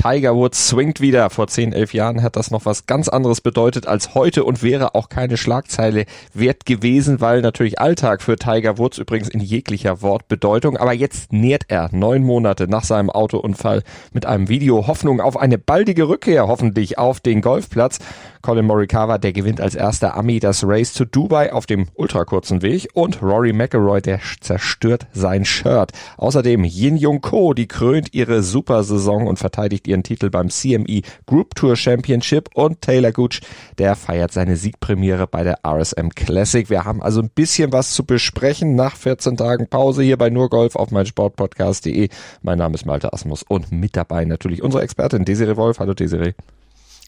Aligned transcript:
Tiger 0.00 0.34
Woods 0.34 0.68
swingt 0.68 1.02
wieder. 1.02 1.28
Vor 1.28 1.46
10, 1.46 1.74
11 1.74 1.92
Jahren 1.92 2.22
hat 2.22 2.34
das 2.34 2.50
noch 2.50 2.64
was 2.64 2.86
ganz 2.86 3.10
anderes 3.10 3.42
bedeutet 3.42 3.86
als 3.86 4.14
heute 4.14 4.44
und 4.44 4.62
wäre 4.62 4.94
auch 4.94 5.10
keine 5.10 5.36
Schlagzeile 5.36 6.06
wert 6.32 6.64
gewesen, 6.64 7.20
weil 7.20 7.42
natürlich 7.42 7.78
Alltag 7.78 8.22
für 8.22 8.36
Tiger 8.36 8.78
Woods 8.78 8.96
übrigens 8.96 9.28
in 9.28 9.40
jeglicher 9.40 10.00
Wortbedeutung. 10.00 10.78
Aber 10.78 10.94
jetzt 10.94 11.34
nährt 11.34 11.64
er 11.68 11.90
neun 11.92 12.22
Monate 12.22 12.66
nach 12.66 12.84
seinem 12.84 13.10
Autounfall 13.10 13.82
mit 14.14 14.24
einem 14.24 14.48
Video 14.48 14.86
Hoffnung 14.86 15.20
auf 15.20 15.36
eine 15.36 15.58
baldige 15.58 16.08
Rückkehr, 16.08 16.48
hoffentlich 16.48 16.96
auf 16.96 17.20
den 17.20 17.42
Golfplatz. 17.42 17.98
Colin 18.40 18.64
Morikawa, 18.64 19.18
der 19.18 19.34
gewinnt 19.34 19.60
als 19.60 19.74
erster 19.74 20.16
Ami 20.16 20.40
das 20.40 20.64
Race 20.66 20.94
to 20.94 21.04
Dubai 21.04 21.52
auf 21.52 21.66
dem 21.66 21.88
ultrakurzen 21.92 22.62
Weg 22.62 22.88
und 22.94 23.20
Rory 23.20 23.52
McIlroy, 23.52 24.00
der 24.00 24.20
zerstört 24.40 25.08
sein 25.12 25.44
Shirt. 25.44 25.92
Außerdem 26.16 26.64
Yin 26.64 26.96
Jung 26.96 27.20
Ko, 27.20 27.52
die 27.52 27.68
krönt 27.68 28.14
ihre 28.14 28.42
Supersaison 28.42 29.26
und 29.26 29.38
verteidigt 29.38 29.89
ihren 29.90 30.02
Titel 30.02 30.30
beim 30.30 30.48
CME 30.48 31.02
Group 31.26 31.54
Tour 31.54 31.76
Championship 31.76 32.48
und 32.54 32.80
Taylor 32.80 33.12
Gooch, 33.12 33.40
der 33.78 33.96
feiert 33.96 34.32
seine 34.32 34.56
Siegpremiere 34.56 35.26
bei 35.26 35.42
der 35.42 35.58
RSM 35.66 36.08
Classic. 36.10 36.70
Wir 36.70 36.84
haben 36.84 37.02
also 37.02 37.20
ein 37.20 37.30
bisschen 37.30 37.72
was 37.72 37.92
zu 37.92 38.04
besprechen 38.04 38.74
nach 38.74 38.96
14 38.96 39.36
Tagen 39.36 39.68
Pause 39.68 40.02
hier 40.02 40.16
bei 40.16 40.30
Nurgolf 40.30 40.76
auf 40.76 40.90
meinsportpodcast.de. 40.90 42.08
Mein 42.42 42.58
Name 42.58 42.74
ist 42.74 42.86
Malte 42.86 43.12
Asmus 43.12 43.42
und 43.42 43.72
mit 43.72 43.96
dabei 43.96 44.24
natürlich 44.24 44.62
unsere 44.62 44.82
Expertin 44.82 45.24
Desiree 45.24 45.56
Wolf. 45.56 45.78
Hallo 45.78 45.94
Desiree. 45.94 46.32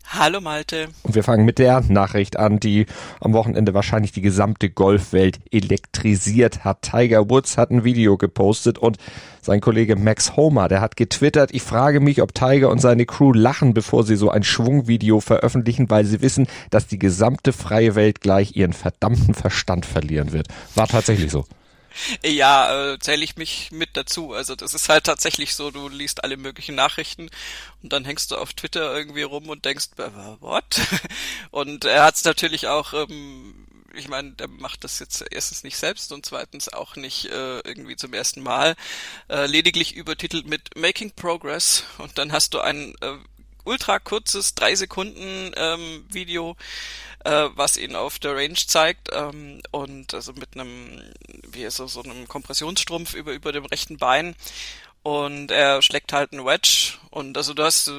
Hallo 0.08 0.40
Malte. 0.40 0.88
Und 1.04 1.14
wir 1.14 1.24
fangen 1.24 1.44
mit 1.44 1.58
der 1.58 1.80
Nachricht 1.88 2.36
an, 2.36 2.60
die 2.60 2.86
am 3.20 3.32
Wochenende 3.32 3.72
wahrscheinlich 3.74 4.12
die 4.12 4.20
gesamte 4.20 4.68
Golfwelt 4.68 5.40
elektrisiert 5.50 6.64
hat. 6.64 6.82
Tiger 6.82 7.30
Woods 7.30 7.56
hat 7.56 7.70
ein 7.70 7.84
Video 7.84 8.16
gepostet 8.16 8.78
und 8.78 8.98
sein 9.40 9.60
Kollege 9.60 9.96
Max 9.96 10.36
Homer, 10.36 10.68
der 10.68 10.80
hat 10.80 10.96
getwittert, 10.96 11.50
ich 11.52 11.62
frage 11.62 11.98
mich, 12.00 12.22
ob 12.22 12.34
Tiger 12.34 12.70
und 12.70 12.80
seine 12.80 13.06
Crew 13.06 13.32
lachen, 13.32 13.74
bevor 13.74 14.04
sie 14.04 14.16
so 14.16 14.30
ein 14.30 14.44
Schwungvideo 14.44 15.20
veröffentlichen, 15.20 15.90
weil 15.90 16.04
sie 16.04 16.20
wissen, 16.20 16.46
dass 16.70 16.86
die 16.86 16.98
gesamte 16.98 17.52
freie 17.52 17.94
Welt 17.94 18.20
gleich 18.20 18.54
ihren 18.54 18.72
verdammten 18.72 19.34
Verstand 19.34 19.86
verlieren 19.86 20.32
wird. 20.32 20.48
War 20.74 20.86
tatsächlich 20.86 21.32
so. 21.32 21.44
Ja, 22.24 22.92
äh, 22.92 22.98
zähle 22.98 23.24
ich 23.24 23.36
mich 23.36 23.70
mit 23.70 23.90
dazu. 23.96 24.32
Also 24.32 24.54
das 24.54 24.74
ist 24.74 24.88
halt 24.88 25.04
tatsächlich 25.04 25.54
so, 25.54 25.70
du 25.70 25.88
liest 25.88 26.24
alle 26.24 26.36
möglichen 26.36 26.74
Nachrichten 26.74 27.30
und 27.82 27.92
dann 27.92 28.04
hängst 28.04 28.30
du 28.30 28.36
auf 28.36 28.52
Twitter 28.52 28.94
irgendwie 28.94 29.22
rum 29.22 29.48
und 29.48 29.64
denkst, 29.64 29.90
what? 30.40 30.80
Und 31.50 31.84
er 31.84 32.04
hat 32.04 32.14
es 32.14 32.24
natürlich 32.24 32.66
auch, 32.68 32.92
ähm, 32.92 33.66
ich 33.94 34.08
meine, 34.08 34.32
der 34.32 34.48
macht 34.48 34.84
das 34.84 34.98
jetzt 34.98 35.24
erstens 35.30 35.64
nicht 35.64 35.76
selbst 35.76 36.12
und 36.12 36.24
zweitens 36.24 36.68
auch 36.68 36.96
nicht 36.96 37.26
äh, 37.26 37.58
irgendwie 37.60 37.96
zum 37.96 38.14
ersten 38.14 38.42
Mal, 38.42 38.74
äh, 39.28 39.46
lediglich 39.46 39.94
übertitelt 39.94 40.46
mit 40.46 40.76
Making 40.76 41.12
Progress 41.12 41.84
und 41.98 42.16
dann 42.18 42.32
hast 42.32 42.54
du 42.54 42.60
ein 42.60 42.94
äh, 43.00 43.16
ultra 43.64 43.98
kurzes, 43.98 44.54
drei 44.54 44.74
Sekunden 44.74 45.52
ähm, 45.56 46.04
Video, 46.08 46.56
äh, 47.24 47.48
was 47.54 47.76
ihn 47.76 47.96
auf 47.96 48.18
der 48.18 48.36
Range 48.36 48.54
zeigt 48.54 49.08
ähm, 49.12 49.60
und 49.70 50.14
also 50.14 50.32
mit 50.32 50.54
einem, 50.54 51.00
wie 51.48 51.68
so, 51.70 51.86
so 51.86 52.02
einem 52.02 52.28
Kompressionsstrumpf 52.28 53.14
über, 53.14 53.32
über 53.32 53.52
dem 53.52 53.64
rechten 53.64 53.98
Bein. 53.98 54.34
Und 55.02 55.50
er 55.50 55.82
schlägt 55.82 56.12
halt 56.12 56.32
einen 56.32 56.44
Wedge. 56.44 56.94
Und 57.10 57.36
also 57.36 57.54
du 57.54 57.64
hast, 57.64 57.90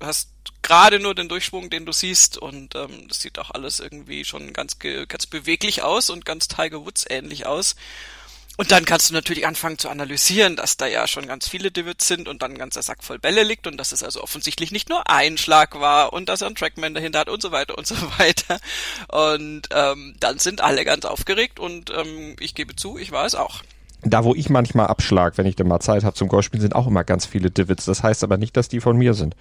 hast 0.00 0.30
gerade 0.62 0.98
nur 0.98 1.14
den 1.14 1.28
Durchschwung, 1.28 1.70
den 1.70 1.86
du 1.86 1.92
siehst. 1.92 2.38
Und 2.38 2.74
ähm, 2.74 3.08
das 3.08 3.20
sieht 3.20 3.38
auch 3.38 3.50
alles 3.50 3.80
irgendwie 3.80 4.24
schon 4.24 4.52
ganz, 4.52 4.78
ganz 4.78 5.26
beweglich 5.26 5.82
aus 5.82 6.10
und 6.10 6.24
ganz 6.24 6.48
Tiger 6.48 6.84
Woods 6.84 7.04
ähnlich 7.08 7.46
aus 7.46 7.76
und 8.58 8.72
dann 8.72 8.84
kannst 8.84 9.08
du 9.08 9.14
natürlich 9.14 9.46
anfangen 9.46 9.78
zu 9.78 9.88
analysieren, 9.88 10.56
dass 10.56 10.76
da 10.76 10.88
ja 10.88 11.06
schon 11.06 11.28
ganz 11.28 11.48
viele 11.48 11.70
Divots 11.70 12.08
sind 12.08 12.26
und 12.26 12.42
dann 12.42 12.50
ein 12.54 12.58
ganzer 12.58 12.82
Sack 12.82 13.04
voll 13.04 13.20
Bälle 13.20 13.44
liegt 13.44 13.68
und 13.68 13.76
dass 13.76 13.92
es 13.92 14.02
also 14.02 14.20
offensichtlich 14.20 14.72
nicht 14.72 14.88
nur 14.88 15.08
ein 15.08 15.38
Schlag 15.38 15.78
war 15.78 16.12
und 16.12 16.28
dass 16.28 16.40
er 16.40 16.48
einen 16.48 16.56
Trackman 16.56 16.92
dahinter 16.92 17.20
hat 17.20 17.28
und 17.28 17.40
so 17.40 17.52
weiter 17.52 17.78
und 17.78 17.86
so 17.86 17.94
weiter. 18.18 18.58
Und 19.06 19.68
ähm, 19.72 20.16
dann 20.18 20.40
sind 20.40 20.60
alle 20.60 20.84
ganz 20.84 21.04
aufgeregt 21.04 21.60
und 21.60 21.90
ähm, 21.90 22.34
ich 22.40 22.56
gebe 22.56 22.74
zu, 22.74 22.98
ich 22.98 23.12
war 23.12 23.26
es 23.26 23.36
auch. 23.36 23.62
Da, 24.02 24.24
wo 24.24 24.34
ich 24.34 24.50
manchmal 24.50 24.88
abschlag, 24.88 25.38
wenn 25.38 25.46
ich 25.46 25.54
denn 25.54 25.68
mal 25.68 25.78
Zeit 25.78 26.02
habe 26.02 26.16
zum 26.16 26.26
Golfspielen, 26.26 26.62
sind 26.62 26.74
auch 26.74 26.88
immer 26.88 27.04
ganz 27.04 27.26
viele 27.26 27.52
Divots. 27.52 27.84
Das 27.84 28.02
heißt 28.02 28.24
aber 28.24 28.38
nicht, 28.38 28.56
dass 28.56 28.68
die 28.68 28.80
von 28.80 28.96
mir 28.96 29.14
sind. 29.14 29.36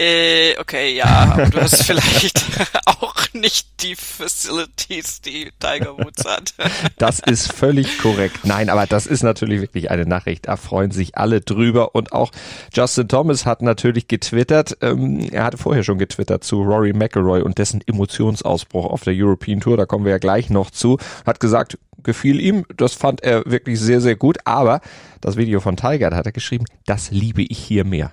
Äh, 0.00 0.58
okay, 0.58 0.96
ja, 0.96 1.04
aber 1.04 1.50
du 1.50 1.60
hast 1.60 1.82
vielleicht 1.84 2.42
auch 2.86 3.14
nicht 3.34 3.82
die 3.82 3.94
Facilities, 3.96 5.20
die 5.20 5.50
Tiger 5.60 5.98
Woods 5.98 6.24
hat. 6.24 6.54
das 6.96 7.20
ist 7.20 7.52
völlig 7.52 7.98
korrekt. 7.98 8.38
Nein, 8.44 8.70
aber 8.70 8.86
das 8.86 9.06
ist 9.06 9.22
natürlich 9.22 9.60
wirklich 9.60 9.90
eine 9.90 10.06
Nachricht. 10.06 10.48
Da 10.48 10.56
freuen 10.56 10.90
sich 10.90 11.18
alle 11.18 11.42
drüber. 11.42 11.94
Und 11.94 12.12
auch 12.12 12.32
Justin 12.72 13.08
Thomas 13.08 13.44
hat 13.44 13.60
natürlich 13.60 14.08
getwittert. 14.08 14.78
Ähm, 14.80 15.28
er 15.32 15.44
hatte 15.44 15.58
vorher 15.58 15.82
schon 15.82 15.98
getwittert 15.98 16.44
zu 16.44 16.62
Rory 16.62 16.94
McIlroy 16.94 17.42
und 17.42 17.58
dessen 17.58 17.82
Emotionsausbruch 17.86 18.86
auf 18.86 19.02
der 19.02 19.12
European 19.14 19.60
Tour. 19.60 19.76
Da 19.76 19.84
kommen 19.84 20.06
wir 20.06 20.12
ja 20.12 20.18
gleich 20.18 20.48
noch 20.48 20.70
zu. 20.70 20.96
Hat 21.26 21.40
gesagt, 21.40 21.78
gefiel 22.02 22.40
ihm. 22.40 22.64
Das 22.74 22.94
fand 22.94 23.22
er 23.22 23.42
wirklich 23.44 23.78
sehr, 23.78 24.00
sehr 24.00 24.16
gut. 24.16 24.38
Aber 24.46 24.80
das 25.20 25.36
Video 25.36 25.60
von 25.60 25.76
Tiger, 25.76 26.08
da 26.08 26.16
hat 26.16 26.24
er 26.24 26.32
geschrieben, 26.32 26.64
das 26.86 27.10
liebe 27.10 27.42
ich 27.42 27.58
hier 27.58 27.84
mehr. 27.84 28.12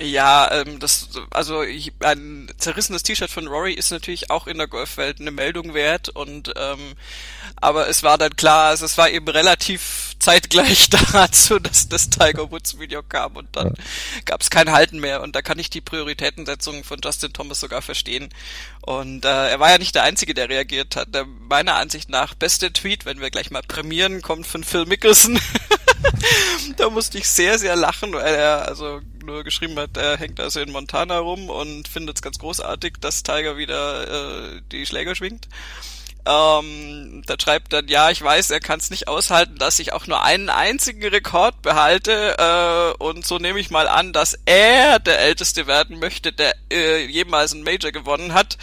Ja, 0.00 0.50
ähm, 0.52 0.78
das, 0.78 1.08
also 1.30 1.64
ein 2.00 2.52
zerrissenes 2.56 3.02
T-Shirt 3.02 3.30
von 3.30 3.48
Rory 3.48 3.72
ist 3.72 3.90
natürlich 3.90 4.30
auch 4.30 4.46
in 4.46 4.58
der 4.58 4.68
Golfwelt 4.68 5.20
eine 5.20 5.32
Meldung 5.32 5.74
wert 5.74 6.08
und 6.08 6.52
ähm, 6.56 6.94
aber 7.56 7.88
es 7.88 8.04
war 8.04 8.16
dann 8.16 8.36
klar, 8.36 8.68
also 8.68 8.84
es 8.84 8.96
war 8.96 9.10
eben 9.10 9.26
relativ 9.26 10.14
zeitgleich 10.20 10.88
dazu, 11.12 11.58
dass 11.58 11.88
das 11.88 12.10
Tiger 12.10 12.50
Woods 12.52 12.78
Video 12.78 13.02
kam 13.02 13.34
und 13.34 13.48
dann 13.56 13.68
ja. 13.68 13.84
gab 14.24 14.40
es 14.40 14.50
kein 14.50 14.70
Halten 14.70 15.00
mehr 15.00 15.20
und 15.20 15.34
da 15.34 15.42
kann 15.42 15.58
ich 15.58 15.68
die 15.68 15.80
Prioritätensetzung 15.80 16.84
von 16.84 17.00
Justin 17.02 17.32
Thomas 17.32 17.58
sogar 17.58 17.82
verstehen 17.82 18.28
und 18.82 19.24
äh, 19.24 19.50
er 19.50 19.58
war 19.58 19.70
ja 19.70 19.78
nicht 19.78 19.96
der 19.96 20.04
Einzige, 20.04 20.32
der 20.32 20.48
reagiert 20.48 20.94
hat. 20.94 21.12
Der, 21.12 21.24
meiner 21.24 21.74
Ansicht 21.74 22.08
nach 22.08 22.34
beste 22.34 22.72
Tweet, 22.72 23.04
wenn 23.04 23.20
wir 23.20 23.30
gleich 23.30 23.50
mal 23.50 23.62
prämieren, 23.62 24.22
kommt 24.22 24.46
von 24.46 24.62
Phil 24.62 24.86
Mickelson. 24.86 25.40
da 26.76 26.88
musste 26.88 27.18
ich 27.18 27.28
sehr, 27.28 27.58
sehr 27.58 27.76
lachen, 27.76 28.12
weil 28.12 28.34
er 28.34 28.68
also 28.68 29.00
nur 29.28 29.44
geschrieben 29.44 29.78
hat, 29.78 29.96
er 29.96 30.16
hängt 30.16 30.40
also 30.40 30.60
in 30.60 30.72
Montana 30.72 31.18
rum 31.18 31.50
und 31.50 31.86
findet 31.86 32.16
es 32.16 32.22
ganz 32.22 32.38
großartig, 32.38 32.94
dass 33.00 33.22
Tiger 33.22 33.56
wieder 33.56 34.56
äh, 34.56 34.60
die 34.72 34.86
Schläger 34.86 35.14
schwingt. 35.14 35.48
Ähm, 36.28 37.22
da 37.26 37.36
schreibt 37.40 37.72
dann, 37.72 37.88
ja, 37.88 38.10
ich 38.10 38.20
weiß, 38.20 38.50
er 38.50 38.60
kann 38.60 38.78
es 38.80 38.90
nicht 38.90 39.08
aushalten, 39.08 39.56
dass 39.56 39.78
ich 39.78 39.94
auch 39.94 40.06
nur 40.06 40.22
einen 40.22 40.50
einzigen 40.50 41.02
Rekord 41.08 41.62
behalte 41.62 42.36
äh, 42.38 43.02
und 43.02 43.26
so 43.26 43.38
nehme 43.38 43.58
ich 43.58 43.70
mal 43.70 43.88
an, 43.88 44.12
dass 44.12 44.38
er 44.44 44.98
der 44.98 45.20
Älteste 45.20 45.66
werden 45.66 45.98
möchte, 45.98 46.30
der 46.32 46.54
äh, 46.70 47.06
jemals 47.06 47.54
ein 47.54 47.62
Major 47.62 47.92
gewonnen 47.92 48.34
hat. 48.34 48.58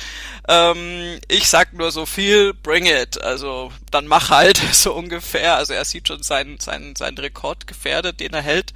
Ähm, 0.48 1.20
ich 1.28 1.50
sag 1.50 1.74
nur 1.74 1.92
so 1.92 2.06
viel, 2.06 2.54
bring 2.54 2.86
it. 2.86 3.20
Also 3.24 3.72
dann 3.90 4.06
mach 4.06 4.30
halt 4.30 4.62
so 4.72 4.94
ungefähr. 4.94 5.56
Also 5.56 5.74
er 5.74 5.86
sieht 5.86 6.08
schon 6.08 6.22
seinen, 6.22 6.60
seinen, 6.60 6.96
seinen 6.96 7.18
Rekord 7.18 7.66
gefährdet, 7.66 8.20
den 8.20 8.34
er 8.34 8.44
hält. 8.44 8.74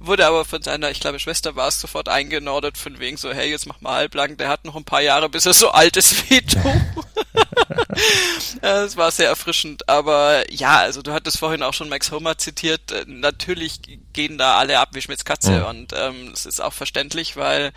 Wurde 0.00 0.26
aber 0.26 0.44
von 0.44 0.62
seiner, 0.62 0.90
ich 0.90 0.98
glaube, 0.98 1.20
Schwester 1.20 1.54
war 1.54 1.68
es 1.68 1.80
sofort 1.80 2.08
eingenordet, 2.08 2.76
von 2.76 2.98
wegen 2.98 3.16
so, 3.16 3.32
hey, 3.32 3.48
jetzt 3.48 3.66
mach 3.66 3.80
mal 3.80 3.94
halblang, 3.94 4.36
der 4.36 4.48
hat 4.48 4.64
noch 4.64 4.74
ein 4.74 4.84
paar 4.84 5.02
Jahre, 5.02 5.28
bis 5.28 5.46
er 5.46 5.54
so 5.54 5.70
alt 5.70 5.96
ist 5.96 6.28
wie 6.28 6.40
du. 6.40 6.58
Es 8.60 8.96
war 8.96 9.10
sehr 9.10 9.28
erfrischend, 9.28 9.88
aber 9.88 10.50
ja, 10.52 10.78
also 10.78 11.02
du 11.02 11.12
hattest 11.12 11.38
vorhin 11.38 11.62
auch 11.62 11.74
schon 11.74 11.88
Max 11.88 12.10
Homer 12.10 12.38
zitiert. 12.38 12.92
Äh, 12.92 13.04
natürlich 13.06 13.80
gehen 14.12 14.38
da 14.38 14.56
alle 14.56 14.78
ab 14.78 14.90
wie 14.92 15.02
Schmitz 15.02 15.24
Katze 15.24 15.52
ja. 15.52 15.68
und 15.68 15.92
ähm, 15.96 16.30
das 16.30 16.46
ist 16.46 16.60
auch 16.60 16.72
verständlich, 16.72 17.36
weil 17.36 17.72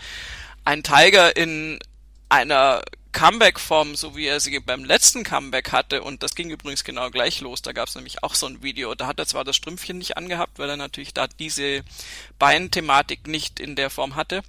ein 0.64 0.84
Tiger 0.84 1.36
in 1.36 1.80
einer 2.30 2.82
Comeback-Form, 3.16 3.96
so 3.96 4.18
wie 4.18 4.28
er 4.28 4.42
sie 4.42 4.60
beim 4.60 4.84
letzten 4.84 5.24
Comeback 5.24 5.72
hatte, 5.72 6.04
und 6.04 6.22
das 6.22 6.36
ging 6.36 6.50
übrigens 6.50 6.84
genau 6.84 7.10
gleich 7.10 7.40
los, 7.40 7.62
da 7.62 7.72
gab 7.72 7.88
es 7.88 7.96
nämlich 7.96 8.24
auch 8.24 8.36
so 8.36 8.46
ein 8.46 8.62
Video, 8.62 8.94
da 8.94 9.08
hat 9.08 9.20
er 9.20 9.26
zwar 9.26 9.46
das 9.46 9.56
Strümpfchen 9.56 9.98
nicht 9.98 10.18
angehabt, 10.18 10.60
weil 10.60 10.70
er 10.70 10.76
natürlich 10.76 11.14
da 11.14 11.28
diese 11.28 11.84
Beinthematik 12.40 13.26
nicht 13.26 13.62
in 13.62 13.78
der 13.78 13.90
Form 13.90 14.18
hatte, 14.18 14.42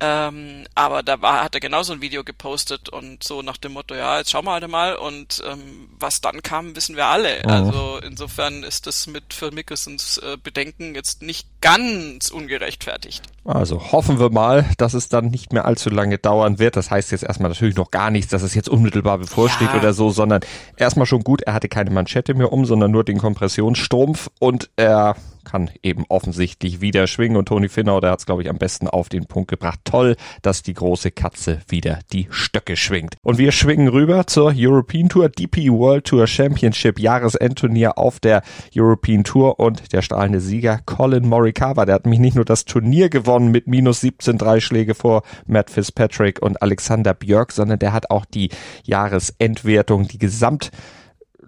ähm, 0.00 0.66
aber 0.74 1.02
da 1.02 1.20
war, 1.20 1.44
hat 1.44 1.54
er 1.54 1.60
genauso 1.60 1.92
ein 1.92 2.00
Video 2.00 2.24
gepostet 2.24 2.88
und 2.88 3.22
so 3.22 3.42
nach 3.42 3.58
dem 3.58 3.72
Motto, 3.72 3.94
ja, 3.94 4.18
jetzt 4.18 4.30
schauen 4.30 4.46
wir 4.46 4.52
halt 4.52 4.66
mal 4.68 4.96
und 4.96 5.42
ähm, 5.46 5.90
was 5.98 6.22
dann 6.22 6.42
kam, 6.42 6.74
wissen 6.76 6.96
wir 6.96 7.06
alle. 7.06 7.42
Oh. 7.44 7.48
Also 7.48 8.00
insofern 8.02 8.62
ist 8.62 8.86
das 8.86 9.06
mit 9.06 9.34
Phil 9.34 9.50
Mickelsons 9.50 10.18
äh, 10.18 10.38
Bedenken 10.42 10.94
jetzt 10.94 11.20
nicht 11.20 11.46
ganz 11.60 12.30
ungerechtfertigt. 12.30 13.22
Also 13.44 13.92
hoffen 13.92 14.20
wir 14.20 14.30
mal, 14.30 14.68
dass 14.76 14.94
es 14.94 15.08
dann 15.08 15.26
nicht 15.26 15.52
mehr 15.52 15.64
allzu 15.64 15.90
lange 15.90 16.18
dauern 16.18 16.58
wird. 16.58 16.76
Das 16.76 16.90
heißt 16.90 17.12
jetzt 17.12 17.24
erstmal 17.24 17.50
natürlich 17.50 17.76
noch 17.76 17.90
gar 17.98 18.12
nichts, 18.12 18.30
dass 18.30 18.42
es 18.42 18.54
jetzt 18.54 18.68
unmittelbar 18.68 19.18
bevorsteht 19.18 19.70
ja. 19.72 19.76
oder 19.76 19.92
so, 19.92 20.10
sondern 20.10 20.40
erstmal 20.76 21.04
schon 21.04 21.24
gut, 21.24 21.42
er 21.42 21.52
hatte 21.52 21.68
keine 21.68 21.90
Manschette 21.90 22.32
mehr 22.32 22.52
um, 22.52 22.64
sondern 22.64 22.92
nur 22.92 23.02
den 23.02 23.18
Kompressionsstrumpf 23.18 24.30
und 24.38 24.70
er 24.76 25.16
kann 25.50 25.70
eben 25.82 26.04
offensichtlich 26.08 26.80
wieder 26.80 27.06
schwingen 27.06 27.36
und 27.36 27.46
Toni 27.46 27.68
Finnau, 27.68 28.00
der 28.00 28.12
hat 28.12 28.20
es 28.20 28.26
glaube 28.26 28.42
ich 28.42 28.50
am 28.50 28.58
besten 28.58 28.88
auf 28.88 29.08
den 29.08 29.26
Punkt 29.26 29.48
gebracht. 29.50 29.80
Toll, 29.84 30.16
dass 30.42 30.62
die 30.62 30.74
große 30.74 31.10
Katze 31.10 31.60
wieder 31.68 32.00
die 32.12 32.28
Stöcke 32.30 32.76
schwingt. 32.76 33.16
Und 33.22 33.38
wir 33.38 33.52
schwingen 33.52 33.88
rüber 33.88 34.26
zur 34.26 34.52
European 34.56 35.08
Tour, 35.08 35.28
DP 35.28 35.70
World 35.70 36.04
Tour 36.04 36.26
Championship, 36.26 36.98
Jahresendturnier 36.98 37.98
auf 37.98 38.20
der 38.20 38.42
European 38.76 39.24
Tour 39.24 39.58
und 39.58 39.92
der 39.92 40.02
strahlende 40.02 40.40
Sieger 40.40 40.80
Colin 40.84 41.28
Morikawa, 41.28 41.84
der 41.84 41.96
hat 41.96 42.06
mich 42.06 42.18
nicht 42.18 42.36
nur 42.36 42.44
das 42.44 42.64
Turnier 42.64 43.08
gewonnen 43.08 43.50
mit 43.50 43.66
minus 43.66 44.00
17 44.00 44.38
Dreischläge 44.38 44.94
vor 44.94 45.22
Matt 45.46 45.70
Fitzpatrick 45.70 46.42
und 46.42 46.60
Alexander 46.62 47.14
Björk, 47.14 47.52
sondern 47.52 47.78
der 47.78 47.92
hat 47.92 48.10
auch 48.10 48.24
die 48.24 48.50
Jahresendwertung, 48.84 50.08
die 50.08 50.18
Gesamt 50.18 50.70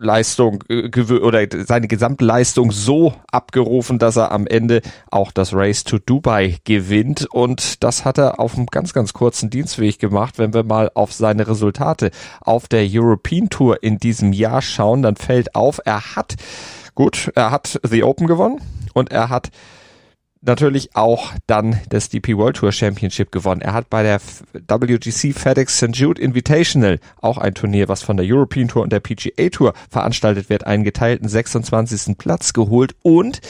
Leistung 0.01 0.65
äh, 0.69 0.89
oder 1.13 1.47
seine 1.67 1.87
Gesamtleistung 1.87 2.73
so 2.73 3.15
abgerufen, 3.31 3.99
dass 3.99 4.17
er 4.17 4.33
am 4.33 4.47
Ende 4.47 4.81
auch 5.11 5.31
das 5.31 5.55
Race 5.55 5.85
to 5.85 5.99
Dubai 5.99 6.59
gewinnt 6.65 7.27
und 7.31 7.85
das 7.85 8.05
hat 8.05 8.19
er 8.19 8.41
auf 8.41 8.57
einem 8.57 8.67
ganz 8.67 8.93
ganz 8.93 9.13
kurzen 9.13 9.51
Dienstweg 9.51 9.99
gemacht. 9.99 10.39
Wenn 10.39 10.55
wir 10.55 10.65
mal 10.65 10.91
auf 10.95 11.13
seine 11.13 11.47
Resultate 11.47 12.11
auf 12.41 12.67
der 12.67 12.87
European 12.91 13.51
Tour 13.51 13.83
in 13.83 13.99
diesem 13.99 14.33
Jahr 14.33 14.63
schauen, 14.63 15.03
dann 15.03 15.17
fällt 15.17 15.55
auf, 15.55 15.81
er 15.85 16.17
hat 16.17 16.37
gut, 16.95 17.31
er 17.35 17.51
hat 17.51 17.79
The 17.83 18.03
Open 18.03 18.27
gewonnen 18.27 18.61
und 18.95 19.13
er 19.13 19.29
hat 19.29 19.51
natürlich 20.43 20.97
auch 20.97 21.33
dann 21.47 21.81
das 21.89 22.09
DP 22.09 22.37
World 22.37 22.57
Tour 22.57 22.73
Championship 22.73 23.31
gewonnen. 23.33 23.61
Er 23.61 23.75
hat 23.75 23.91
bei 23.91 24.03
der 24.03 24.21
WGC 24.53 25.33
FedEx 25.35 25.77
St. 25.77 25.95
Jude 25.97 26.21
Invitational, 26.21 26.99
auch 27.21 27.39
ein 27.39 27.55
Turnier, 27.55 27.89
was 27.89 28.03
von 28.03 28.17
der 28.17 28.27
European 28.27 28.69
Tour 28.69 28.83
und 28.83 28.93
der 28.93 29.01
PGA 29.01 29.49
Tour 29.51 29.75
veranstaltet 29.91 30.49
wird, 30.49 30.67
einen 30.67 30.85
geteilten 30.85 31.29
26. 31.29 32.17
Platz 32.17 32.53
geholt 32.53 32.95
und 33.03 33.41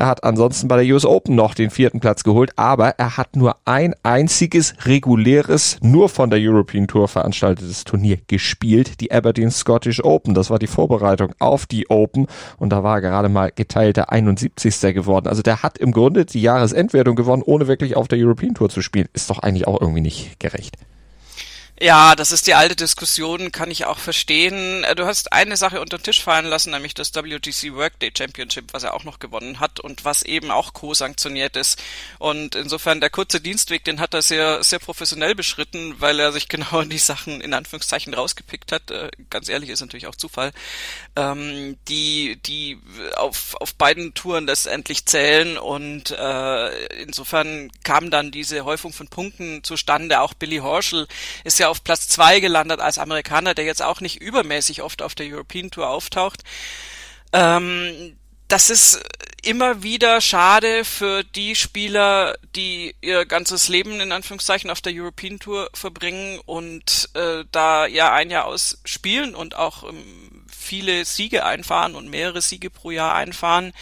er 0.00 0.06
hat 0.06 0.24
ansonsten 0.24 0.66
bei 0.66 0.82
der 0.82 0.94
US 0.94 1.04
Open 1.04 1.34
noch 1.34 1.52
den 1.52 1.68
vierten 1.68 2.00
Platz 2.00 2.24
geholt, 2.24 2.52
aber 2.56 2.98
er 2.98 3.18
hat 3.18 3.36
nur 3.36 3.56
ein 3.66 3.94
einziges 4.02 4.74
reguläres, 4.86 5.76
nur 5.82 6.08
von 6.08 6.30
der 6.30 6.38
European 6.40 6.86
Tour 6.86 7.06
veranstaltetes 7.06 7.84
Turnier 7.84 8.16
gespielt, 8.26 9.02
die 9.02 9.12
Aberdeen 9.12 9.50
Scottish 9.50 10.02
Open. 10.02 10.32
Das 10.32 10.48
war 10.48 10.58
die 10.58 10.68
Vorbereitung 10.68 11.34
auf 11.38 11.66
die 11.66 11.90
Open 11.90 12.28
und 12.56 12.70
da 12.70 12.82
war 12.82 12.96
er 12.96 13.00
gerade 13.02 13.28
mal 13.28 13.52
geteilter 13.54 14.10
71. 14.10 14.94
geworden. 14.94 15.28
Also 15.28 15.42
der 15.42 15.62
hat 15.62 15.76
im 15.76 15.92
Grunde 15.92 16.24
die 16.24 16.40
Jahresendwertung 16.40 17.14
gewonnen, 17.14 17.42
ohne 17.44 17.68
wirklich 17.68 17.94
auf 17.94 18.08
der 18.08 18.18
European 18.18 18.54
Tour 18.54 18.70
zu 18.70 18.80
spielen. 18.80 19.08
Ist 19.12 19.28
doch 19.28 19.40
eigentlich 19.40 19.66
auch 19.66 19.82
irgendwie 19.82 20.00
nicht 20.00 20.40
gerecht. 20.40 20.76
Ja, 21.82 22.14
das 22.14 22.30
ist 22.30 22.46
die 22.46 22.52
alte 22.52 22.76
Diskussion, 22.76 23.52
kann 23.52 23.70
ich 23.70 23.86
auch 23.86 23.98
verstehen. 23.98 24.84
Äh, 24.84 24.94
du 24.94 25.06
hast 25.06 25.32
eine 25.32 25.56
Sache 25.56 25.80
unter 25.80 25.96
den 25.96 26.02
Tisch 26.02 26.22
fallen 26.22 26.44
lassen, 26.44 26.72
nämlich 26.72 26.92
das 26.92 27.14
WGC 27.14 27.74
Workday 27.74 28.12
Championship, 28.14 28.74
was 28.74 28.82
er 28.82 28.92
auch 28.92 29.04
noch 29.04 29.18
gewonnen 29.18 29.60
hat 29.60 29.80
und 29.80 30.04
was 30.04 30.22
eben 30.22 30.50
auch 30.50 30.74
co-sanktioniert 30.74 31.56
ist. 31.56 31.82
Und 32.18 32.54
insofern 32.54 33.00
der 33.00 33.08
kurze 33.08 33.40
Dienstweg, 33.40 33.82
den 33.84 33.98
hat 33.98 34.12
er 34.12 34.20
sehr, 34.20 34.62
sehr 34.62 34.78
professionell 34.78 35.34
beschritten, 35.34 35.94
weil 35.98 36.20
er 36.20 36.32
sich 36.32 36.48
genau 36.50 36.82
die 36.82 36.98
Sachen 36.98 37.40
in 37.40 37.54
Anführungszeichen 37.54 38.12
rausgepickt 38.12 38.72
hat. 38.72 38.90
Äh, 38.90 39.10
ganz 39.30 39.48
ehrlich, 39.48 39.70
ist 39.70 39.80
natürlich 39.80 40.06
auch 40.06 40.16
Zufall. 40.16 40.52
Ähm, 41.16 41.78
die, 41.88 42.38
die 42.44 42.78
auf, 43.16 43.54
auf 43.58 43.74
beiden 43.74 44.12
Touren 44.12 44.44
letztendlich 44.46 45.06
zählen 45.06 45.56
und 45.56 46.10
äh, 46.10 46.86
insofern 46.96 47.72
kam 47.84 48.10
dann 48.10 48.30
diese 48.30 48.66
Häufung 48.66 48.92
von 48.92 49.08
Punkten 49.08 49.64
zustande. 49.64 50.20
Auch 50.20 50.34
Billy 50.34 50.58
Horschel 50.58 51.08
ist 51.42 51.58
ja 51.58 51.69
auf 51.70 51.84
Platz 51.84 52.08
zwei 52.08 52.40
gelandet 52.40 52.80
als 52.80 52.98
Amerikaner, 52.98 53.54
der 53.54 53.64
jetzt 53.64 53.82
auch 53.82 54.00
nicht 54.00 54.20
übermäßig 54.20 54.82
oft 54.82 55.02
auf 55.02 55.14
der 55.14 55.26
European 55.26 55.70
Tour 55.70 55.88
auftaucht. 55.88 56.42
Ähm, 57.32 58.16
das 58.48 58.68
ist 58.68 59.00
immer 59.42 59.82
wieder 59.82 60.20
schade 60.20 60.84
für 60.84 61.22
die 61.22 61.54
Spieler, 61.54 62.36
die 62.56 62.94
ihr 63.00 63.24
ganzes 63.24 63.68
Leben 63.68 64.00
in 64.00 64.12
Anführungszeichen 64.12 64.70
auf 64.70 64.80
der 64.80 64.92
European 64.94 65.38
Tour 65.38 65.70
verbringen 65.72 66.40
und 66.44 67.08
äh, 67.14 67.44
da 67.52 67.86
ja 67.86 68.12
ein 68.12 68.30
Jahr 68.30 68.46
aus 68.46 68.80
spielen 68.84 69.34
und 69.34 69.56
auch 69.56 69.84
ähm, 69.84 70.44
viele 70.50 71.04
Siege 71.04 71.44
einfahren 71.44 71.94
und 71.94 72.10
mehrere 72.10 72.42
Siege 72.42 72.70
pro 72.70 72.90
Jahr 72.90 73.14
einfahren 73.14 73.72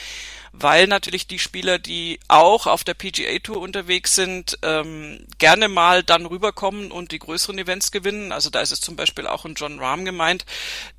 weil 0.53 0.87
natürlich 0.87 1.27
die 1.27 1.39
Spieler, 1.39 1.79
die 1.79 2.21
auch 2.29 2.67
auf 2.67 2.85
der 2.85 2.95
PGA 2.95 3.39
Tour 3.39 3.61
unterwegs 3.61 4.15
sind, 4.15 4.59
ähm, 4.63 5.27
gerne 5.39 5.69
mal 5.69 6.03
dann 6.03 6.27
rüberkommen 6.27 6.91
und 6.91 7.13
die 7.13 7.19
größeren 7.19 7.59
Events 7.59 7.91
gewinnen. 7.91 8.33
Also 8.33 8.51
da 8.51 8.61
ist 8.61 8.73
es 8.73 8.81
zum 8.81 8.97
Beispiel 8.97 9.27
auch 9.27 9.45
ein 9.45 9.55
John 9.55 9.79
Rahm 9.79 10.05
gemeint, 10.05 10.45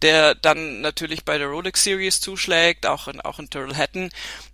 der 0.01 0.35
dann 0.35 0.81
natürlich 0.81 1.25
bei 1.25 1.37
der 1.37 1.47
Rolex 1.47 1.83
Series 1.83 2.21
zuschlägt, 2.21 2.85
auch 2.85 3.07
in, 3.07 3.21
auch 3.21 3.39
in 3.39 3.49
Turtle 3.49 3.75
Hatton, 3.75 4.09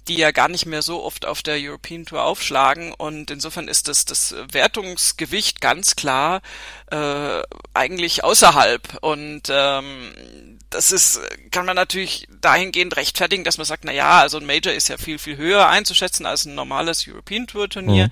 die 0.07 0.17
ja 0.17 0.31
gar 0.31 0.49
nicht 0.49 0.65
mehr 0.65 0.81
so 0.81 1.03
oft 1.03 1.25
auf 1.25 1.41
der 1.41 1.57
European 1.59 2.05
Tour 2.05 2.23
aufschlagen 2.23 2.93
und 2.93 3.31
insofern 3.31 3.67
ist 3.67 3.87
das, 3.87 4.05
das 4.05 4.35
Wertungsgewicht 4.51 5.61
ganz 5.61 5.95
klar 5.95 6.41
äh, 6.91 7.41
eigentlich 7.73 8.23
außerhalb 8.23 8.97
und 9.01 9.43
ähm, 9.49 10.54
das 10.69 10.91
ist, 10.91 11.19
kann 11.51 11.65
man 11.65 11.75
natürlich 11.75 12.27
dahingehend 12.41 12.95
rechtfertigen, 12.95 13.43
dass 13.43 13.57
man 13.57 13.65
sagt, 13.65 13.85
na 13.85 13.91
ja, 13.91 14.19
also 14.19 14.37
ein 14.37 14.45
Major 14.45 14.73
ist 14.73 14.87
ja 14.87 14.97
viel, 14.97 15.17
viel 15.17 15.37
höher 15.37 15.67
einzuschätzen 15.67 16.25
als 16.25 16.45
ein 16.45 16.55
normales 16.55 17.07
European 17.07 17.47
Tour 17.47 17.69
Turnier 17.69 18.05
mhm. 18.05 18.11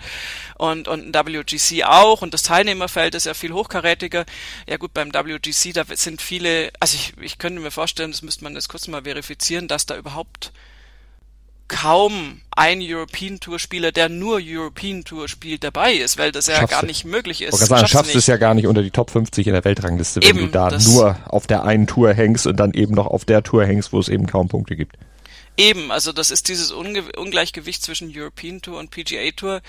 und, 0.57 0.87
und 0.87 1.15
ein 1.15 1.27
WGC 1.27 1.83
auch 1.83 2.21
und 2.21 2.33
das 2.33 2.43
Teilnehmerfeld 2.43 3.15
ist 3.15 3.25
ja 3.25 3.33
viel 3.33 3.53
hochkarätiger. 3.53 4.25
Ja 4.67 4.77
gut, 4.77 4.93
beim 4.93 5.13
WGC, 5.13 5.73
da 5.73 5.83
sind 5.95 6.21
viele, 6.21 6.71
also 6.79 6.95
ich, 6.95 7.13
ich 7.21 7.37
könnte 7.37 7.61
mir 7.61 7.71
vorstellen, 7.71 8.11
das 8.11 8.21
müsste 8.21 8.43
man 8.43 8.55
jetzt 8.55 8.69
kurz 8.69 8.87
mal 8.87 9.03
verifizieren, 9.03 9.67
dass 9.67 9.85
da 9.85 9.97
überhaupt 9.97 10.51
kaum 11.67 12.41
ein 12.55 12.79
European 12.81 13.39
Tour 13.39 13.59
Spieler, 13.59 13.91
der 13.91 14.09
nur 14.09 14.39
European 14.43 15.03
Tour 15.03 15.27
spielt, 15.27 15.63
dabei 15.63 15.93
ist, 15.93 16.17
weil 16.17 16.31
das 16.31 16.47
ja 16.47 16.55
schaffst 16.55 16.69
gar 16.69 16.85
nicht 16.85 17.05
möglich 17.05 17.41
ist. 17.41 17.57
Sagen, 17.57 17.87
schaffst 17.87 18.15
es 18.15 18.27
ja 18.27 18.37
gar 18.37 18.53
nicht 18.53 18.67
unter 18.67 18.83
die 18.83 18.91
Top 18.91 19.09
50 19.09 19.47
in 19.47 19.53
der 19.53 19.65
Weltrangliste, 19.65 20.21
wenn 20.21 20.29
eben, 20.29 20.39
du 20.39 20.47
da 20.47 20.77
nur 20.77 21.17
auf 21.27 21.47
der 21.47 21.63
einen 21.63 21.87
Tour 21.87 22.13
hängst 22.13 22.45
und 22.45 22.59
dann 22.59 22.73
eben 22.73 22.93
noch 22.93 23.07
auf 23.07 23.25
der 23.25 23.43
Tour 23.43 23.65
hängst, 23.65 23.93
wo 23.93 23.99
es 23.99 24.09
eben 24.09 24.27
kaum 24.27 24.49
Punkte 24.49 24.75
gibt. 24.75 24.97
Eben, 25.55 25.91
also 25.91 26.11
das 26.11 26.31
ist 26.31 26.47
dieses 26.47 26.71
Unge 26.71 27.03
Ungleichgewicht 27.15 27.83
zwischen 27.83 28.11
European 28.15 28.61
Tour 28.61 28.79
und 28.79 28.89
PGA 28.89 29.31
Tour. 29.31 29.61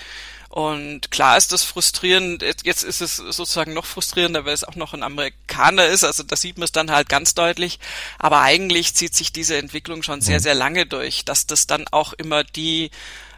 Und 0.49 1.11
klar 1.11 1.37
ist 1.37 1.51
das 1.51 1.63
frustrierend. 1.63 2.41
Jetzt 2.63 2.83
ist 2.83 3.01
es 3.01 3.17
sozusagen 3.17 3.73
noch 3.73 3.85
frustrierender, 3.85 4.45
weil 4.45 4.53
es 4.53 4.63
auch 4.63 4.75
noch 4.75 4.93
ein 4.93 5.03
Amerikaner 5.03 5.85
ist. 5.85 6.03
Also 6.03 6.23
da 6.23 6.35
sieht 6.35 6.57
man 6.57 6.65
es 6.65 6.71
dann 6.71 6.91
halt 6.91 7.09
ganz 7.09 7.35
deutlich. 7.35 7.79
Aber 8.17 8.41
eigentlich 8.41 8.95
zieht 8.95 9.13
sich 9.13 9.31
diese 9.31 9.57
Entwicklung 9.57 10.01
schon 10.01 10.21
sehr, 10.21 10.39
mhm. 10.39 10.43
sehr 10.43 10.55
lange 10.55 10.85
durch, 10.85 11.25
dass 11.25 11.45
das 11.45 11.67
dann 11.67 11.87
auch 11.91 12.13
immer 12.13 12.43
die 12.43 12.89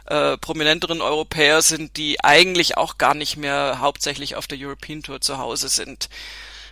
äh, 0.06 0.38
prominenteren 0.38 1.02
Europäer 1.02 1.60
sind, 1.60 1.96
die 1.98 2.24
eigentlich 2.24 2.78
auch 2.78 2.96
gar 2.96 3.14
nicht 3.14 3.36
mehr 3.36 3.78
hauptsächlich 3.80 4.36
auf 4.36 4.46
der 4.46 4.58
European 4.58 5.02
Tour 5.02 5.20
zu 5.20 5.36
Hause 5.36 5.68
sind. 5.68 6.08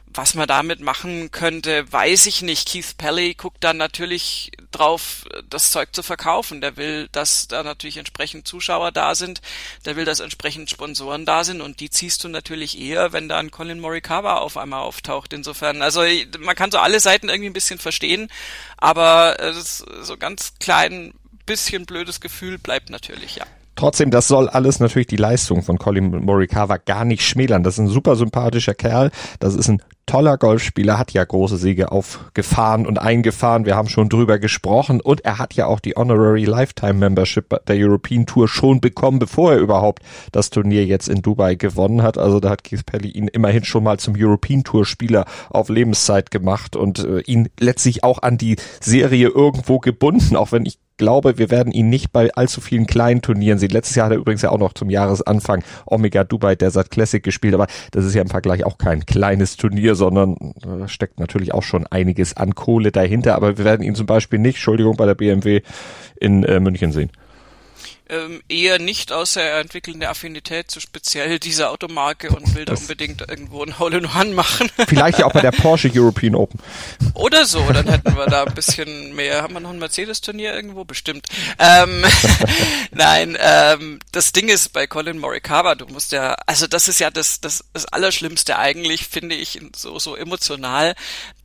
Was 0.06 0.34
man 0.34 0.48
damit 0.48 0.80
machen 0.80 1.30
könnte, 1.32 1.90
weiß 1.92 2.26
ich 2.26 2.40
nicht. 2.40 2.68
Keith 2.68 2.96
Pelly 2.96 3.34
guckt 3.34 3.62
dann 3.64 3.76
natürlich 3.76 4.52
drauf, 4.76 5.24
das 5.48 5.70
Zeug 5.70 5.94
zu 5.94 6.02
verkaufen. 6.02 6.60
Der 6.60 6.76
will, 6.76 7.08
dass 7.12 7.48
da 7.48 7.62
natürlich 7.62 7.96
entsprechend 7.96 8.46
Zuschauer 8.46 8.92
da 8.92 9.14
sind. 9.14 9.40
Der 9.84 9.96
will, 9.96 10.04
dass 10.04 10.20
entsprechend 10.20 10.70
Sponsoren 10.70 11.24
da 11.24 11.44
sind 11.44 11.60
und 11.60 11.80
die 11.80 11.90
ziehst 11.90 12.24
du 12.24 12.28
natürlich 12.28 12.78
eher, 12.78 13.12
wenn 13.12 13.28
da 13.28 13.38
ein 13.38 13.50
Colin 13.50 13.80
Morikawa 13.80 14.36
auf 14.38 14.56
einmal 14.56 14.82
auftaucht. 14.82 15.32
Insofern, 15.32 15.82
also 15.82 16.04
man 16.38 16.56
kann 16.56 16.70
so 16.70 16.78
alle 16.78 17.00
Seiten 17.00 17.28
irgendwie 17.28 17.50
ein 17.50 17.54
bisschen 17.54 17.78
verstehen, 17.78 18.28
aber 18.76 19.40
äh, 19.40 19.52
so 19.52 20.16
ganz 20.16 20.54
klein 20.60 21.14
bisschen 21.46 21.86
blödes 21.86 22.20
Gefühl 22.20 22.58
bleibt 22.58 22.90
natürlich, 22.90 23.36
ja. 23.36 23.46
Trotzdem, 23.76 24.10
das 24.10 24.26
soll 24.26 24.48
alles 24.48 24.80
natürlich 24.80 25.06
die 25.06 25.16
Leistung 25.16 25.62
von 25.62 25.78
Colin 25.78 26.24
Morikawa 26.24 26.78
gar 26.78 27.04
nicht 27.04 27.22
schmälern. 27.22 27.62
Das 27.62 27.74
ist 27.74 27.80
ein 27.80 27.88
super 27.88 28.16
sympathischer 28.16 28.74
Kerl. 28.74 29.10
Das 29.38 29.54
ist 29.54 29.68
ein 29.68 29.82
toller 30.06 30.38
Golfspieler, 30.38 30.98
hat 30.98 31.12
ja 31.12 31.24
große 31.24 31.56
Siege 31.56 31.90
aufgefahren 31.90 32.86
und 32.86 32.98
eingefahren. 32.98 33.66
Wir 33.66 33.76
haben 33.76 33.88
schon 33.88 34.08
drüber 34.08 34.38
gesprochen 34.38 35.00
und 35.00 35.24
er 35.24 35.38
hat 35.38 35.54
ja 35.54 35.66
auch 35.66 35.80
die 35.80 35.94
Honorary 35.96 36.44
Lifetime 36.44 36.94
Membership 36.94 37.54
der 37.66 37.76
European 37.76 38.24
Tour 38.24 38.48
schon 38.48 38.80
bekommen, 38.80 39.18
bevor 39.18 39.52
er 39.52 39.58
überhaupt 39.58 40.02
das 40.32 40.50
Turnier 40.50 40.86
jetzt 40.86 41.08
in 41.08 41.22
Dubai 41.22 41.56
gewonnen 41.56 42.02
hat. 42.02 42.18
Also 42.18 42.40
da 42.40 42.50
hat 42.50 42.64
Keith 42.64 42.86
Pelly 42.86 43.10
ihn 43.10 43.28
immerhin 43.28 43.64
schon 43.64 43.82
mal 43.82 43.98
zum 43.98 44.14
European 44.16 44.62
Tour 44.62 44.86
Spieler 44.86 45.26
auf 45.50 45.68
Lebenszeit 45.68 46.30
gemacht 46.30 46.76
und 46.76 47.00
äh, 47.00 47.20
ihn 47.22 47.48
letztlich 47.58 48.04
auch 48.04 48.22
an 48.22 48.38
die 48.38 48.56
Serie 48.80 49.28
irgendwo 49.28 49.80
gebunden, 49.80 50.36
auch 50.36 50.52
wenn 50.52 50.66
ich 50.66 50.78
glaube, 50.96 51.38
wir 51.38 51.50
werden 51.50 51.72
ihn 51.72 51.88
nicht 51.88 52.12
bei 52.12 52.32
allzu 52.32 52.60
vielen 52.60 52.86
kleinen 52.86 53.22
Turnieren 53.22 53.58
sehen. 53.58 53.70
Letztes 53.70 53.96
Jahr 53.96 54.06
hat 54.06 54.12
er 54.12 54.18
übrigens 54.18 54.42
ja 54.42 54.50
auch 54.50 54.58
noch 54.58 54.72
zum 54.72 54.90
Jahresanfang 54.90 55.62
Omega 55.86 56.24
Dubai 56.24 56.54
Desert 56.54 56.90
Classic 56.90 57.22
gespielt, 57.22 57.54
aber 57.54 57.66
das 57.90 58.04
ist 58.04 58.14
ja 58.14 58.22
im 58.22 58.28
Vergleich 58.28 58.64
auch 58.64 58.78
kein 58.78 59.06
kleines 59.06 59.56
Turnier, 59.56 59.94
sondern 59.94 60.54
da 60.62 60.88
steckt 60.88 61.20
natürlich 61.20 61.54
auch 61.54 61.62
schon 61.62 61.86
einiges 61.86 62.36
an 62.36 62.54
Kohle 62.54 62.92
dahinter. 62.92 63.34
Aber 63.34 63.58
wir 63.58 63.64
werden 63.64 63.82
ihn 63.82 63.94
zum 63.94 64.06
Beispiel 64.06 64.38
nicht, 64.38 64.56
Entschuldigung, 64.56 64.96
bei 64.96 65.06
der 65.06 65.14
BMW 65.14 65.62
in 66.20 66.44
äh, 66.44 66.60
München 66.60 66.92
sehen. 66.92 67.10
Ähm, 68.08 68.42
eher 68.48 68.78
nicht, 68.78 69.12
außer 69.12 69.42
er 69.42 69.60
entwickelt 69.60 69.96
eine 69.96 70.08
Affinität 70.08 70.70
zu 70.70 70.80
speziell 70.80 71.38
dieser 71.38 71.70
Automarke 71.70 72.30
und 72.30 72.54
will 72.54 72.64
da 72.64 72.74
unbedingt 72.74 73.22
irgendwo 73.22 73.62
ein 73.62 73.78
Hole-in-One 73.78 74.34
machen. 74.34 74.70
Vielleicht 74.88 75.18
ja 75.18 75.26
auch 75.26 75.32
bei 75.32 75.40
der 75.40 75.52
Porsche 75.52 75.90
European 75.92 76.34
Open. 76.34 76.60
Oder 77.14 77.46
so, 77.46 77.62
dann 77.72 77.88
hätten 77.88 78.16
wir 78.16 78.26
da 78.26 78.44
ein 78.44 78.54
bisschen 78.54 79.14
mehr. 79.14 79.42
Haben 79.42 79.54
wir 79.54 79.60
noch 79.60 79.70
ein 79.70 79.78
Mercedes-Turnier 79.78 80.54
irgendwo? 80.54 80.84
Bestimmt. 80.84 81.26
Ähm, 81.58 82.04
nein, 82.92 83.36
ähm, 83.40 83.98
das 84.12 84.32
Ding 84.32 84.48
ist 84.48 84.72
bei 84.72 84.86
Colin 84.86 85.18
Morikawa, 85.18 85.74
du 85.74 85.86
musst 85.86 86.12
ja, 86.12 86.34
also 86.46 86.66
das 86.66 86.88
ist 86.88 87.00
ja 87.00 87.10
das, 87.10 87.40
das, 87.40 87.64
das 87.72 87.86
Allerschlimmste 87.86 88.58
eigentlich, 88.58 89.06
finde 89.06 89.34
ich, 89.34 89.60
so, 89.74 89.98
so 89.98 90.16
emotional, 90.16 90.94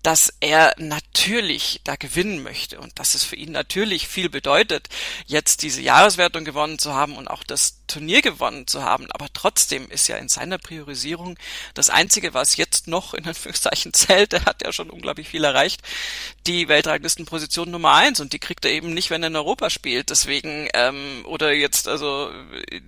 dass 0.04 0.34
er 0.40 0.74
natürlich 0.78 1.82
da 1.84 1.96
gewinnen 1.96 2.42
möchte 2.42 2.80
und 2.80 2.98
dass 2.98 3.14
es 3.14 3.24
für 3.24 3.36
ihn 3.36 3.52
natürlich 3.52 4.08
viel 4.08 4.30
bedeutet, 4.30 4.90
jetzt 5.28 5.62
diese 5.62 5.82
Jahreswertung 5.82 6.44
gewonnen 6.44 6.80
zu 6.80 6.94
haben 6.94 7.18
und 7.18 7.28
auch 7.28 7.44
das 7.44 7.78
Turnier 7.88 8.22
gewonnen 8.22 8.68
zu 8.68 8.84
haben. 8.84 9.12
Aber 9.12 9.28
trotzdem 9.34 9.90
ist 9.90 10.08
ja 10.08 10.18
in 10.18 10.30
seiner 10.30 10.58
Priorisierung 10.58 11.38
das 11.74 11.90
Einzige, 11.90 12.34
was 12.34 12.58
jetzt 12.58 12.88
noch 12.88 13.14
in 13.14 13.26
Anführungszeichen 13.26 13.94
zählt, 13.94 14.34
er 14.34 14.46
hat 14.46 14.64
ja 14.64 14.74
schon 14.74 14.90
unglaublich 14.90 15.28
viel 15.28 15.44
erreicht, 15.44 15.82
die 16.48 16.68
Weltranglistenposition 16.68 17.70
Nummer 17.70 17.94
eins 17.94 18.20
und 18.20 18.34
die 18.34 18.40
kriegt 18.40 18.66
er 18.66 18.72
eben 18.72 18.94
nicht, 18.94 19.12
wenn 19.12 19.24
er 19.24 19.28
in 19.28 19.36
Europa 19.36 19.70
spielt. 19.70 20.10
Deswegen, 20.10 20.68
ähm, 20.74 21.24
oder 21.26 21.52
jetzt, 21.52 21.88
also 21.88 22.32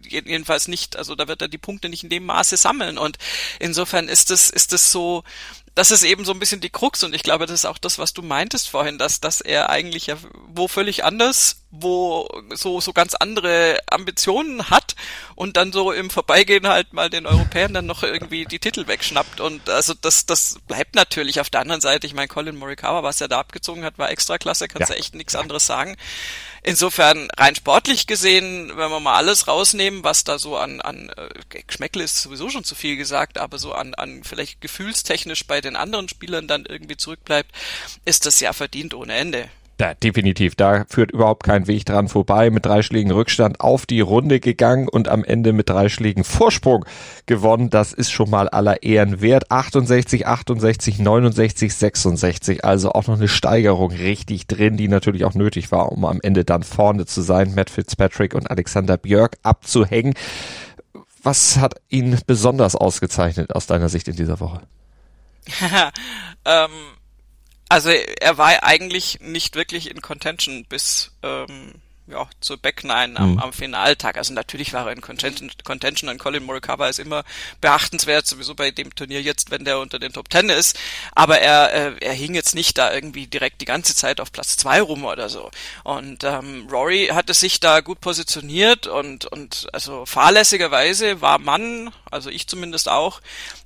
jedenfalls 0.08 0.68
nicht, 0.68 0.96
also 0.96 1.16
da 1.16 1.28
wird 1.28 1.42
er 1.42 1.48
die 1.48 1.58
Punkte 1.58 1.90
nicht 1.90 2.04
in 2.04 2.10
dem 2.10 2.26
Maße 2.26 2.58
sammeln. 2.58 2.98
Und 2.98 3.18
insofern 3.60 4.08
ist 4.08 4.32
es, 4.32 4.50
ist 4.50 4.74
es 4.74 4.92
so, 4.92 5.24
das 5.76 5.90
ist 5.90 6.04
eben 6.04 6.24
so 6.24 6.34
ein 6.34 6.40
bisschen 6.40 6.62
die 6.62 6.70
Krux 6.70 7.04
und 7.04 7.16
ich 7.16 7.24
glaube, 7.24 7.48
das 7.48 7.56
ist 7.56 7.66
auch 7.66 7.80
das, 7.80 7.98
was 7.98 8.14
du 8.14 8.22
meintest 8.22 8.70
vorhin, 8.70 8.98
dass, 9.00 9.22
dass 9.22 9.42
er 9.42 9.70
eigentlich 9.70 10.08
ja 10.08 10.18
wo 10.48 10.68
völlig 10.68 11.04
anders, 11.04 11.64
wo 11.72 12.30
so, 12.54 12.80
so 12.80 12.94
ganz 12.94 13.16
andere 13.16 13.80
Ambitionen 13.88 14.70
hat 14.70 14.96
und 15.36 15.58
dann 15.58 15.72
so 15.72 15.92
im 15.92 16.12
Vorbeigehen 16.12 16.68
halt 16.68 16.94
mal 16.94 17.10
den 17.10 17.26
Europäern 17.26 17.74
dann 17.74 17.88
noch 17.88 18.04
irgendwie 18.04 18.46
die 18.46 18.60
Titel 18.60 18.88
wegschnappt 18.88 19.40
und 19.40 19.68
also 19.68 19.96
das, 20.00 20.28
das 20.28 20.60
bleibt 20.68 20.94
natürlich 20.94 21.40
auf 21.40 21.50
der 21.50 21.62
anderen 21.62 21.82
Seite. 21.82 22.06
Ich 22.06 22.14
meine, 22.14 22.28
Colin 22.28 22.56
Morikawa, 22.56 23.02
was 23.02 23.20
er 23.20 23.28
da 23.28 23.40
abgezogen 23.40 23.84
hat, 23.84 23.98
war 23.98 24.12
extra 24.12 24.38
klasse, 24.38 24.68
kannst 24.68 24.90
ja. 24.90 24.96
du 24.96 25.00
echt 25.00 25.16
nichts 25.16 25.36
anderes 25.36 25.66
sagen. 25.66 25.98
Insofern 26.66 27.30
rein 27.36 27.56
sportlich 27.56 28.08
gesehen, 28.08 28.70
wenn 28.70 28.90
wir 28.90 29.02
mal 29.02 29.16
alles 29.16 29.50
rausnehmen, 29.50 30.06
was 30.06 30.24
da 30.24 30.40
so 30.40 30.56
an, 30.56 30.80
an 30.80 31.10
äh, 31.10 31.62
Geschmäckle 31.68 32.04
ist 32.04 32.22
sowieso 32.22 32.50
schon 32.50 32.64
zu 32.64 32.74
viel 32.74 32.96
gesagt, 32.96 33.38
aber 33.38 33.60
so 33.60 33.74
an, 33.74 33.94
an 33.96 34.24
vielleicht 34.24 34.62
gefühlstechnisch 34.62 35.46
bei 35.46 35.60
den 35.60 35.76
anderen 35.76 36.08
Spielern 36.08 36.48
dann 36.48 36.66
irgendwie 36.66 36.96
zurückbleibt, 36.96 37.52
ist 38.06 38.26
das 38.26 38.40
ja 38.40 38.54
verdient 38.54 38.94
ohne 38.94 39.14
Ende. 39.14 39.50
Ja, 39.80 39.96
definitiv. 39.96 40.56
Da 40.56 40.86
führt 40.88 41.12
überhaupt 41.12 41.44
kein 41.44 41.68
Weg 41.68 41.86
dran 41.86 42.08
vorbei. 42.08 42.52
Mit 42.52 42.66
drei 42.66 42.84
Schlägen 42.84 43.12
Rückstand 43.12 43.60
auf 43.60 43.88
die 43.88 44.02
Runde 44.02 44.40
gegangen 44.40 44.88
und 44.88 45.08
am 45.10 45.24
Ende 45.24 45.52
mit 45.52 45.70
drei 45.70 45.90
Schlägen 45.90 46.24
Vorsprung 46.24 46.86
gewonnen. 47.26 47.72
Das 47.72 47.92
ist 47.92 48.12
schon 48.12 48.30
mal 48.30 48.48
aller 48.50 48.84
Ehren 48.84 49.20
wert. 49.20 49.50
68, 49.50 50.28
68, 50.28 51.00
69, 51.00 51.74
66. 51.74 52.64
Also 52.64 52.92
auch 52.92 53.08
noch 53.08 53.18
eine 53.18 53.28
Steigerung 53.28 53.92
richtig 53.92 54.46
drin, 54.46 54.78
die 54.78 54.88
natürlich 54.88 55.26
auch 55.26 55.34
nötig 55.34 55.72
war, 55.72 55.92
um 55.92 56.06
am 56.06 56.22
Ende 56.22 56.46
dann 56.46 56.62
vorne 56.62 57.08
zu 57.08 57.22
sein. 57.22 57.56
Matt 57.56 57.72
Fitzpatrick 57.72 58.36
und 58.36 58.52
Alexander 58.52 58.98
Björk 58.98 59.38
abzuhängen. 59.42 60.14
Was 61.24 61.58
hat 61.58 61.76
ihn 61.90 62.20
besonders 62.28 62.76
ausgezeichnet 62.76 63.56
aus 63.56 63.66
deiner 63.66 63.90
Sicht 63.90 64.08
in 64.08 64.16
dieser 64.16 64.40
Woche? 64.40 64.62
ähm 66.46 66.70
also 67.70 67.90
er 67.90 68.38
war 68.38 68.64
eigentlich 68.64 69.20
nicht 69.22 69.56
wirklich 69.56 69.90
in 69.90 70.02
Contention 70.02 70.66
bis 70.66 71.12
ähm, 71.24 71.74
ja, 72.08 72.28
zur 72.42 72.58
Back 72.58 72.84
Nine 72.84 73.18
am, 73.18 73.34
mhm. 73.34 73.40
am 73.40 73.54
Finaltag. 73.54 74.18
Also 74.18 74.34
natürlich 74.34 74.74
war 74.74 74.88
er 74.88 74.94
in 74.94 75.02
Contention, 75.02 75.50
Contention 75.64 76.10
und 76.10 76.18
Colin 76.18 76.44
Morikawa 76.44 76.90
ist 76.90 77.00
immer 77.00 77.24
beachtenswert, 77.62 78.28
sowieso 78.28 78.56
bei 78.56 78.72
dem 78.72 78.94
Turnier 78.94 79.22
jetzt, 79.22 79.52
wenn 79.52 79.64
der 79.64 79.80
unter 79.80 80.00
den 80.00 80.12
Top 80.12 80.30
Ten 80.30 80.50
ist. 80.50 80.78
Aber 81.14 81.40
er, 81.40 81.74
äh, 81.74 81.96
er 82.02 82.14
hing 82.14 82.36
jetzt 82.36 82.56
nicht 82.56 82.78
da 82.78 82.94
irgendwie 82.94 83.28
direkt 83.28 83.62
die 83.62 83.66
ganze 83.66 83.96
Zeit 83.96 84.20
auf 84.20 84.32
Platz 84.32 84.58
zwei 84.58 84.82
rum 84.82 85.06
oder 85.06 85.30
so. 85.30 85.50
Und 85.84 86.24
ähm, 86.26 86.68
Rory 86.70 87.10
hatte 87.14 87.34
sich 87.34 87.60
da 87.62 87.80
gut 87.80 88.02
positioniert 88.02 88.86
und, 88.88 89.26
und 89.26 89.68
also 89.72 90.06
fahrlässigerweise 90.06 91.22
war 91.22 91.40
Mann, 91.40 91.92
also 92.12 92.30
ich 92.30 92.48
zumindest 92.48 92.90
auch, 92.90 93.22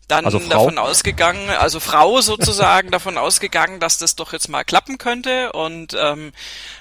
dann 0.08 0.26
also 0.26 0.40
davon 0.40 0.78
ausgegangen, 0.78 1.50
also 1.50 1.80
Frau 1.80 2.22
sozusagen 2.22 2.92
davon 2.92 3.18
ausgegangen, 3.18 3.80
dass 3.80 3.98
das 3.98 4.16
doch 4.16 4.34
jetzt 4.34 4.48
mal 4.48 4.64
klappen 4.64 4.98
könnte. 4.98 5.52
Und 5.52 5.96
ähm, 6.00 6.32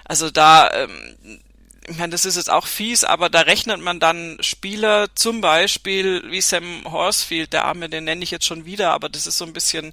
also 0.05 0.31
da 0.31 0.71
ähm, 0.73 1.41
ich 1.89 1.99
meine, 1.99 2.11
das 2.11 2.25
ist 2.25 2.37
jetzt 2.37 2.51
auch 2.51 2.67
fies, 2.67 3.05
aber 3.05 3.29
da 3.31 3.41
rechnet 3.41 3.81
man 3.81 4.01
dann 4.01 4.39
Spieler 4.41 5.07
zum 5.15 5.41
Beispiel 5.41 6.23
wie 6.31 6.41
Sam 6.41 6.83
Horsfield, 6.85 7.53
der 7.53 7.65
Arme, 7.65 7.89
den 7.89 8.05
nenne 8.05 8.25
ich 8.25 8.33
jetzt 8.33 8.47
schon 8.47 8.65
wieder, 8.65 8.91
aber 8.93 9.09
das 9.09 9.27
ist 9.27 9.39
so 9.39 9.45
ein 9.45 9.53
bisschen 9.53 9.93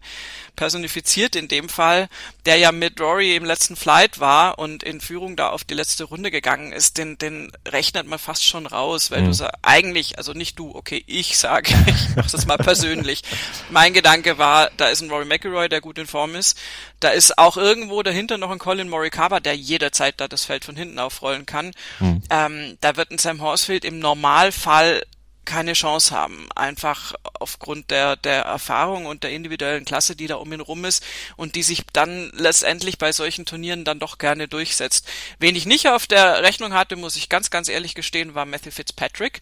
personifiziert 0.56 1.36
in 1.36 1.48
dem 1.48 1.70
Fall, 1.70 2.10
der 2.46 2.58
ja 2.58 2.72
mit 2.72 3.00
Rory 3.00 3.36
im 3.36 3.46
letzten 3.46 3.76
Flight 3.76 4.20
war 4.20 4.60
und 4.60 4.84
in 4.84 5.02
Führung 5.02 5.36
da 5.36 5.50
auf 5.50 5.64
die 5.64 5.74
letzte 5.74 6.04
Runde 6.04 6.32
gegangen 6.32 6.72
ist, 6.72 6.98
den, 6.98 7.18
den 7.18 7.52
rechnet 7.68 8.08
man 8.08 8.20
fast 8.20 8.46
schon 8.46 8.66
raus, 8.66 9.12
weil 9.12 9.22
mhm. 9.22 9.26
du 9.28 9.34
sagst, 9.34 9.56
eigentlich, 9.62 10.18
also 10.18 10.34
nicht 10.34 10.60
du, 10.60 10.74
okay, 10.76 11.04
ich 11.08 11.38
sage, 11.38 11.74
ich 11.88 12.16
mach 12.16 12.30
das 12.30 12.46
mal 12.46 12.58
persönlich. 12.58 13.24
Mein 13.70 13.94
Gedanke 13.94 14.38
war, 14.38 14.70
da 14.78 14.88
ist 14.88 15.02
ein 15.02 15.10
Rory 15.10 15.26
McIlroy, 15.26 15.70
der 15.70 15.82
gut 15.82 15.98
in 15.98 16.08
Form 16.08 16.36
ist, 16.36 16.58
da 17.00 17.10
ist 17.10 17.38
auch 17.38 17.58
irgendwo 17.58 18.04
dahinter 18.04 18.38
noch 18.38 18.52
ein 18.52 18.60
Colin 18.60 18.90
Morikawa, 18.90 19.40
der 19.40 19.56
jederzeit 19.56 20.20
da 20.20 20.28
das 20.28 20.46
Feld 20.46 20.66
von 20.66 20.76
hinten 20.76 21.00
aufrollen 21.00 21.46
kann. 21.46 21.72
Mhm. 22.00 22.24
Ähm, 22.30 22.78
da 22.82 22.96
wird 22.96 23.12
ein 23.12 23.18
Sam 23.18 23.42
Horsfield 23.42 23.86
im 23.86 24.00
Normalfall 24.00 25.04
keine 25.46 25.74
Chance 25.74 26.16
haben. 26.16 26.48
Einfach 26.56 27.14
aufgrund 27.40 27.92
der, 27.92 28.16
der 28.16 28.44
Erfahrung 28.44 29.06
und 29.06 29.24
der 29.24 29.32
individuellen 29.32 29.86
Klasse, 29.86 30.16
die 30.16 30.28
da 30.28 30.36
um 30.36 30.52
ihn 30.54 30.62
rum 30.62 30.86
ist 30.86 31.04
und 31.36 31.56
die 31.56 31.64
sich 31.64 31.84
dann 31.94 32.32
letztendlich 32.34 32.98
bei 32.98 33.12
solchen 33.12 33.46
Turnieren 33.46 33.86
dann 33.86 34.00
doch 34.00 34.18
gerne 34.18 34.48
durchsetzt. 34.48 35.08
Wen 35.40 35.56
ich 35.56 35.66
nicht 35.66 35.88
auf 35.88 36.08
der 36.08 36.44
Rechnung 36.44 36.74
hatte, 36.74 36.96
muss 36.96 37.16
ich 37.16 37.30
ganz, 37.30 37.50
ganz 37.50 37.70
ehrlich 37.70 37.96
gestehen, 37.96 38.36
war 38.36 38.46
Matthew 38.46 38.72
Fitzpatrick 38.72 39.42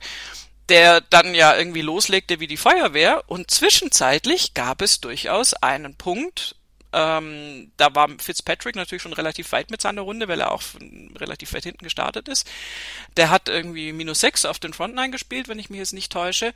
der 0.70 1.02
dann 1.02 1.36
ja 1.36 1.58
irgendwie 1.58 1.82
loslegte 1.82 2.40
wie 2.40 2.48
die 2.48 2.56
Feuerwehr 2.56 3.24
und 3.28 3.52
zwischenzeitlich 3.52 4.54
gab 4.54 4.82
es 4.82 5.02
durchaus 5.02 5.54
einen 5.54 5.96
Punkt, 5.96 6.56
ähm, 6.94 7.72
da 7.78 7.94
war 7.96 8.10
Fitzpatrick 8.20 8.76
natürlich 8.76 9.02
schon 9.02 9.14
relativ 9.14 9.52
weit 9.52 9.72
mit 9.72 9.82
seiner 9.82 10.02
Runde, 10.02 10.28
weil 10.28 10.42
er 10.42 10.52
auch 10.52 10.62
relativ 11.18 11.54
weit 11.54 11.64
hinten 11.64 11.84
gestartet 11.84 12.28
ist. 12.28 12.50
Der 13.18 13.30
hat 13.30 13.50
irgendwie 13.50 13.94
minus 13.94 14.20
sechs 14.20 14.46
auf 14.46 14.60
den 14.60 14.74
Frontline 14.74 15.12
gespielt, 15.12 15.48
wenn 15.48 15.60
ich 15.60 15.70
mich 15.70 15.80
jetzt 15.80 15.94
nicht 15.94 16.12
täusche, 16.12 16.54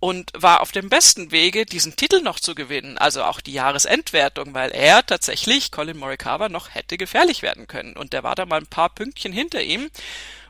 und 0.00 0.30
war 0.34 0.60
auf 0.60 0.72
dem 0.72 0.88
besten 0.88 1.32
Wege, 1.32 1.66
diesen 1.66 1.96
Titel 1.96 2.20
noch 2.20 2.38
zu 2.38 2.54
gewinnen, 2.54 2.98
also 2.98 3.24
auch 3.24 3.40
die 3.40 3.52
Jahresendwertung, 3.52 4.54
weil 4.54 4.70
er 4.70 5.04
tatsächlich, 5.04 5.72
Colin 5.72 5.98
Morikawa, 5.98 6.48
noch 6.48 6.74
hätte 6.74 6.98
gefährlich 6.98 7.42
werden 7.42 7.66
können. 7.66 7.96
Und 7.96 8.12
der 8.12 8.22
war 8.22 8.34
da 8.34 8.46
mal 8.46 8.60
ein 8.60 8.66
paar 8.66 8.90
Pünktchen 8.90 9.32
hinter 9.32 9.62
ihm. 9.62 9.90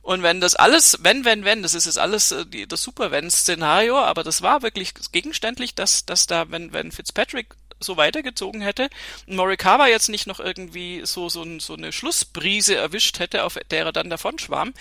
Und 0.02 0.22
wenn 0.22 0.40
das 0.40 0.54
alles, 0.54 0.98
wenn, 1.02 1.24
wenn, 1.26 1.44
wenn, 1.44 1.62
das 1.62 1.74
ist 1.74 1.84
jetzt 1.84 1.98
alles 1.98 2.32
äh, 2.32 2.46
die, 2.46 2.66
das 2.66 2.82
Super-Wenn-Szenario, 2.82 3.98
aber 3.98 4.24
das 4.24 4.40
war 4.40 4.62
wirklich 4.62 4.94
gegenständlich, 5.12 5.74
dass, 5.74 6.06
dass 6.06 6.26
da, 6.26 6.50
wenn, 6.50 6.72
wenn 6.72 6.92
Fitzpatrick 6.92 7.48
so 7.80 7.96
weitergezogen 7.96 8.60
hätte, 8.60 8.88
Morikawa 9.26 9.86
jetzt 9.86 10.08
nicht 10.08 10.26
noch 10.26 10.40
irgendwie 10.40 11.02
so, 11.04 11.28
so, 11.28 11.44
so 11.58 11.74
eine 11.74 11.92
Schlussbrise 11.92 12.76
erwischt 12.76 13.18
hätte, 13.18 13.44
auf 13.44 13.58
der 13.70 13.86
er 13.86 13.92
dann 13.92 14.10
davon 14.10 14.38
schwamm, 14.38 14.74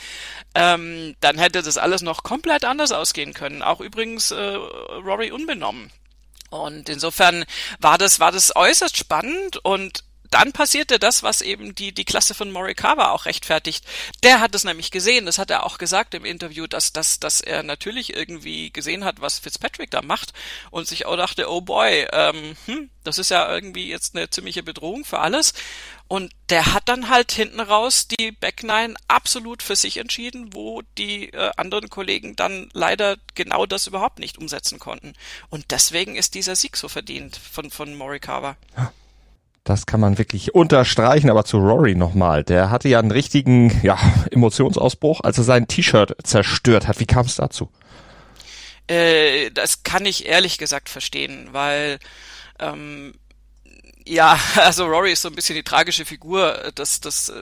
ähm, 0.55 1.15
dann 1.19 1.37
hätte 1.37 1.61
das 1.61 1.77
alles 1.77 2.01
noch 2.01 2.23
komplett 2.23 2.65
anders 2.65 2.91
ausgehen 2.91 3.33
können. 3.33 3.61
Auch 3.61 3.81
übrigens 3.81 4.31
äh, 4.31 4.35
Rory 4.35 5.31
unbenommen. 5.31 5.91
Und 6.49 6.87
insofern 6.87 7.45
war 7.79 7.97
das, 7.97 8.19
war 8.19 8.31
das 8.31 8.55
äußerst 8.55 8.95
spannend 8.95 9.57
und 9.57 10.03
dann 10.31 10.51
passierte 10.51 11.00
das, 11.00 11.24
was 11.24 11.41
eben 11.41 11.75
die, 11.75 11.91
die 11.91 12.05
Klasse 12.05 12.34
von 12.34 12.51
Morikawa 12.51 13.12
auch 13.12 13.25
rechtfertigt. 13.25 13.86
Der 14.24 14.39
hat 14.39 14.55
es 14.55 14.63
nämlich 14.63 14.91
gesehen, 14.91 15.25
das 15.25 15.38
hat 15.38 15.51
er 15.51 15.65
auch 15.65 15.77
gesagt 15.77 16.13
im 16.13 16.25
Interview, 16.25 16.67
dass, 16.67 16.93
dass, 16.93 17.19
dass 17.19 17.41
er 17.41 17.63
natürlich 17.63 18.15
irgendwie 18.15 18.72
gesehen 18.72 19.05
hat, 19.05 19.22
was 19.22 19.39
Fitzpatrick 19.39 19.91
da 19.91 20.01
macht 20.01 20.34
und 20.72 20.88
sich 20.88 21.05
auch 21.05 21.17
dachte, 21.17 21.50
oh 21.50 21.62
boy, 21.62 22.07
ähm, 22.12 22.55
hm, 22.65 22.89
das 23.03 23.17
ist 23.17 23.29
ja 23.29 23.50
irgendwie 23.53 23.88
jetzt 23.88 24.15
eine 24.15 24.29
ziemliche 24.29 24.63
Bedrohung 24.63 25.05
für 25.05 25.19
alles. 25.19 25.53
Und 26.10 26.31
der 26.50 26.74
hat 26.74 26.88
dann 26.88 27.10
halt 27.10 27.31
hinten 27.31 27.60
raus 27.60 28.07
die 28.07 28.31
Back 28.31 28.63
Nine 28.63 28.96
absolut 29.07 29.62
für 29.62 29.75
sich 29.75 29.98
entschieden, 29.98 30.53
wo 30.53 30.81
die 30.98 31.34
äh, 31.34 31.51
anderen 31.57 31.89
Kollegen 31.89 32.36
dann 32.36 32.69
leider 32.74 33.17
genau 33.36 33.65
das 33.65 33.88
überhaupt 33.88 34.19
nicht 34.19 34.38
umsetzen 34.38 34.79
konnten. 34.79 35.13
Und 35.50 35.72
deswegen 35.72 36.15
ist 36.15 36.34
dieser 36.36 36.55
Sieg 36.55 36.77
so 36.77 36.88
verdient 36.88 37.36
von, 37.38 37.72
von 37.72 37.93
Morikawa. 37.96 38.55
Ja. 38.77 38.93
Das 39.67 39.86
kann 39.86 40.00
man 40.00 40.17
wirklich 40.17 40.55
unterstreichen, 40.55 41.29
aber 41.29 41.43
zu 41.43 41.57
Rory 41.57 41.93
nochmal. 41.93 42.45
Der 42.45 42.69
hatte 42.69 42.88
ja 42.88 43.00
einen 43.00 43.12
richtigen 43.12 43.77
ja, 43.83 44.00
Emotionsausbruch, 44.31 45.19
als 45.25 45.38
er 45.39 45.43
sein 45.43 45.67
T-Shirt 45.67 46.15
zerstört 46.24 46.88
hat. 46.88 47.01
Wie 47.01 47.05
kam 47.05 47.25
es 47.25 47.36
dazu? 47.36 47.69
Äh, 48.88 49.51
das 49.51 49.83
kann 49.83 50.05
ich 50.05 50.25
ehrlich 50.25 50.57
gesagt 50.57 50.88
verstehen, 50.88 51.50
weil 51.51 52.00
ähm, 52.59 53.13
ja, 54.05 54.39
also 54.55 54.86
Rory 54.86 55.12
ist 55.12 55.24
so 55.24 55.27
ein 55.27 55.36
bisschen 55.36 55.57
die 55.57 55.63
tragische 55.63 56.05
Figur. 56.05 56.71
Das, 56.75 57.01
das 57.01 57.27
äh, 57.27 57.41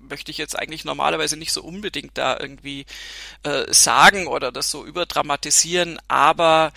möchte 0.00 0.30
ich 0.30 0.38
jetzt 0.38 0.58
eigentlich 0.58 0.86
normalerweise 0.86 1.36
nicht 1.36 1.52
so 1.52 1.62
unbedingt 1.62 2.16
da 2.16 2.38
irgendwie 2.40 2.86
äh, 3.42 3.64
sagen 3.70 4.28
oder 4.28 4.50
das 4.50 4.70
so 4.70 4.86
überdramatisieren, 4.86 5.98
aber 6.08 6.72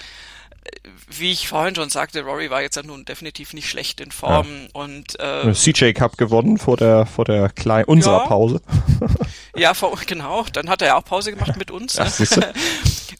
wie 1.07 1.31
ich 1.31 1.47
vorhin 1.47 1.75
schon 1.75 1.89
sagte, 1.89 2.21
Rory 2.21 2.49
war 2.49 2.61
jetzt 2.61 2.75
ja 2.75 2.83
nun 2.83 3.05
definitiv 3.05 3.53
nicht 3.53 3.69
schlecht 3.69 4.01
in 4.01 4.11
Form 4.11 4.47
ja. 4.47 4.67
und 4.73 5.19
äh, 5.19 5.53
CJ 5.53 5.93
Cup 5.93 6.17
gewonnen 6.17 6.57
vor 6.57 6.77
der 6.77 7.05
vor 7.05 7.25
der 7.25 7.49
kleinen 7.49 7.85
unserer 7.85 8.19
ja, 8.19 8.27
Pause. 8.27 8.61
ja, 9.55 9.73
vor, 9.73 9.97
genau. 10.05 10.45
Dann 10.53 10.69
hat 10.69 10.81
er 10.81 10.89
ja 10.89 10.97
auch 10.97 11.05
Pause 11.05 11.31
gemacht 11.31 11.57
mit 11.57 11.71
uns. 11.71 11.95
Ja, 11.95 12.05
ne? 12.05 12.53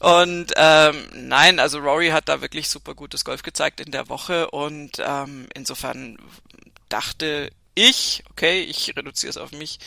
und 0.00 0.52
ähm, 0.56 0.94
nein, 1.14 1.58
also 1.58 1.78
Rory 1.78 2.08
hat 2.08 2.28
da 2.28 2.40
wirklich 2.40 2.68
super 2.68 2.94
gutes 2.94 3.24
Golf 3.24 3.42
gezeigt 3.42 3.80
in 3.80 3.90
der 3.90 4.08
Woche 4.08 4.50
und 4.50 4.92
ähm, 5.04 5.46
insofern 5.54 6.18
dachte 6.88 7.50
ich, 7.80 8.22
okay, 8.30 8.60
ich 8.62 8.94
reduziere 8.94 9.30
es 9.30 9.36
auf 9.38 9.52
mich, 9.52 9.78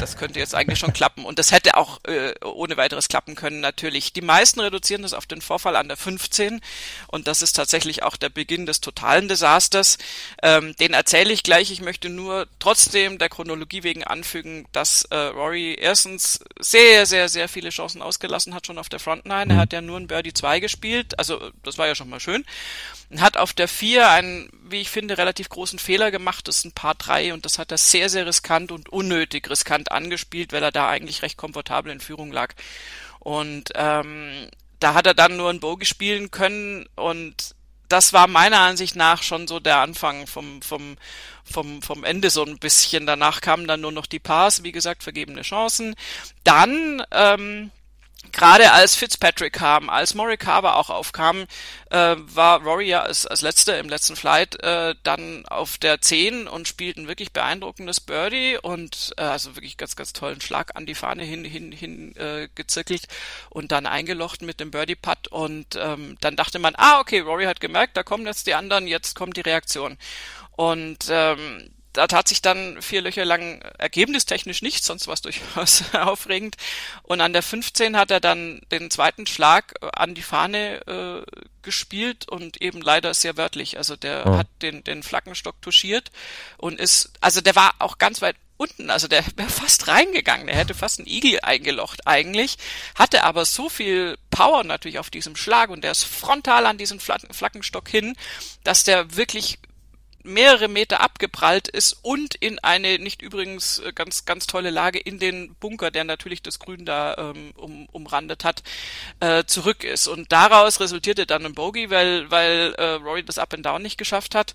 das 0.00 0.16
könnte 0.16 0.38
jetzt 0.38 0.54
eigentlich 0.54 0.78
schon 0.78 0.92
klappen. 0.94 1.24
Und 1.24 1.38
das 1.38 1.52
hätte 1.52 1.76
auch 1.76 2.02
äh, 2.04 2.32
ohne 2.42 2.76
weiteres 2.76 3.08
klappen 3.08 3.34
können, 3.34 3.60
natürlich. 3.60 4.12
Die 4.14 4.22
meisten 4.22 4.60
reduzieren 4.60 5.02
das 5.02 5.12
auf 5.12 5.26
den 5.26 5.42
Vorfall 5.42 5.76
an 5.76 5.88
der 5.88 5.96
15 5.96 6.62
und 7.08 7.26
das 7.26 7.42
ist 7.42 7.52
tatsächlich 7.52 8.02
auch 8.02 8.16
der 8.16 8.30
Beginn 8.30 8.64
des 8.64 8.80
totalen 8.80 9.28
Desasters. 9.28 9.98
Ähm, 10.42 10.74
den 10.76 10.94
erzähle 10.94 11.32
ich 11.32 11.42
gleich. 11.42 11.70
Ich 11.70 11.82
möchte 11.82 12.08
nur 12.08 12.46
trotzdem 12.58 13.18
der 13.18 13.28
Chronologie 13.28 13.82
wegen 13.82 14.04
anfügen, 14.04 14.66
dass 14.72 15.04
äh, 15.10 15.16
Rory 15.16 15.74
erstens 15.78 16.40
sehr, 16.58 17.04
sehr, 17.04 17.28
sehr 17.28 17.48
viele 17.48 17.70
Chancen 17.70 18.00
ausgelassen 18.00 18.54
hat 18.54 18.66
schon 18.66 18.78
auf 18.78 18.88
der 18.88 19.00
Frontline. 19.00 19.52
Er 19.52 19.56
mhm. 19.56 19.58
hat 19.58 19.72
ja 19.72 19.82
nur 19.82 19.98
ein 19.98 20.06
Birdie 20.06 20.32
2 20.32 20.60
gespielt, 20.60 21.18
also 21.18 21.50
das 21.62 21.76
war 21.76 21.86
ja 21.86 21.94
schon 21.94 22.08
mal 22.08 22.20
schön. 22.20 22.44
Hat 23.18 23.36
auf 23.36 23.52
der 23.52 23.68
4 23.68 24.08
einen, 24.10 24.48
wie 24.62 24.80
ich 24.80 24.90
finde, 24.90 25.18
relativ 25.18 25.48
großen 25.48 25.78
Fehler 25.78 26.10
gemacht, 26.10 26.48
das 26.48 26.58
ist 26.58 26.64
ein 26.64 26.72
Paar 26.72 26.94
3 26.94 27.32
und 27.32 27.44
das 27.44 27.58
hat 27.58 27.70
er 27.70 27.78
sehr, 27.78 28.08
sehr 28.08 28.26
riskant 28.26 28.72
und 28.72 28.88
unnötig 28.88 29.48
riskant 29.48 29.92
angespielt, 29.92 30.52
weil 30.52 30.62
er 30.62 30.72
da 30.72 30.88
eigentlich 30.88 31.22
recht 31.22 31.36
komfortabel 31.36 31.92
in 31.92 32.00
Führung 32.00 32.32
lag. 32.32 32.54
Und 33.20 33.70
ähm, 33.74 34.48
da 34.80 34.94
hat 34.94 35.06
er 35.06 35.14
dann 35.14 35.36
nur 35.36 35.50
ein 35.50 35.60
Bogey 35.60 35.86
spielen 35.86 36.30
können 36.30 36.86
und 36.96 37.54
das 37.88 38.12
war 38.12 38.26
meiner 38.26 38.60
Ansicht 38.60 38.96
nach 38.96 39.22
schon 39.22 39.46
so 39.46 39.60
der 39.60 39.78
Anfang 39.78 40.26
vom, 40.26 40.62
vom, 40.62 40.96
vom, 41.44 41.82
vom 41.82 42.04
Ende 42.04 42.30
so 42.30 42.44
ein 42.44 42.58
bisschen. 42.58 43.06
Danach 43.06 43.40
kamen 43.40 43.66
dann 43.66 43.82
nur 43.82 43.92
noch 43.92 44.06
die 44.06 44.18
Pars, 44.18 44.62
wie 44.62 44.72
gesagt, 44.72 45.02
vergebene 45.02 45.42
Chancen. 45.42 45.94
Dann 46.44 47.02
ähm, 47.10 47.70
gerade 48.32 48.72
als 48.72 48.94
Fitzpatrick 48.94 49.52
kam, 49.52 49.88
als 49.88 50.14
Morikawa 50.14 50.74
auch 50.74 50.90
aufkam, 50.90 51.46
äh, 51.90 52.16
war 52.18 52.62
Rory 52.62 52.88
ja 52.88 53.02
als, 53.02 53.26
als 53.26 53.42
letzter 53.42 53.78
im 53.78 53.88
letzten 53.88 54.16
Flight 54.16 54.62
äh, 54.62 54.94
dann 55.02 55.46
auf 55.46 55.78
der 55.78 56.00
10 56.00 56.48
und 56.48 56.68
spielt 56.68 56.96
ein 56.96 57.08
wirklich 57.08 57.32
beeindruckendes 57.32 58.00
Birdie 58.00 58.58
und 58.60 59.14
äh, 59.16 59.22
also 59.22 59.56
wirklich 59.56 59.76
ganz, 59.76 59.96
ganz 59.96 60.12
tollen 60.12 60.40
Schlag 60.40 60.76
an 60.76 60.86
die 60.86 60.94
Fahne 60.94 61.22
hin, 61.22 61.44
hin, 61.44 61.72
hin 61.72 62.16
äh, 62.16 62.48
gezirkelt 62.54 63.06
und 63.50 63.72
dann 63.72 63.86
eingelocht 63.86 64.42
mit 64.42 64.60
dem 64.60 64.70
Birdie-Putt 64.70 65.28
und 65.28 65.76
ähm, 65.76 66.16
dann 66.20 66.36
dachte 66.36 66.58
man, 66.58 66.74
ah, 66.76 67.00
okay, 67.00 67.20
Rory 67.20 67.44
hat 67.44 67.60
gemerkt, 67.60 67.96
da 67.96 68.02
kommen 68.02 68.26
jetzt 68.26 68.46
die 68.46 68.54
anderen, 68.54 68.86
jetzt 68.86 69.14
kommt 69.14 69.36
die 69.36 69.42
Reaktion. 69.42 69.98
Und 70.56 71.06
ähm, 71.10 71.70
da 71.94 72.06
tat 72.08 72.28
sich 72.28 72.42
dann 72.42 72.82
vier 72.82 73.00
Löcher 73.00 73.24
lang 73.24 73.62
ergebnistechnisch 73.78 74.62
nichts, 74.62 74.86
sonst 74.86 75.06
war 75.06 75.14
es 75.14 75.22
durchaus 75.22 75.84
aufregend. 75.94 76.56
Und 77.02 77.20
an 77.20 77.32
der 77.32 77.42
15 77.42 77.96
hat 77.96 78.10
er 78.10 78.20
dann 78.20 78.60
den 78.70 78.90
zweiten 78.90 79.26
Schlag 79.26 79.74
äh, 79.80 79.88
an 79.94 80.14
die 80.14 80.22
Fahne 80.22 80.86
äh, 80.86 81.40
gespielt 81.62 82.28
und 82.28 82.60
eben 82.60 82.82
leider 82.82 83.14
sehr 83.14 83.36
wörtlich. 83.36 83.78
Also 83.78 83.96
der 83.96 84.26
oh. 84.26 84.36
hat 84.36 84.48
den, 84.60 84.84
den 84.84 85.02
Flaggenstock 85.02 85.62
touchiert 85.62 86.10
und 86.58 86.78
ist, 86.78 87.12
also 87.20 87.40
der 87.40 87.56
war 87.56 87.74
auch 87.78 87.98
ganz 87.98 88.20
weit 88.20 88.36
unten, 88.56 88.90
also 88.90 89.08
der 89.08 89.24
wäre 89.36 89.48
fast 89.48 89.88
reingegangen, 89.88 90.46
der 90.46 90.56
hätte 90.56 90.74
fast 90.74 90.98
einen 90.98 91.08
Igel 91.08 91.40
eingelocht 91.42 92.06
eigentlich, 92.06 92.56
hatte 92.94 93.24
aber 93.24 93.44
so 93.44 93.68
viel 93.68 94.16
Power 94.30 94.62
natürlich 94.62 94.98
auf 94.98 95.10
diesem 95.10 95.36
Schlag 95.36 95.70
und 95.70 95.82
der 95.82 95.90
ist 95.90 96.04
frontal 96.04 96.66
an 96.66 96.78
diesen 96.78 97.00
Flaggenstock 97.00 97.88
hin, 97.88 98.16
dass 98.62 98.84
der 98.84 99.16
wirklich 99.16 99.58
mehrere 100.24 100.68
Meter 100.68 101.00
abgeprallt 101.00 101.68
ist 101.68 101.98
und 102.02 102.34
in 102.34 102.58
eine 102.58 102.98
nicht 102.98 103.22
übrigens 103.22 103.78
äh, 103.78 103.92
ganz 103.92 104.24
ganz 104.24 104.46
tolle 104.46 104.70
Lage 104.70 104.98
in 104.98 105.18
den 105.18 105.54
Bunker, 105.56 105.90
der 105.90 106.04
natürlich 106.04 106.42
das 106.42 106.58
Grün 106.58 106.84
da 106.84 107.14
ähm, 107.18 107.52
um, 107.56 107.86
umrandet 107.92 108.44
hat, 108.44 108.62
äh, 109.20 109.44
zurück 109.44 109.84
ist. 109.84 110.08
Und 110.08 110.32
daraus 110.32 110.80
resultierte 110.80 111.26
dann 111.26 111.46
ein 111.46 111.54
Bogey, 111.54 111.90
weil 111.90 112.30
weil 112.30 112.74
äh, 112.78 112.92
Rory 112.94 113.24
das 113.24 113.38
Up 113.38 113.54
and 113.54 113.64
Down 113.66 113.82
nicht 113.82 113.98
geschafft 113.98 114.34
hat. 114.34 114.54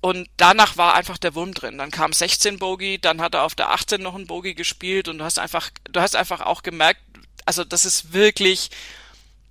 Und 0.00 0.28
danach 0.36 0.76
war 0.76 0.94
einfach 0.94 1.18
der 1.18 1.34
Wurm 1.34 1.54
drin. 1.54 1.78
Dann 1.78 1.90
kam 1.90 2.12
16 2.12 2.58
Bogey, 2.58 2.98
dann 3.00 3.20
hat 3.20 3.34
er 3.34 3.44
auf 3.44 3.54
der 3.54 3.70
18 3.70 4.02
noch 4.02 4.14
ein 4.14 4.26
Bogey 4.26 4.54
gespielt 4.54 5.08
und 5.08 5.18
du 5.18 5.24
hast 5.24 5.38
einfach, 5.38 5.70
du 5.90 6.00
hast 6.00 6.16
einfach 6.16 6.42
auch 6.42 6.62
gemerkt, 6.62 7.00
also 7.44 7.64
das 7.64 7.84
ist 7.84 8.12
wirklich, 8.12 8.70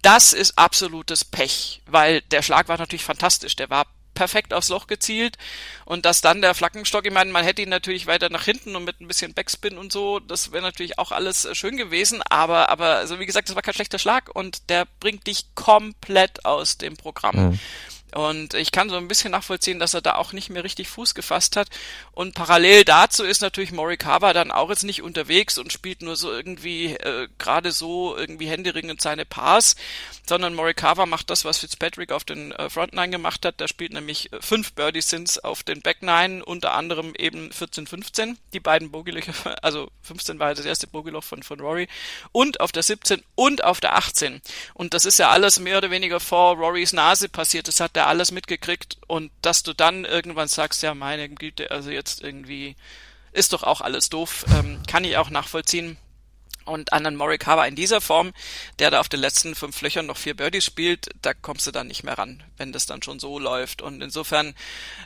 das 0.01 0.33
ist 0.33 0.57
absolutes 0.57 1.25
Pech, 1.25 1.81
weil 1.87 2.21
der 2.21 2.41
Schlag 2.41 2.67
war 2.67 2.77
natürlich 2.77 3.03
fantastisch. 3.03 3.55
Der 3.55 3.69
war 3.69 3.87
perfekt 4.15 4.54
aufs 4.54 4.69
Loch 4.69 4.88
gezielt 4.88 5.38
und 5.86 6.06
dass 6.06 6.21
dann 6.21 6.41
der 6.41 6.56
Flaggenstock, 6.56 7.06
ich 7.06 7.13
meine, 7.13 7.32
man 7.32 7.43
hätte 7.43 7.62
ihn 7.62 7.69
natürlich 7.69 8.08
weiter 8.08 8.30
nach 8.30 8.45
hinten 8.45 8.75
und 8.75 8.84
mit 8.86 8.99
ein 8.99 9.08
bisschen 9.08 9.34
Backspin 9.34 9.78
und 9.78 9.91
so, 9.91 10.19
das 10.19 10.51
wäre 10.51 10.63
natürlich 10.63 10.97
auch 10.97 11.12
alles 11.12 11.45
äh, 11.45 11.54
schön 11.54 11.78
gewesen, 11.78 12.23
aber, 12.30 12.69
aber, 12.69 12.95
also 12.95 13.19
wie 13.19 13.25
gesagt, 13.28 13.49
das 13.49 13.56
war 13.56 13.62
kein 13.62 13.75
schlechter 13.75 13.99
Schlag 13.99 14.34
und 14.34 14.69
der 14.69 14.88
bringt 14.99 15.28
dich 15.28 15.54
komplett 15.54 16.45
aus 16.45 16.78
dem 16.78 16.97
Programm. 16.97 17.51
Mhm. 17.51 17.60
Und 18.15 18.54
ich 18.54 18.71
kann 18.71 18.89
so 18.89 18.95
ein 18.95 19.10
bisschen 19.10 19.32
nachvollziehen, 19.32 19.78
dass 19.78 19.93
er 19.93 19.99
da 19.99 20.15
auch 20.15 20.32
nicht 20.32 20.49
mehr 20.49 20.63
richtig 20.63 20.88
Fuß 20.88 21.15
gefasst 21.15 21.58
hat. 21.58 21.67
Und 22.13 22.34
parallel 22.34 22.86
dazu 22.86 23.25
ist 23.25 23.41
natürlich 23.41 23.73
Morikawa 23.73 24.32
dann 24.32 24.51
auch 24.51 24.69
jetzt 24.69 24.86
nicht 24.86 25.01
unterwegs 25.01 25.58
und 25.58 25.73
spielt 25.73 26.01
nur 26.01 26.15
so 26.15 26.32
irgendwie 26.32 26.93
äh, 26.93 27.28
gerade 27.38 27.73
so 27.73 28.15
irgendwie 28.15 28.47
händeringend 28.47 29.01
seine 29.01 29.25
Pars, 29.25 29.75
sondern 30.25 30.54
Morikawa 30.54 31.06
macht 31.06 31.30
das, 31.30 31.43
was 31.43 31.58
Fitzpatrick 31.58 32.13
auf 32.13 32.23
den 32.23 32.54
äh, 32.54 32.69
Front 32.69 32.93
Nine 32.93 33.10
gemacht 33.10 33.45
hat. 33.45 33.60
Der 33.60 33.67
spielt 33.67 33.91
nämlich 33.91 34.32
äh, 34.32 34.41
fünf 34.41 34.71
Birdie 34.71 35.01
Sins 35.01 35.38
auf 35.38 35.63
den 35.63 35.82
Back 35.82 36.01
Nine, 36.01 36.45
unter 36.45 36.71
anderem 36.71 37.15
eben 37.17 37.51
14, 37.51 37.86
15. 37.86 38.38
Die 38.54 38.62
beiden 38.62 38.91
Bogielöcher, 38.91 39.34
also 39.62 39.91
15 40.04 40.39
war 40.39 40.56
das 40.56 40.65
erste 40.65 40.88
Bogiloch 40.88 41.25
von, 41.25 41.43
von 41.43 41.60
Rory 41.60 41.89
und 42.32 42.62
auf 42.62 42.71
der 42.71 42.84
17 42.84 43.21
und 43.36 43.65
auf 43.65 43.82
der 43.82 43.97
18. 43.97 44.41
Und 44.73 44.93
das 44.93 45.04
ist 45.04 45.19
ja 45.19 45.32
alles 45.32 45.60
mehr 45.60 45.80
oder 45.80 45.91
weniger 45.91 46.21
vor 46.21 46.56
Rorys 46.56 46.93
Nase 46.93 47.28
passiert. 47.28 47.67
Das 47.67 47.82
hat 47.82 47.97
der 47.97 48.04
alles 48.05 48.31
mitgekriegt 48.31 48.97
und 49.07 49.31
dass 49.41 49.63
du 49.63 49.73
dann 49.73 50.05
irgendwann 50.05 50.47
sagst, 50.47 50.83
ja 50.83 50.93
meine 50.93 51.29
Güte, 51.29 51.71
also 51.71 51.89
jetzt 51.91 52.21
irgendwie 52.21 52.75
ist 53.31 53.53
doch 53.53 53.63
auch 53.63 53.81
alles 53.81 54.09
doof, 54.09 54.45
ähm, 54.57 54.81
kann 54.87 55.03
ich 55.03 55.17
auch 55.17 55.29
nachvollziehen. 55.29 55.97
Und 56.65 56.93
an 56.93 57.06
einen 57.06 57.15
Morikawa 57.15 57.65
in 57.65 57.75
dieser 57.75 58.01
Form, 58.01 58.34
der 58.80 58.91
da 58.91 58.99
auf 58.99 59.10
den 59.10 59.19
letzten 59.19 59.56
fünf 59.56 59.82
Löchern 59.82 60.08
noch 60.08 60.17
vier 60.17 60.36
Birdies 60.36 60.65
spielt, 60.65 61.10
da 61.21 61.34
kommst 61.34 61.67
du 61.67 61.71
dann 61.71 61.88
nicht 61.88 62.04
mehr 62.04 62.17
ran, 62.17 62.43
wenn 62.58 62.71
das 62.71 62.86
dann 62.86 63.04
schon 63.04 63.19
so 63.19 63.39
läuft. 63.39 63.82
Und 63.82 64.01
insofern 64.01 64.56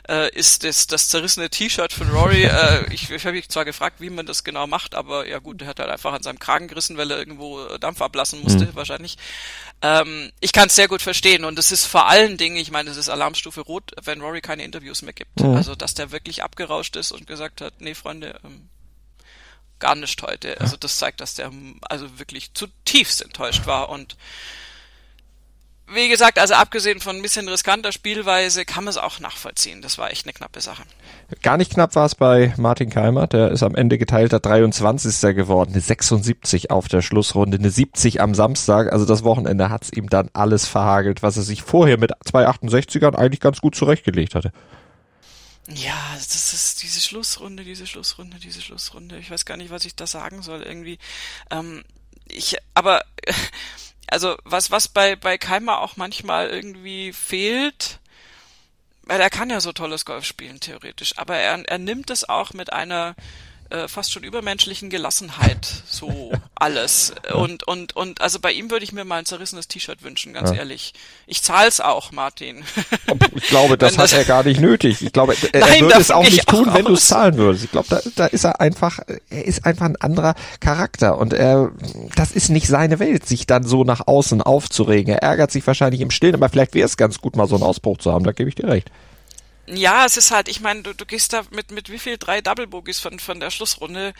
äh, 0.08 0.34
ist 0.34 0.64
das, 0.64 0.86
das 0.86 1.08
zerrissene 1.08 1.50
T-Shirt 1.50 1.92
von 1.92 2.08
Rory, 2.08 2.44
äh, 2.44 2.84
ich, 2.92 3.10
ich 3.10 3.24
habe 3.24 3.36
mich 3.36 3.48
zwar 3.48 3.64
gefragt, 3.64 4.00
wie 4.00 4.10
man 4.10 4.26
das 4.26 4.42
genau 4.42 4.66
macht, 4.66 4.94
aber 4.94 5.28
ja 5.28 5.38
gut, 5.38 5.60
der 5.60 5.68
hat 5.68 5.80
halt 5.80 5.90
einfach 5.90 6.12
an 6.12 6.22
seinem 6.22 6.38
Kragen 6.38 6.68
gerissen, 6.68 6.96
weil 6.96 7.10
er 7.10 7.18
irgendwo 7.18 7.62
Dampf 7.78 8.00
ablassen 8.00 8.42
musste, 8.42 8.66
mhm. 8.66 8.74
wahrscheinlich. 8.74 9.18
Ähm, 9.82 10.32
ich 10.40 10.52
kann 10.52 10.68
es 10.68 10.76
sehr 10.76 10.88
gut 10.88 11.02
verstehen 11.02 11.44
und 11.44 11.58
es 11.58 11.72
ist 11.72 11.86
vor 11.86 12.06
allen 12.08 12.36
Dingen, 12.36 12.56
ich 12.56 12.70
meine, 12.70 12.90
es 12.90 12.96
ist 12.96 13.08
Alarmstufe 13.08 13.60
Rot, 13.60 13.92
wenn 14.02 14.20
Rory 14.20 14.40
keine 14.40 14.64
Interviews 14.64 15.02
mehr 15.02 15.12
gibt. 15.12 15.40
Mhm. 15.40 15.54
Also, 15.54 15.74
dass 15.74 15.94
der 15.94 16.12
wirklich 16.12 16.42
abgerauscht 16.42 16.96
ist 16.96 17.12
und 17.12 17.26
gesagt 17.26 17.60
hat, 17.60 17.74
nee, 17.80 17.94
Freunde, 17.94 18.40
ähm, 18.44 18.68
gar 19.80 19.94
nicht 19.94 20.22
heute. 20.22 20.60
Also 20.60 20.76
das 20.76 20.98
zeigt, 20.98 21.20
dass 21.20 21.34
der 21.34 21.50
also 21.82 22.18
wirklich 22.18 22.54
zutiefst 22.54 23.22
enttäuscht 23.22 23.66
war 23.66 23.88
und 23.88 24.16
wie 25.92 26.08
gesagt, 26.08 26.38
also 26.38 26.54
abgesehen 26.54 27.00
von 27.00 27.16
ein 27.16 27.22
bisschen 27.22 27.48
riskanter 27.48 27.90
Spielweise 27.90 28.64
kann 28.64 28.84
man 28.84 28.90
es 28.90 28.96
auch 28.96 29.18
nachvollziehen. 29.18 29.82
Das 29.82 29.98
war 29.98 30.10
echt 30.10 30.24
eine 30.24 30.32
knappe 30.32 30.60
Sache. 30.60 30.82
Gar 31.42 31.56
nicht 31.56 31.72
knapp 31.72 31.96
war 31.96 32.06
es 32.06 32.14
bei 32.14 32.54
Martin 32.56 32.90
Keimer. 32.90 33.26
Der 33.26 33.50
ist 33.50 33.64
am 33.64 33.74
Ende 33.74 33.98
geteilter 33.98 34.38
23. 34.38 35.34
geworden. 35.34 35.72
Eine 35.72 35.80
76 35.80 36.70
auf 36.70 36.86
der 36.86 37.02
Schlussrunde, 37.02 37.58
eine 37.58 37.70
70 37.70 38.20
am 38.20 38.34
Samstag. 38.34 38.92
Also 38.92 39.04
das 39.04 39.24
Wochenende 39.24 39.68
hat 39.68 39.82
es 39.82 39.92
ihm 39.92 40.08
dann 40.08 40.30
alles 40.32 40.68
verhagelt, 40.68 41.24
was 41.24 41.36
er 41.36 41.42
sich 41.42 41.62
vorher 41.62 41.98
mit 41.98 42.12
zwei 42.24 42.46
68ern 42.46 43.16
eigentlich 43.16 43.40
ganz 43.40 43.60
gut 43.60 43.74
zurechtgelegt 43.74 44.36
hatte. 44.36 44.52
Ja, 45.72 46.14
das 46.14 46.52
ist 46.52 46.82
diese 46.82 47.00
Schlussrunde, 47.00 47.62
diese 47.64 47.86
Schlussrunde, 47.86 48.38
diese 48.38 48.60
Schlussrunde. 48.60 49.18
Ich 49.18 49.30
weiß 49.30 49.44
gar 49.44 49.56
nicht, 49.56 49.70
was 49.70 49.84
ich 49.84 49.94
da 49.94 50.06
sagen 50.06 50.42
soll 50.42 50.62
irgendwie. 50.62 50.98
Ähm, 51.50 51.84
ich, 52.26 52.56
aber 52.74 53.04
also 54.08 54.36
was 54.44 54.70
was 54.70 54.88
bei 54.88 55.14
bei 55.16 55.38
Keimer 55.38 55.80
auch 55.80 55.96
manchmal 55.96 56.48
irgendwie 56.48 57.12
fehlt, 57.12 58.00
weil 59.04 59.20
er 59.20 59.30
kann 59.30 59.50
ja 59.50 59.60
so 59.60 59.72
tolles 59.72 60.04
Golf 60.04 60.24
spielen 60.24 60.60
theoretisch, 60.60 61.18
aber 61.18 61.36
er 61.36 61.62
er 61.68 61.78
nimmt 61.78 62.10
es 62.10 62.28
auch 62.28 62.52
mit 62.52 62.72
einer 62.72 63.14
äh, 63.70 63.88
fast 63.88 64.12
schon 64.12 64.24
übermenschlichen 64.24 64.90
Gelassenheit, 64.90 65.66
so 65.86 66.32
alles. 66.54 67.14
Und, 67.32 67.66
und, 67.66 67.96
und 67.96 68.20
also 68.20 68.40
bei 68.40 68.52
ihm 68.52 68.70
würde 68.70 68.84
ich 68.84 68.92
mir 68.92 69.04
mal 69.04 69.18
ein 69.18 69.26
zerrissenes 69.26 69.68
T-Shirt 69.68 70.02
wünschen, 70.02 70.32
ganz 70.32 70.50
ja. 70.50 70.56
ehrlich. 70.56 70.92
Ich 71.26 71.42
zahl's 71.42 71.80
auch, 71.80 72.12
Martin. 72.12 72.64
Ich 73.34 73.48
glaube, 73.48 73.78
das, 73.78 73.94
das 73.94 74.12
hat 74.12 74.18
er 74.18 74.24
gar 74.24 74.44
nicht 74.44 74.60
nötig. 74.60 75.02
Ich 75.02 75.12
glaube, 75.12 75.34
er, 75.52 75.60
Nein, 75.66 75.82
würde 75.82 76.00
es 76.00 76.10
auch 76.10 76.24
nicht 76.24 76.46
tun, 76.46 76.68
auch 76.68 76.74
wenn 76.74 76.84
du 76.84 76.94
es 76.94 77.06
zahlen 77.06 77.36
würdest. 77.36 77.64
Ich 77.64 77.70
glaube, 77.70 77.86
da, 77.88 78.00
da 78.16 78.26
ist 78.26 78.44
er 78.44 78.60
einfach, 78.60 78.98
er 79.30 79.44
ist 79.44 79.64
einfach 79.64 79.86
ein 79.86 79.96
anderer 79.96 80.34
Charakter 80.60 81.18
und 81.18 81.32
er, 81.32 81.70
das 82.16 82.32
ist 82.32 82.48
nicht 82.48 82.66
seine 82.66 82.98
Welt, 82.98 83.26
sich 83.26 83.46
dann 83.46 83.64
so 83.64 83.84
nach 83.84 84.06
außen 84.06 84.42
aufzuregen. 84.42 85.14
Er 85.14 85.22
ärgert 85.22 85.50
sich 85.50 85.66
wahrscheinlich 85.66 86.00
im 86.00 86.10
Stillen, 86.10 86.34
aber 86.34 86.48
vielleicht 86.48 86.74
wäre 86.74 86.86
es 86.86 86.96
ganz 86.96 87.20
gut, 87.20 87.36
mal 87.36 87.46
so 87.46 87.54
einen 87.54 87.64
Ausbruch 87.64 87.98
zu 87.98 88.12
haben, 88.12 88.24
da 88.24 88.32
gebe 88.32 88.48
ich 88.48 88.56
dir 88.56 88.68
recht. 88.68 88.90
Ja, 89.72 90.04
es 90.04 90.16
ist 90.16 90.30
halt, 90.32 90.48
ich 90.48 90.60
meine, 90.60 90.82
du, 90.82 90.94
du 90.94 91.06
gehst 91.06 91.32
da 91.32 91.42
mit, 91.50 91.70
mit 91.70 91.90
wie 91.90 91.98
viel? 91.98 92.18
Drei 92.18 92.40
Double 92.40 92.66
Bogies 92.66 92.98
von, 92.98 93.18
von 93.20 93.38
der 93.40 93.50
Schlussrunde. 93.50 94.14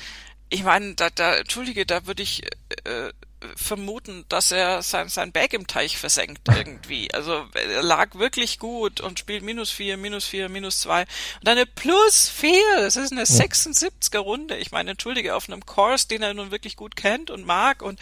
Ich 0.48 0.62
meine, 0.62 0.94
da, 0.94 1.10
da, 1.10 1.36
entschuldige, 1.36 1.86
da 1.86 2.06
würde 2.06 2.22
ich 2.22 2.42
äh, 2.84 3.12
vermuten, 3.56 4.24
dass 4.28 4.52
er 4.52 4.82
sein, 4.82 5.08
sein 5.08 5.32
Bag 5.32 5.52
im 5.54 5.66
Teich 5.66 5.96
versenkt 5.98 6.42
irgendwie. 6.48 7.12
Also 7.14 7.46
er 7.54 7.82
lag 7.82 8.14
wirklich 8.14 8.58
gut 8.58 9.00
und 9.00 9.18
spielt 9.18 9.42
minus 9.42 9.70
vier, 9.70 9.96
minus 9.96 10.26
vier, 10.26 10.48
minus 10.48 10.80
zwei 10.80 11.06
und 11.40 11.48
eine 11.48 11.66
plus 11.66 12.28
vier. 12.28 12.76
Das 12.76 12.96
ist 12.96 13.12
eine 13.12 13.24
76er 13.24 14.18
Runde. 14.18 14.56
Ich 14.58 14.72
meine, 14.72 14.92
entschuldige, 14.92 15.34
auf 15.34 15.48
einem 15.48 15.64
Course, 15.64 16.06
den 16.06 16.22
er 16.22 16.34
nun 16.34 16.50
wirklich 16.50 16.76
gut 16.76 16.96
kennt 16.96 17.30
und 17.30 17.46
mag 17.46 17.82
und 17.82 17.98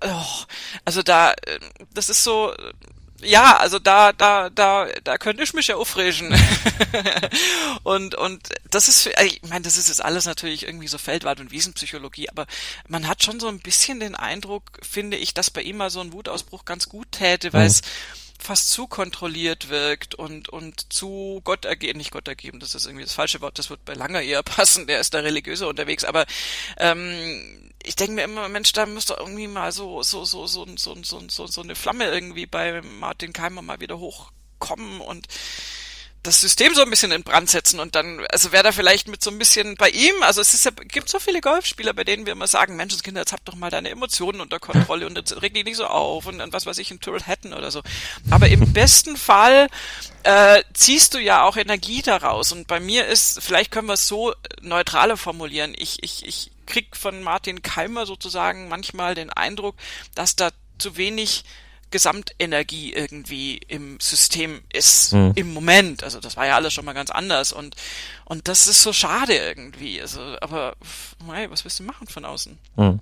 oh, 0.00 0.44
also 0.84 1.02
da, 1.02 1.32
äh, 1.32 1.60
das 1.92 2.08
ist 2.08 2.24
so, 2.24 2.52
ja, 3.22 3.56
also 3.56 3.78
da, 3.78 4.12
da, 4.12 4.48
da, 4.50 4.86
da 5.02 5.18
könnte 5.18 5.42
ich 5.42 5.52
mich 5.52 5.68
ja 5.68 5.76
aufregen. 5.76 6.34
und, 7.82 8.14
und 8.14 8.48
das 8.70 8.88
ist, 8.88 9.10
ich 9.24 9.42
meine, 9.48 9.62
das 9.62 9.76
ist 9.76 9.88
jetzt 9.88 10.04
alles 10.04 10.26
natürlich 10.26 10.64
irgendwie 10.64 10.88
so 10.88 10.98
Feldwald- 10.98 11.40
und 11.40 11.50
Wiesenpsychologie, 11.50 12.28
aber 12.30 12.46
man 12.86 13.08
hat 13.08 13.24
schon 13.24 13.40
so 13.40 13.48
ein 13.48 13.58
bisschen 13.60 13.98
den 13.98 14.14
Eindruck, 14.14 14.62
finde 14.82 15.16
ich, 15.16 15.34
dass 15.34 15.50
bei 15.50 15.62
ihm 15.62 15.78
mal 15.78 15.90
so 15.90 16.00
ein 16.00 16.12
Wutausbruch 16.12 16.64
ganz 16.64 16.88
gut 16.88 17.10
täte, 17.12 17.52
weil 17.52 17.68
mhm. 17.68 17.74
Fast 18.38 18.70
zu 18.70 18.86
kontrolliert 18.86 19.68
wirkt 19.68 20.14
und, 20.14 20.48
und 20.48 20.92
zu 20.92 21.40
Gott 21.44 21.64
ergeben, 21.64 21.98
nicht 21.98 22.12
Gott 22.12 22.28
ergeben, 22.28 22.60
das 22.60 22.74
ist 22.74 22.86
irgendwie 22.86 23.04
das 23.04 23.14
falsche 23.14 23.40
Wort, 23.40 23.58
das 23.58 23.70
wird 23.70 23.84
bei 23.84 23.94
Langer 23.94 24.22
eher 24.22 24.42
passen, 24.44 24.86
der 24.86 25.00
ist 25.00 25.14
da 25.14 25.18
religiöser 25.20 25.68
unterwegs, 25.68 26.04
aber 26.04 26.26
ähm, 26.76 27.72
ich 27.82 27.96
denke 27.96 28.14
mir 28.14 28.22
immer, 28.22 28.48
Mensch, 28.48 28.72
da 28.72 28.86
müsste 28.86 29.16
irgendwie 29.18 29.48
mal 29.48 29.72
so, 29.72 30.02
so, 30.02 30.24
so, 30.24 30.46
so, 30.46 30.66
so, 30.76 30.96
so, 31.02 31.22
so, 31.28 31.46
so 31.46 31.62
eine 31.62 31.74
Flamme 31.74 32.06
irgendwie 32.06 32.46
bei 32.46 32.80
Martin 32.82 33.32
Keimer 33.32 33.62
mal 33.62 33.80
wieder 33.80 33.98
hochkommen 33.98 35.00
und 35.00 35.26
das 36.28 36.40
System 36.40 36.74
so 36.74 36.82
ein 36.82 36.90
bisschen 36.90 37.10
in 37.10 37.22
Brand 37.22 37.48
setzen 37.48 37.80
und 37.80 37.94
dann, 37.94 38.24
also 38.30 38.52
wäre 38.52 38.64
da 38.64 38.72
vielleicht 38.72 39.08
mit 39.08 39.22
so 39.22 39.30
ein 39.30 39.38
bisschen 39.38 39.76
bei 39.76 39.88
ihm, 39.88 40.14
also 40.22 40.40
es 40.40 40.52
ist 40.52 40.64
ja, 40.64 40.70
gibt 40.70 41.08
so 41.08 41.18
viele 41.18 41.40
Golfspieler, 41.40 41.94
bei 41.94 42.04
denen 42.04 42.26
wir 42.26 42.32
immer 42.32 42.46
sagen, 42.46 42.76
Menschenskinder, 42.76 43.22
jetzt 43.22 43.32
hab 43.32 43.44
doch 43.44 43.54
mal 43.54 43.70
deine 43.70 43.88
Emotionen 43.88 44.40
unter 44.40 44.58
Kontrolle 44.58 45.06
und 45.06 45.16
jetzt 45.16 45.40
reg 45.40 45.54
dich 45.54 45.64
nicht 45.64 45.76
so 45.76 45.86
auf 45.86 46.26
und 46.26 46.38
dann 46.38 46.52
was 46.52 46.66
weiß 46.66 46.78
ich, 46.78 46.90
ein 46.90 47.00
Turret 47.00 47.26
hätten 47.26 47.54
oder 47.54 47.70
so. 47.70 47.82
Aber 48.30 48.48
im 48.48 48.72
besten 48.72 49.16
Fall 49.16 49.68
äh, 50.22 50.62
ziehst 50.74 51.14
du 51.14 51.18
ja 51.18 51.44
auch 51.44 51.56
Energie 51.56 52.02
daraus 52.02 52.52
und 52.52 52.66
bei 52.66 52.78
mir 52.78 53.06
ist, 53.06 53.42
vielleicht 53.42 53.70
können 53.70 53.88
wir 53.88 53.94
es 53.94 54.06
so 54.06 54.34
neutraler 54.60 55.16
formulieren, 55.16 55.74
ich, 55.76 56.02
ich, 56.02 56.26
ich 56.26 56.50
krieg 56.66 56.96
von 56.96 57.22
Martin 57.22 57.62
Keimer 57.62 58.04
sozusagen 58.04 58.68
manchmal 58.68 59.14
den 59.14 59.30
Eindruck, 59.30 59.76
dass 60.14 60.36
da 60.36 60.50
zu 60.78 60.96
wenig 60.96 61.44
Gesamtenergie 61.90 62.92
irgendwie 62.92 63.56
im 63.68 63.98
System 64.00 64.60
ist 64.72 65.12
mhm. 65.12 65.32
im 65.34 65.52
Moment. 65.52 66.04
Also 66.04 66.20
das 66.20 66.36
war 66.36 66.46
ja 66.46 66.56
alles 66.56 66.72
schon 66.72 66.84
mal 66.84 66.92
ganz 66.92 67.10
anders 67.10 67.52
und 67.52 67.76
und 68.24 68.48
das 68.48 68.66
ist 68.66 68.82
so 68.82 68.92
schade 68.92 69.34
irgendwie. 69.34 70.00
Also 70.00 70.20
aber 70.40 70.74
mei, 71.26 71.50
was 71.50 71.64
willst 71.64 71.80
du 71.80 71.84
machen 71.84 72.06
von 72.06 72.24
außen? 72.24 72.58
Mhm 72.76 73.00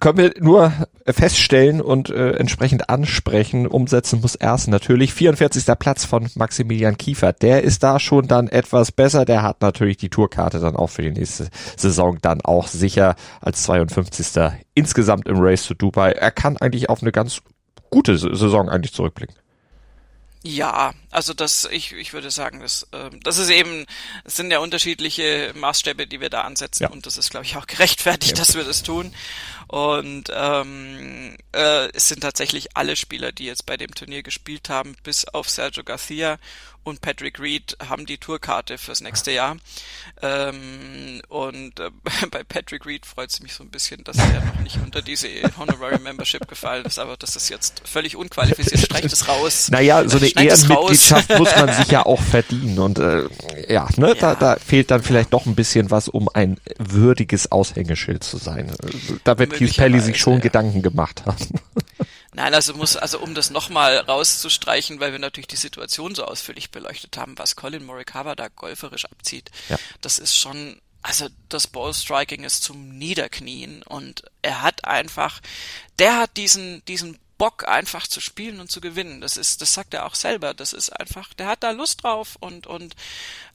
können 0.00 0.18
wir 0.18 0.32
nur 0.38 0.72
feststellen 1.06 1.80
und 1.80 2.10
äh, 2.10 2.32
entsprechend 2.32 2.88
ansprechen. 2.88 3.66
Umsetzen 3.66 4.20
muss 4.20 4.34
erst 4.34 4.68
natürlich 4.68 5.12
44. 5.12 5.64
Platz 5.78 6.04
von 6.04 6.28
Maximilian 6.36 6.96
Kiefer. 6.96 7.32
Der 7.32 7.62
ist 7.64 7.82
da 7.82 7.98
schon 7.98 8.28
dann 8.28 8.48
etwas 8.48 8.92
besser. 8.92 9.24
Der 9.24 9.42
hat 9.42 9.60
natürlich 9.60 9.96
die 9.96 10.08
Tourkarte 10.08 10.60
dann 10.60 10.76
auch 10.76 10.88
für 10.88 11.02
die 11.02 11.10
nächste 11.10 11.48
Saison 11.76 12.18
dann 12.22 12.40
auch 12.42 12.68
sicher 12.68 13.16
als 13.40 13.64
52. 13.64 14.52
insgesamt 14.74 15.26
im 15.28 15.38
Race 15.38 15.66
to 15.66 15.74
Dubai. 15.74 16.12
Er 16.12 16.30
kann 16.30 16.56
eigentlich 16.56 16.88
auf 16.90 17.02
eine 17.02 17.12
ganz 17.12 17.40
gute 17.90 18.18
Saison 18.18 18.68
eigentlich 18.68 18.92
zurückblicken. 18.92 19.36
Ja, 20.44 20.94
also 21.10 21.34
das, 21.34 21.68
ich, 21.70 21.92
ich 21.92 22.12
würde 22.12 22.30
sagen, 22.30 22.60
das, 22.60 22.86
äh, 22.92 23.10
das 23.24 23.38
ist 23.38 23.50
eben, 23.50 23.86
es 24.24 24.36
sind 24.36 24.52
ja 24.52 24.60
unterschiedliche 24.60 25.52
Maßstäbe, 25.56 26.06
die 26.06 26.20
wir 26.20 26.30
da 26.30 26.42
ansetzen 26.42 26.84
ja. 26.84 26.90
und 26.90 27.06
das 27.06 27.18
ist, 27.18 27.30
glaube 27.30 27.44
ich, 27.44 27.56
auch 27.56 27.66
gerechtfertigt, 27.66 28.38
ja. 28.38 28.44
dass 28.44 28.54
wir 28.54 28.62
das 28.62 28.84
tun. 28.84 29.12
Und 29.66 30.30
ähm, 30.32 31.36
äh, 31.52 31.90
es 31.92 32.08
sind 32.08 32.20
tatsächlich 32.20 32.76
alle 32.76 32.94
Spieler, 32.94 33.32
die 33.32 33.46
jetzt 33.46 33.66
bei 33.66 33.76
dem 33.76 33.94
Turnier 33.94 34.22
gespielt 34.22 34.68
haben, 34.68 34.94
bis 35.02 35.24
auf 35.26 35.50
Sergio 35.50 35.82
Garcia 35.82 36.38
und 36.84 37.00
Patrick 37.00 37.38
Reed 37.38 37.76
haben 37.86 38.06
die 38.06 38.18
Tourkarte 38.18 38.78
fürs 38.78 39.00
nächste 39.00 39.30
Jahr. 39.30 39.56
Ähm, 40.22 41.20
und 41.28 41.78
äh, 41.80 41.90
bei 42.30 42.42
Patrick 42.44 42.86
Reed 42.86 43.06
freut 43.06 43.30
es 43.30 43.40
mich 43.40 43.52
so 43.52 43.62
ein 43.62 43.70
bisschen, 43.70 44.04
dass 44.04 44.16
er 44.16 44.40
noch 44.40 44.60
nicht 44.60 44.78
unter 44.82 45.02
diese 45.02 45.28
Honorary 45.58 45.98
Membership 45.98 46.48
gefallen 46.48 46.84
ist, 46.84 46.98
aber 46.98 47.16
das 47.16 47.36
ist 47.36 47.48
jetzt 47.48 47.82
völlig 47.84 48.16
unqualifiziert. 48.16 48.80
Streicht 48.80 49.12
es 49.12 49.28
raus. 49.28 49.68
Naja, 49.70 50.08
so 50.08 50.16
eine 50.16 50.28
Ehrenmitgliedschaft 50.28 51.38
muss 51.38 51.54
man 51.54 51.72
sich 51.74 51.88
ja 51.88 52.06
auch 52.06 52.20
verdienen 52.20 52.78
und 52.78 52.98
äh, 52.98 53.28
ja, 53.68 53.88
ne, 53.96 54.08
ja. 54.08 54.14
Da, 54.14 54.34
da 54.34 54.56
fehlt 54.56 54.90
dann 54.90 55.02
vielleicht 55.02 55.32
doch 55.32 55.46
ein 55.46 55.54
bisschen 55.54 55.90
was, 55.90 56.08
um 56.08 56.28
ein 56.32 56.58
würdiges 56.78 57.52
Aushängeschild 57.52 58.24
zu 58.24 58.38
sein. 58.38 58.72
Da 59.24 59.38
wird 59.38 59.52
Keith 59.52 59.76
Pelly 59.76 60.00
sich 60.00 60.18
schon 60.18 60.34
ja. 60.34 60.40
Gedanken 60.40 60.82
gemacht 60.82 61.24
haben. 61.26 61.60
Nein, 62.38 62.54
also 62.54 62.72
muss, 62.74 62.96
also 62.96 63.18
um 63.18 63.34
das 63.34 63.50
nochmal 63.50 63.96
rauszustreichen, 63.98 65.00
weil 65.00 65.10
wir 65.10 65.18
natürlich 65.18 65.48
die 65.48 65.56
Situation 65.56 66.14
so 66.14 66.24
ausführlich 66.24 66.70
beleuchtet 66.70 67.16
haben, 67.16 67.36
was 67.36 67.56
Colin 67.56 67.84
Morikawa 67.84 68.36
da 68.36 68.46
golferisch 68.46 69.06
abzieht, 69.06 69.50
ja. 69.68 69.76
das 70.02 70.20
ist 70.20 70.36
schon, 70.36 70.80
also 71.02 71.26
das 71.48 71.66
Ballstriking 71.66 72.44
ist 72.44 72.62
zum 72.62 72.96
Niederknien 72.96 73.82
und 73.82 74.22
er 74.40 74.62
hat 74.62 74.84
einfach, 74.84 75.40
der 75.98 76.16
hat 76.16 76.36
diesen, 76.36 76.84
diesen 76.84 77.18
Bock 77.38 77.66
einfach 77.66 78.06
zu 78.06 78.20
spielen 78.20 78.60
und 78.60 78.70
zu 78.70 78.80
gewinnen. 78.80 79.20
Das 79.20 79.36
ist, 79.36 79.60
das 79.60 79.74
sagt 79.74 79.94
er 79.94 80.06
auch 80.06 80.14
selber. 80.14 80.54
Das 80.54 80.72
ist 80.72 80.90
einfach, 80.90 81.32
der 81.34 81.46
hat 81.46 81.62
da 81.62 81.70
Lust 81.70 82.02
drauf 82.02 82.36
und 82.40 82.66
und 82.66 82.94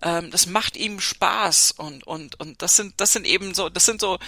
ähm, 0.03 0.31
das 0.31 0.47
macht 0.47 0.77
ihm 0.77 0.99
Spaß 0.99 1.73
und 1.77 2.05
und 2.05 2.39
und 2.39 2.61
das 2.61 2.75
sind 2.75 2.93
das 2.97 3.13
sind 3.13 3.25
eben 3.25 3.53
so, 3.53 3.69
das 3.69 3.85
sind 3.85 4.01
so 4.01 4.19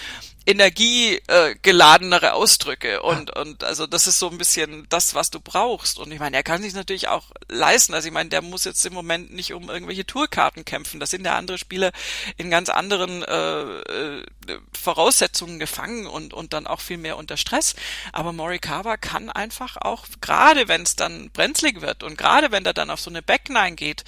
energiegeladenere 0.46 2.26
äh, 2.26 2.30
Ausdrücke 2.30 3.02
und 3.02 3.34
und 3.36 3.64
also 3.64 3.86
das 3.86 4.06
ist 4.06 4.18
so 4.18 4.30
ein 4.30 4.38
bisschen 4.38 4.86
das, 4.88 5.14
was 5.14 5.30
du 5.30 5.40
brauchst. 5.40 5.98
Und 5.98 6.12
ich 6.12 6.20
meine, 6.20 6.36
er 6.36 6.42
kann 6.44 6.62
sich 6.62 6.74
natürlich 6.74 7.08
auch 7.08 7.32
leisten. 7.48 7.94
Also 7.94 8.06
ich 8.06 8.14
meine, 8.14 8.28
der 8.28 8.42
muss 8.42 8.64
jetzt 8.64 8.84
im 8.86 8.94
Moment 8.94 9.32
nicht 9.32 9.52
um 9.52 9.68
irgendwelche 9.68 10.06
Tourkarten 10.06 10.64
kämpfen. 10.64 11.00
Das 11.00 11.10
sind 11.10 11.24
ja 11.24 11.36
andere 11.36 11.58
Spieler 11.58 11.90
in 12.36 12.50
ganz 12.50 12.68
anderen 12.68 13.22
äh, 13.24 13.60
äh, 13.62 14.24
Voraussetzungen 14.72 15.58
gefangen 15.58 16.06
und 16.06 16.32
und 16.32 16.52
dann 16.52 16.66
auch 16.66 16.80
viel 16.80 16.98
mehr 16.98 17.16
unter 17.16 17.36
Stress. 17.36 17.74
Aber 18.12 18.32
Morikawa 18.32 18.96
kann 18.96 19.30
einfach 19.30 19.66
einfach 19.66 19.76
auch, 19.76 20.06
gerade 20.20 20.68
wenn 20.68 20.82
es 20.82 20.96
dann 20.96 21.30
brenzlig 21.30 21.80
wird 21.80 22.02
und 22.02 22.18
gerade 22.18 22.52
wenn 22.52 22.64
er 22.64 22.74
dann 22.74 22.90
auf 22.90 23.00
so 23.00 23.10
eine 23.10 23.22
Backline 23.22 23.76
geht, 23.76 24.04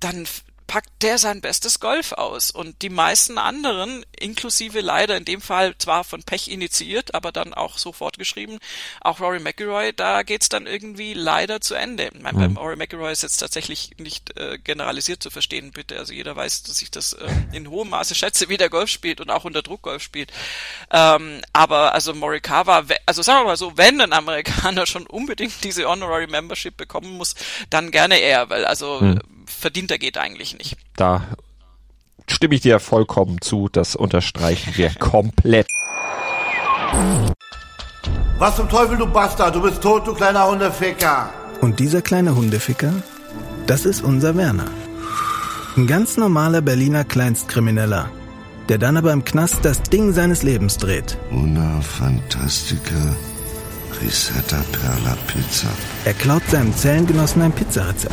dann 0.00 0.26
packt 0.72 1.02
der 1.02 1.18
sein 1.18 1.42
bestes 1.42 1.80
Golf 1.80 2.12
aus. 2.12 2.50
Und 2.50 2.80
die 2.80 2.88
meisten 2.88 3.36
anderen, 3.36 4.06
inklusive 4.18 4.80
leider 4.80 5.18
in 5.18 5.26
dem 5.26 5.42
Fall 5.42 5.76
zwar 5.76 6.02
von 6.02 6.22
Pech 6.22 6.48
initiiert, 6.48 7.14
aber 7.14 7.30
dann 7.30 7.52
auch 7.52 7.76
sofort 7.76 8.16
geschrieben, 8.16 8.58
auch 9.02 9.20
Rory 9.20 9.38
McIlroy, 9.38 9.92
da 9.92 10.22
geht's 10.22 10.48
dann 10.48 10.66
irgendwie 10.66 11.12
leider 11.12 11.60
zu 11.60 11.74
Ende. 11.74 12.10
Ich 12.14 12.22
meine, 12.22 12.38
mhm. 12.38 12.54
beim 12.54 12.56
Rory 12.56 12.76
McIlroy 12.76 13.12
ist 13.12 13.22
jetzt 13.22 13.36
tatsächlich 13.36 13.90
nicht 13.98 14.34
äh, 14.38 14.56
generalisiert 14.56 15.22
zu 15.22 15.28
verstehen, 15.28 15.72
bitte. 15.72 15.98
Also 15.98 16.14
jeder 16.14 16.36
weiß, 16.36 16.62
dass 16.62 16.80
ich 16.80 16.90
das 16.90 17.12
äh, 17.12 17.28
in 17.52 17.68
hohem 17.68 17.90
Maße 17.90 18.14
schätze, 18.14 18.48
wie 18.48 18.56
der 18.56 18.70
Golf 18.70 18.88
spielt 18.88 19.20
und 19.20 19.28
auch 19.28 19.44
unter 19.44 19.60
Druck 19.60 19.82
Golf 19.82 20.02
spielt. 20.02 20.32
Ähm, 20.90 21.42
aber 21.52 21.92
also 21.92 22.14
Morikawa, 22.14 22.86
also 23.04 23.20
sagen 23.20 23.40
wir 23.40 23.48
mal 23.48 23.56
so, 23.58 23.76
wenn 23.76 24.00
ein 24.00 24.14
Amerikaner 24.14 24.86
schon 24.92 25.06
unbedingt 25.06 25.62
diese 25.64 25.84
Honorary 25.84 26.28
Membership 26.28 26.78
bekommen 26.78 27.18
muss, 27.18 27.34
dann 27.68 27.90
gerne 27.90 28.20
er, 28.20 28.48
weil 28.48 28.64
also 28.64 29.00
mhm 29.02 29.20
verdienter 29.46 29.98
geht 29.98 30.18
eigentlich 30.18 30.56
nicht. 30.56 30.76
Da 30.96 31.22
stimme 32.28 32.54
ich 32.54 32.60
dir 32.60 32.80
vollkommen 32.80 33.40
zu, 33.40 33.68
das 33.70 33.96
unterstreichen 33.96 34.72
wir 34.76 34.90
komplett. 34.94 35.66
Was 38.38 38.56
zum 38.56 38.68
Teufel, 38.68 38.96
du 38.96 39.06
Bastard, 39.06 39.54
du 39.54 39.62
bist 39.62 39.82
tot, 39.82 40.06
du 40.06 40.14
kleiner 40.14 40.46
Hundeficker. 40.48 41.30
Und 41.60 41.78
dieser 41.78 42.02
kleine 42.02 42.34
Hundeficker, 42.34 42.92
das 43.66 43.84
ist 43.86 44.02
unser 44.02 44.36
Werner. 44.36 44.66
Ein 45.76 45.86
ganz 45.86 46.16
normaler 46.16 46.60
Berliner 46.60 47.04
Kleinstkrimineller, 47.04 48.10
der 48.68 48.78
dann 48.78 48.96
aber 48.96 49.12
im 49.12 49.24
Knast 49.24 49.64
das 49.64 49.82
Ding 49.82 50.12
seines 50.12 50.42
Lebens 50.42 50.76
dreht. 50.76 51.16
Una 51.30 51.80
Fantastica 51.80 53.16
Risetta 54.02 54.62
Perla 54.72 55.16
Pizza. 55.28 55.68
Er 56.04 56.14
klaut 56.14 56.42
seinem 56.50 56.76
Zellengenossen 56.76 57.42
ein 57.42 57.52
Pizzarezept 57.52 58.12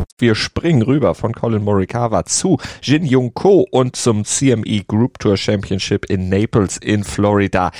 Wir 0.21 0.35
springen 0.35 0.83
rüber 0.83 1.15
von 1.15 1.33
Colin 1.33 1.63
Morikawa 1.63 2.25
zu 2.25 2.59
Jin 2.83 3.07
Young 3.09 3.33
Ko 3.33 3.65
und 3.71 3.95
zum 3.95 4.23
CME 4.23 4.83
Group 4.87 5.17
Tour 5.17 5.35
Championship 5.35 6.05
in 6.11 6.29
Naples 6.29 6.77
in 6.77 7.03
Florida. 7.03 7.71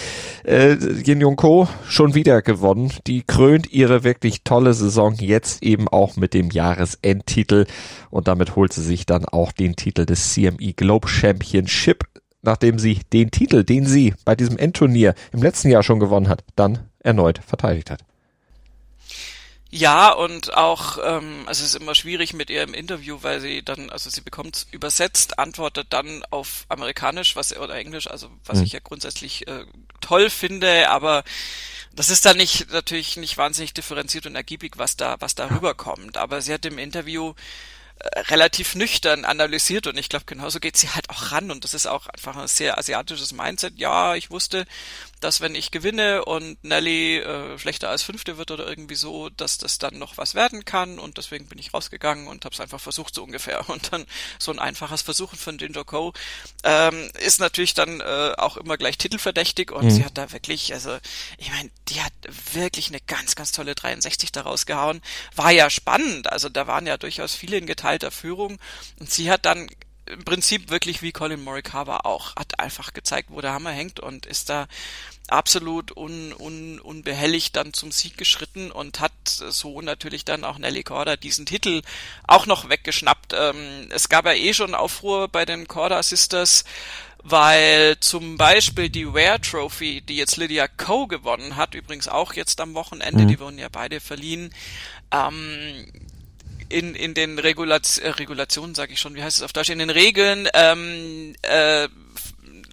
Äh, 0.43 0.73
Jin 0.73 1.23
Young 1.23 1.35
Ko 1.35 1.67
schon 1.87 2.15
wieder 2.15 2.41
gewonnen. 2.41 2.91
Die 3.05 3.21
krönt 3.21 3.71
ihre 3.71 4.03
wirklich 4.03 4.43
tolle 4.43 4.73
Saison 4.73 5.13
jetzt 5.19 5.61
eben 5.61 5.87
auch 5.87 6.15
mit 6.15 6.33
dem 6.33 6.49
Jahresendtitel 6.49 7.67
und 8.09 8.27
damit 8.27 8.55
holt 8.55 8.73
sie 8.73 8.81
sich 8.81 9.05
dann 9.05 9.25
auch 9.25 9.51
den 9.51 9.75
Titel 9.75 10.07
des 10.07 10.33
CME 10.33 10.73
Globe 10.75 11.07
Championship, 11.07 12.05
nachdem 12.41 12.79
sie 12.79 13.01
den 13.13 13.29
Titel, 13.29 13.63
den 13.63 13.85
sie 13.85 14.15
bei 14.25 14.35
diesem 14.35 14.57
Endturnier 14.57 15.13
im 15.31 15.43
letzten 15.43 15.69
Jahr 15.69 15.83
schon 15.83 15.99
gewonnen 15.99 16.27
hat, 16.27 16.43
dann 16.55 16.79
erneut 17.03 17.39
verteidigt 17.45 17.91
hat. 17.91 18.03
Ja, 19.73 20.11
und 20.11 20.53
auch, 20.53 20.97
ähm, 21.01 21.43
also 21.47 21.63
es 21.63 21.73
ist 21.73 21.81
immer 21.81 21.95
schwierig 21.95 22.33
mit 22.33 22.49
ihr 22.49 22.61
im 22.61 22.73
Interview, 22.73 23.19
weil 23.21 23.39
sie 23.39 23.63
dann, 23.63 23.89
also 23.89 24.09
sie 24.09 24.19
bekommt 24.19 24.67
übersetzt, 24.71 25.39
antwortet 25.39 25.87
dann 25.91 26.25
auf 26.29 26.65
Amerikanisch, 26.67 27.37
was 27.37 27.55
oder 27.55 27.75
Englisch, 27.75 28.07
also 28.07 28.29
was 28.43 28.57
mhm. 28.57 28.65
ich 28.65 28.73
ja 28.73 28.81
grundsätzlich 28.83 29.47
äh, 29.47 29.65
toll 30.01 30.29
finde, 30.29 30.89
aber 30.89 31.23
das 31.95 32.09
ist 32.09 32.25
dann 32.25 32.35
nicht 32.35 32.71
natürlich 32.71 33.15
nicht 33.15 33.37
wahnsinnig 33.37 33.73
differenziert 33.73 34.25
und 34.25 34.35
ergiebig, 34.35 34.73
was 34.77 34.97
da 34.97 35.15
was 35.19 35.35
da 35.35 35.49
rüberkommt. 35.49 36.17
Aber 36.17 36.41
sie 36.41 36.53
hat 36.53 36.65
im 36.65 36.77
Interview 36.77 37.33
äh, 37.99 38.19
relativ 38.21 38.75
nüchtern 38.75 39.23
analysiert 39.23 39.87
und 39.87 39.97
ich 39.97 40.09
glaube, 40.09 40.25
genauso 40.25 40.59
geht 40.59 40.75
sie 40.75 40.89
halt 40.89 41.09
auch 41.09 41.31
ran 41.31 41.49
und 41.49 41.63
das 41.63 41.73
ist 41.73 41.87
auch 41.87 42.07
einfach 42.07 42.35
ein 42.35 42.47
sehr 42.47 42.77
asiatisches 42.77 43.31
Mindset. 43.31 43.79
Ja, 43.79 44.15
ich 44.15 44.31
wusste, 44.31 44.65
dass 45.21 45.39
wenn 45.39 45.55
ich 45.55 45.71
gewinne 45.71 46.25
und 46.25 46.61
Nelly 46.63 47.19
äh, 47.19 47.57
schlechter 47.57 47.89
als 47.89 48.03
Fünfte 48.03 48.37
wird 48.37 48.51
oder 48.51 48.67
irgendwie 48.67 48.95
so, 48.95 49.29
dass 49.29 49.57
das 49.57 49.77
dann 49.77 49.97
noch 49.97 50.17
was 50.17 50.35
werden 50.35 50.65
kann 50.65 50.99
und 50.99 51.17
deswegen 51.17 51.47
bin 51.47 51.59
ich 51.59 51.73
rausgegangen 51.73 52.27
und 52.27 52.43
habe 52.43 52.53
es 52.53 52.59
einfach 52.59 52.81
versucht 52.81 53.15
so 53.15 53.23
ungefähr 53.23 53.69
und 53.69 53.93
dann 53.93 54.05
so 54.39 54.51
ein 54.51 54.59
einfaches 54.59 55.03
Versuchen 55.03 55.37
von 55.37 55.57
Ginger 55.57 55.85
Co. 55.85 56.13
Ähm, 56.63 57.09
ist 57.19 57.39
natürlich 57.39 57.73
dann 57.73 58.01
äh, 58.01 58.33
auch 58.37 58.57
immer 58.57 58.77
gleich 58.77 58.97
titelverdächtig 58.97 59.71
und 59.71 59.85
mhm. 59.85 59.91
sie 59.91 60.03
hat 60.03 60.17
da 60.17 60.31
wirklich, 60.31 60.73
also 60.73 60.97
ich 61.37 61.51
meine, 61.51 61.69
die 61.87 62.01
hat 62.01 62.13
wirklich 62.53 62.89
eine 62.89 62.99
ganz, 63.01 63.35
ganz 63.35 63.51
tolle 63.51 63.75
63 63.75 64.31
daraus 64.31 64.65
gehauen. 64.65 65.01
War 65.35 65.51
ja 65.51 65.69
spannend, 65.69 66.31
also 66.31 66.49
da 66.49 66.67
waren 66.67 66.87
ja 66.87 66.97
durchaus 66.97 67.35
viele 67.35 67.57
in 67.57 67.67
geteilter 67.67 68.11
Führung 68.11 68.57
und 68.99 69.11
sie 69.11 69.31
hat 69.31 69.45
dann 69.45 69.69
im 70.11 70.23
Prinzip 70.25 70.69
wirklich 70.69 71.01
wie 71.01 71.11
Colin 71.11 71.43
Morikawa 71.43 72.01
auch, 72.03 72.35
hat 72.35 72.59
einfach 72.59 72.93
gezeigt, 72.93 73.29
wo 73.31 73.41
der 73.41 73.53
Hammer 73.53 73.71
hängt 73.71 73.99
und 73.99 74.25
ist 74.25 74.49
da 74.49 74.67
absolut 75.27 75.95
un, 75.95 76.33
un, 76.33 76.79
unbehelligt 76.79 77.55
dann 77.55 77.73
zum 77.73 77.91
Sieg 77.91 78.17
geschritten 78.17 78.71
und 78.71 78.99
hat 78.99 79.11
so 79.25 79.81
natürlich 79.81 80.25
dann 80.25 80.43
auch 80.43 80.57
Nelly 80.57 80.83
Corda 80.83 81.15
diesen 81.15 81.45
Titel 81.45 81.81
auch 82.27 82.45
noch 82.45 82.69
weggeschnappt. 82.69 83.33
Ähm, 83.37 83.87
es 83.89 84.09
gab 84.09 84.25
ja 84.25 84.33
eh 84.33 84.53
schon 84.53 84.75
Aufruhr 84.75 85.29
bei 85.29 85.45
den 85.45 85.67
Corda 85.67 86.03
Sisters, 86.03 86.65
weil 87.23 87.97
zum 87.99 88.37
Beispiel 88.37 88.89
die 88.89 89.13
Ware 89.13 89.39
Trophy, 89.39 90.01
die 90.01 90.17
jetzt 90.17 90.37
Lydia 90.37 90.67
Coe 90.67 91.07
gewonnen 91.07 91.55
hat, 91.55 91.75
übrigens 91.75 92.07
auch 92.07 92.33
jetzt 92.33 92.59
am 92.59 92.73
Wochenende, 92.73 93.23
mhm. 93.23 93.27
die 93.27 93.39
wurden 93.39 93.59
ja 93.59 93.69
beide 93.69 93.99
verliehen, 93.99 94.53
ähm, 95.11 95.85
in, 96.71 96.95
in 96.95 97.13
den 97.13 97.39
Regulaz 97.39 97.97
äh, 97.97 98.09
Regulationen, 98.09 98.75
sage 98.75 98.93
ich 98.93 98.99
schon, 98.99 99.15
wie 99.15 99.23
heißt 99.23 99.37
es 99.37 99.43
auf 99.43 99.53
Deutsch, 99.53 99.69
in 99.69 99.79
den 99.79 99.89
Regeln 99.89 100.47
ähm, 100.53 101.35
äh, 101.41 101.87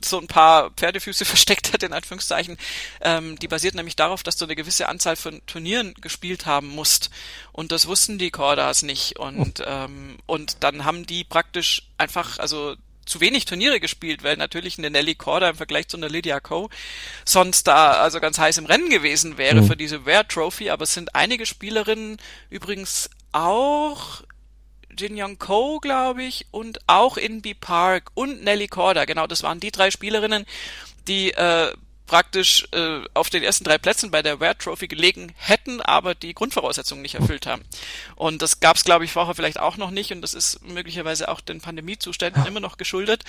so 0.05 0.19
ein 0.19 0.27
paar 0.27 0.71
Pferdefüße 0.71 1.25
versteckt 1.27 1.73
hat, 1.73 1.83
in 1.83 1.93
Anführungszeichen. 1.93 2.57
Ähm, 3.01 3.39
die 3.39 3.49
basiert 3.49 3.75
nämlich 3.75 3.97
darauf, 3.97 4.23
dass 4.23 4.37
du 4.37 4.45
eine 4.45 4.57
gewisse 4.57 4.89
Anzahl 4.89 5.17
von 5.17 5.43
Turnieren 5.47 5.95
gespielt 6.01 6.47
haben 6.47 6.69
musst. 6.69 7.11
Und 7.53 7.73
das 7.73 7.87
wussten 7.87 8.19
die 8.19 8.31
Cordas 8.31 8.83
nicht. 8.83 9.19
Und, 9.19 9.63
ähm, 9.67 10.19
und 10.27 10.63
dann 10.63 10.85
haben 10.85 11.07
die 11.07 11.25
praktisch 11.25 11.83
einfach, 11.99 12.39
also 12.39 12.77
zu 13.09 13.21
wenig 13.21 13.47
Turniere 13.47 13.81
gespielt, 13.81 14.23
weil 14.23 14.37
natürlich 14.37 14.79
eine 14.79 14.91
Nelly 14.91 15.15
Corda 15.15 15.49
im 15.49 15.57
Vergleich 15.57 15.89
zu 15.89 15.97
einer 15.97 16.11
Lydia 16.11 16.41
Ko 16.41 16.69
sonst 17.25 17.67
da 17.67 17.93
also 17.93 18.21
ganz 18.21 18.39
heiß 18.39 18.59
im 18.59 18.67
Rennen 18.67 18.91
gewesen 18.91 19.39
wäre 19.39 19.63
mhm. 19.63 19.67
für 19.67 19.77
diese 19.77 20.05
Ware 20.05 20.29
Trophy, 20.29 20.69
aber 20.69 20.83
es 20.83 20.93
sind 20.93 21.15
einige 21.15 21.47
Spielerinnen 21.47 22.19
übrigens 22.51 23.09
auch 23.39 24.23
Jin 24.99 25.15
Young 25.17 25.39
Ko, 25.39 25.79
glaube 25.79 26.25
ich, 26.25 26.47
und 26.51 26.81
auch 26.89 27.17
Inby 27.17 27.55
Park 27.55 28.11
und 28.15 28.43
Nelly 28.43 28.67
Corda. 28.67 29.05
Genau, 29.05 29.27
das 29.27 29.43
waren 29.43 29.61
die 29.61 29.71
drei 29.71 29.91
Spielerinnen, 29.91 30.45
die 31.07 31.33
äh, 31.33 31.73
praktisch 32.07 32.67
äh, 32.73 33.01
auf 33.15 33.31
den 33.31 33.45
ersten 33.45 33.63
drei 33.63 33.79
Plätzen 33.79 34.11
bei 34.11 34.23
der 34.23 34.41
Ware 34.41 34.59
Trophy 34.59 34.89
gelegen 34.89 35.33
hätten, 35.37 35.81
aber 35.81 36.17
die 36.17 36.35
Grundvoraussetzungen 36.35 37.03
nicht 37.03 37.15
erfüllt 37.15 37.47
haben. 37.47 37.63
Und 38.17 38.43
das 38.43 38.59
gab 38.59 38.77
es, 38.77 38.85
glaube 38.85 39.05
ich, 39.05 39.13
vorher 39.13 39.37
vielleicht 39.37 39.61
auch 39.61 39.77
noch 39.77 39.91
nicht 39.91 40.11
und 40.11 40.23
das 40.23 40.35
ist 40.35 40.67
möglicherweise 40.67 41.29
auch 41.29 41.41
den 41.41 41.61
Pandemiezuständen 41.61 42.45
immer 42.47 42.61
noch 42.61 42.77
geschuldet. 42.77 43.23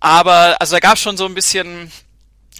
Aber 0.00 0.56
also 0.60 0.76
da 0.76 0.80
gab 0.80 0.94
es 0.94 1.02
schon 1.02 1.18
so 1.18 1.26
ein 1.26 1.34
bisschen 1.34 1.92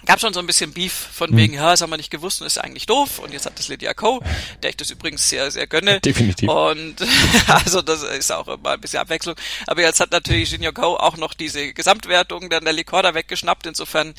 gab 0.05 0.19
schon 0.19 0.33
so 0.33 0.39
ein 0.39 0.47
bisschen 0.47 0.71
Beef 0.71 0.93
von 0.93 1.29
hm. 1.29 1.37
wegen, 1.37 1.53
ja, 1.53 1.71
das 1.71 1.81
haben 1.81 1.89
wir 1.89 1.97
nicht 1.97 2.11
gewusst 2.11 2.41
und 2.41 2.47
ist 2.47 2.57
eigentlich 2.57 2.85
doof. 2.85 3.19
Und 3.19 3.33
jetzt 3.33 3.45
hat 3.45 3.57
das 3.57 3.67
Lydia 3.67 3.93
Ko, 3.93 4.21
der 4.63 4.69
ich 4.69 4.77
das 4.77 4.91
übrigens 4.91 5.27
sehr, 5.29 5.51
sehr 5.51 5.67
gönne. 5.67 5.99
Definitiv. 6.05 6.49
Und 6.49 6.95
also 7.47 7.81
das 7.81 8.03
ist 8.03 8.31
auch 8.31 8.47
immer 8.47 8.71
ein 8.71 8.81
bisschen 8.81 8.99
Abwechslung. 8.99 9.35
Aber 9.67 9.81
jetzt 9.81 9.99
hat 9.99 10.11
natürlich 10.11 10.51
Junior 10.51 10.73
Ko 10.73 10.95
auch 10.95 11.17
noch 11.17 11.33
diese 11.33 11.73
Gesamtwertung 11.73 12.49
der 12.49 12.61
Nelly 12.61 12.83
Corda 12.83 13.13
weggeschnappt. 13.13 13.65
Insofern 13.65 14.13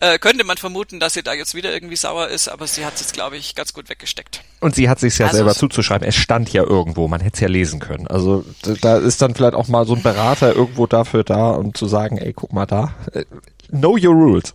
äh, 0.00 0.18
könnte 0.18 0.44
man 0.44 0.56
vermuten, 0.56 1.00
dass 1.00 1.14
sie 1.14 1.22
da 1.22 1.34
jetzt 1.34 1.54
wieder 1.54 1.72
irgendwie 1.72 1.96
sauer 1.96 2.28
ist, 2.28 2.48
aber 2.48 2.66
sie 2.66 2.84
hat 2.84 2.94
es 2.94 3.00
jetzt, 3.00 3.12
glaube 3.14 3.36
ich, 3.36 3.54
ganz 3.54 3.72
gut 3.72 3.88
weggesteckt. 3.88 4.42
Und 4.60 4.74
sie 4.74 4.88
hat 4.88 5.00
sich 5.00 5.18
ja 5.18 5.26
also, 5.26 5.38
selber 5.38 5.54
zuzuschreiben. 5.54 6.06
Es 6.06 6.16
stand 6.16 6.52
ja 6.52 6.62
irgendwo, 6.62 7.08
man 7.08 7.20
hätte 7.20 7.34
es 7.34 7.40
ja 7.40 7.48
lesen 7.48 7.80
können. 7.80 8.06
Also 8.06 8.44
da 8.80 8.98
ist 8.98 9.20
dann 9.20 9.34
vielleicht 9.34 9.54
auch 9.54 9.68
mal 9.68 9.86
so 9.86 9.94
ein 9.94 10.02
Berater 10.02 10.54
irgendwo 10.54 10.86
dafür 10.86 11.24
da, 11.24 11.50
um 11.50 11.74
zu 11.74 11.86
sagen, 11.86 12.18
ey, 12.18 12.32
guck 12.32 12.52
mal 12.52 12.66
da. 12.66 12.94
Äh, 13.12 13.24
know 13.70 13.96
your 14.00 14.14
rules. 14.14 14.54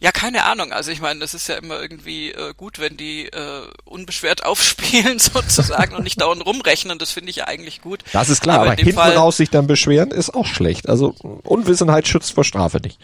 Ja, 0.00 0.12
keine 0.12 0.44
Ahnung. 0.44 0.72
Also 0.72 0.90
ich 0.90 1.00
meine, 1.00 1.20
das 1.20 1.34
ist 1.34 1.48
ja 1.48 1.56
immer 1.56 1.80
irgendwie 1.80 2.30
äh, 2.30 2.54
gut, 2.56 2.78
wenn 2.78 2.96
die 2.96 3.26
äh, 3.26 3.66
unbeschwert 3.84 4.44
aufspielen 4.44 5.18
sozusagen 5.18 5.94
und 5.94 6.04
nicht 6.04 6.20
dauernd 6.20 6.44
rumrechnen. 6.44 6.98
Das 6.98 7.12
finde 7.12 7.30
ich 7.30 7.36
ja 7.36 7.44
eigentlich 7.46 7.82
gut. 7.82 8.02
Das 8.12 8.28
ist 8.28 8.42
klar, 8.42 8.60
aber, 8.60 8.72
aber 8.72 8.76
hinten 8.76 8.94
Fall, 8.94 9.16
raus 9.16 9.36
sich 9.36 9.50
dann 9.50 9.66
beschweren 9.66 10.10
ist 10.10 10.34
auch 10.34 10.46
schlecht. 10.46 10.88
Also 10.88 11.14
Unwissenheit 11.44 12.08
schützt 12.08 12.32
vor 12.32 12.44
Strafe 12.44 12.78
nicht. 12.80 12.98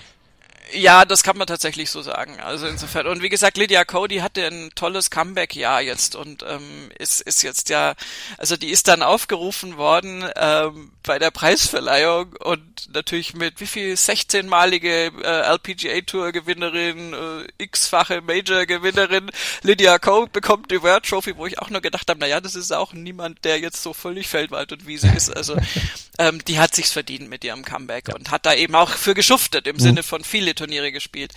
Ja, 0.72 1.04
das 1.04 1.22
kann 1.22 1.38
man 1.38 1.46
tatsächlich 1.46 1.90
so 1.90 2.02
sagen. 2.02 2.40
Also 2.40 2.66
insofern. 2.66 3.06
Und 3.06 3.22
wie 3.22 3.28
gesagt, 3.30 3.56
Lydia 3.56 3.84
Cody 3.84 4.18
hatte 4.18 4.46
ein 4.46 4.70
tolles 4.74 5.10
Comeback-Jahr 5.10 5.80
jetzt 5.80 6.14
und 6.14 6.42
ähm, 6.42 6.90
ist, 6.98 7.22
ist 7.22 7.42
jetzt 7.42 7.70
ja, 7.70 7.94
also 8.36 8.56
die 8.56 8.68
ist 8.68 8.88
dann 8.88 9.02
aufgerufen 9.02 9.78
worden 9.78 10.24
ähm, 10.36 10.92
bei 11.02 11.18
der 11.18 11.30
Preisverleihung 11.30 12.34
und 12.40 12.92
natürlich 12.92 13.34
mit 13.34 13.60
wie 13.60 13.66
viel 13.66 13.94
16-malige 13.94 15.12
äh, 15.22 15.54
LPGA-Tour-Gewinnerin, 15.54 17.14
äh, 17.14 17.64
x-fache 17.64 18.20
Major-Gewinnerin. 18.20 19.30
Lydia 19.62 19.98
Cody 19.98 20.30
bekommt 20.32 20.70
die 20.70 20.82
World 20.82 21.04
Trophy, 21.04 21.36
wo 21.36 21.46
ich 21.46 21.58
auch 21.58 21.70
nur 21.70 21.80
gedacht 21.80 22.10
habe, 22.10 22.20
naja, 22.20 22.40
das 22.40 22.54
ist 22.54 22.72
auch 22.72 22.92
niemand, 22.92 23.44
der 23.44 23.58
jetzt 23.58 23.82
so 23.82 23.94
völlig 23.94 24.28
Feldwald 24.28 24.72
und 24.72 24.86
Wiese 24.86 25.08
ist. 25.08 25.34
Also 25.34 25.56
ähm, 26.18 26.44
die 26.44 26.58
hat 26.58 26.74
sich's 26.74 26.92
verdient 26.92 27.30
mit 27.30 27.42
ihrem 27.42 27.64
Comeback 27.64 28.08
ja. 28.08 28.14
und 28.14 28.30
hat 28.30 28.44
da 28.44 28.52
eben 28.52 28.74
auch 28.74 28.90
für 28.90 29.14
geschuftet 29.14 29.66
im 29.66 29.76
mhm. 29.76 29.80
Sinne 29.80 30.02
von 30.02 30.24
viele 30.24 30.57
Turniere 30.58 30.92
gespielt. 30.92 31.32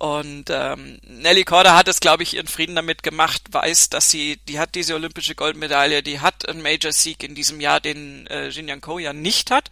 Und 0.00 0.46
ähm, 0.48 0.98
Nelly 1.02 1.44
Korda 1.44 1.76
hat 1.76 1.86
es, 1.86 2.00
glaube 2.00 2.22
ich, 2.22 2.32
ihren 2.32 2.46
Frieden 2.46 2.74
damit 2.74 3.02
gemacht, 3.02 3.42
weiß, 3.50 3.90
dass 3.90 4.10
sie, 4.10 4.38
die 4.48 4.58
hat 4.58 4.74
diese 4.74 4.94
olympische 4.94 5.34
Goldmedaille, 5.34 6.02
die 6.02 6.20
hat 6.20 6.48
einen 6.48 6.62
Major-Sieg 6.62 7.22
in 7.22 7.34
diesem 7.34 7.60
Jahr, 7.60 7.80
den 7.80 8.26
äh, 8.28 8.48
Jin 8.48 8.66
Yang 8.66 8.80
Ko 8.80 8.98
ja 8.98 9.12
nicht 9.12 9.50
hat, 9.50 9.68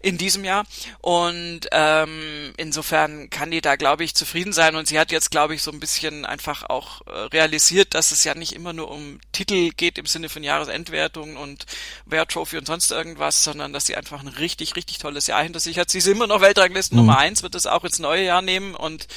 in 0.00 0.18
diesem 0.18 0.44
Jahr. 0.44 0.66
Und 1.00 1.62
ähm, 1.72 2.52
insofern 2.58 3.28
kann 3.28 3.50
die 3.50 3.60
da, 3.60 3.74
glaube 3.74 4.04
ich, 4.04 4.14
zufrieden 4.14 4.52
sein. 4.52 4.76
Und 4.76 4.86
sie 4.86 5.00
hat 5.00 5.10
jetzt, 5.10 5.32
glaube 5.32 5.56
ich, 5.56 5.64
so 5.64 5.72
ein 5.72 5.80
bisschen 5.80 6.24
einfach 6.26 6.62
auch 6.70 7.04
äh, 7.08 7.10
realisiert, 7.10 7.94
dass 7.94 8.12
es 8.12 8.22
ja 8.22 8.36
nicht 8.36 8.52
immer 8.52 8.72
nur 8.72 8.88
um 8.88 9.18
Titel 9.32 9.70
geht 9.70 9.98
im 9.98 10.06
Sinne 10.06 10.28
von 10.28 10.44
Jahresendwertungen 10.44 11.36
und 11.36 11.66
Wear 12.06 12.28
Trophy 12.28 12.56
und 12.58 12.68
sonst 12.68 12.92
irgendwas, 12.92 13.42
sondern 13.42 13.72
dass 13.72 13.86
sie 13.86 13.96
einfach 13.96 14.20
ein 14.20 14.28
richtig, 14.28 14.76
richtig 14.76 14.98
tolles 14.98 15.26
Jahr 15.26 15.42
hinter 15.42 15.58
sich 15.58 15.76
hat. 15.76 15.90
Sie 15.90 15.98
ist 15.98 16.06
immer 16.06 16.28
noch 16.28 16.40
Weltranglisten 16.40 16.96
mhm. 16.96 17.06
Nummer 17.06 17.18
eins, 17.18 17.42
wird 17.42 17.56
es 17.56 17.66
auch 17.66 17.82
ins 17.82 17.98
neue 17.98 18.22
Jahr 18.22 18.42
nehmen 18.42 18.76
und 18.76 19.08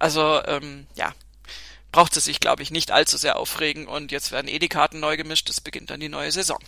also 0.00 0.42
ähm, 0.46 0.86
ja, 0.96 1.12
braucht 1.92 2.16
es 2.16 2.24
sich, 2.24 2.40
glaube 2.40 2.62
ich, 2.62 2.70
nicht 2.70 2.90
allzu 2.90 3.16
sehr 3.16 3.36
aufregen. 3.36 3.86
Und 3.86 4.12
jetzt 4.12 4.32
werden 4.32 4.48
eh 4.48 4.58
die 4.58 4.68
Karten 4.68 5.00
neu 5.00 5.16
gemischt. 5.16 5.48
Es 5.50 5.60
beginnt 5.60 5.90
dann 5.90 6.00
die 6.00 6.08
neue 6.08 6.30
Saison. 6.30 6.58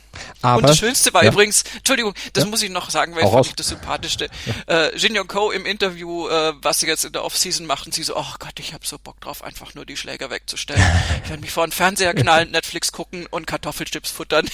Aber, 0.41 0.59
und 0.59 0.69
das 0.69 0.79
Schönste 0.79 1.15
war 1.15 1.25
ja. 1.25 1.31
übrigens, 1.31 1.65
Entschuldigung, 1.77 2.15
das 2.33 2.45
Ja. 2.45 2.51
muss 2.51 2.63
ich 2.63 2.71
noch 2.71 2.91
sagen, 2.91 3.15
weil 3.15 3.25
ich 3.25 3.31
fand 3.31 3.59
das 3.59 3.69
Sympathischste. 3.69 4.29
Äh, 4.67 4.97
Jin 4.97 5.15
Yong 5.15 5.29
Ko 5.29 5.51
im 5.51 5.67
Interview, 5.67 6.29
äh, 6.29 6.53
was 6.63 6.81
sie 6.81 6.87
jetzt 6.87 7.05
in 7.05 7.13
der 7.13 7.25
Offseason 7.25 7.67
machen, 7.67 7.93
sie 7.93 8.03
so, 8.03 8.17
oh 8.17 8.35
Gott, 8.39 8.59
ich 8.59 8.73
habe 8.75 8.87
so 8.87 8.99
Bock 8.99 9.21
drauf, 9.21 9.43
einfach 9.45 9.75
nur 9.75 9.85
die 9.87 9.97
Schläger 9.97 10.31
wegzustellen. 10.31 10.83
Ich 11.25 11.31
werde 11.31 11.43
mich 11.43 11.53
vor 11.53 11.67
den 11.67 11.73
Fernseher 11.73 12.15
knallen, 12.15 12.51
Netflix 12.51 12.91
gucken 12.91 13.27
und 13.31 13.47
Kartoffelchips 13.47 14.11
futtern. 14.11 14.49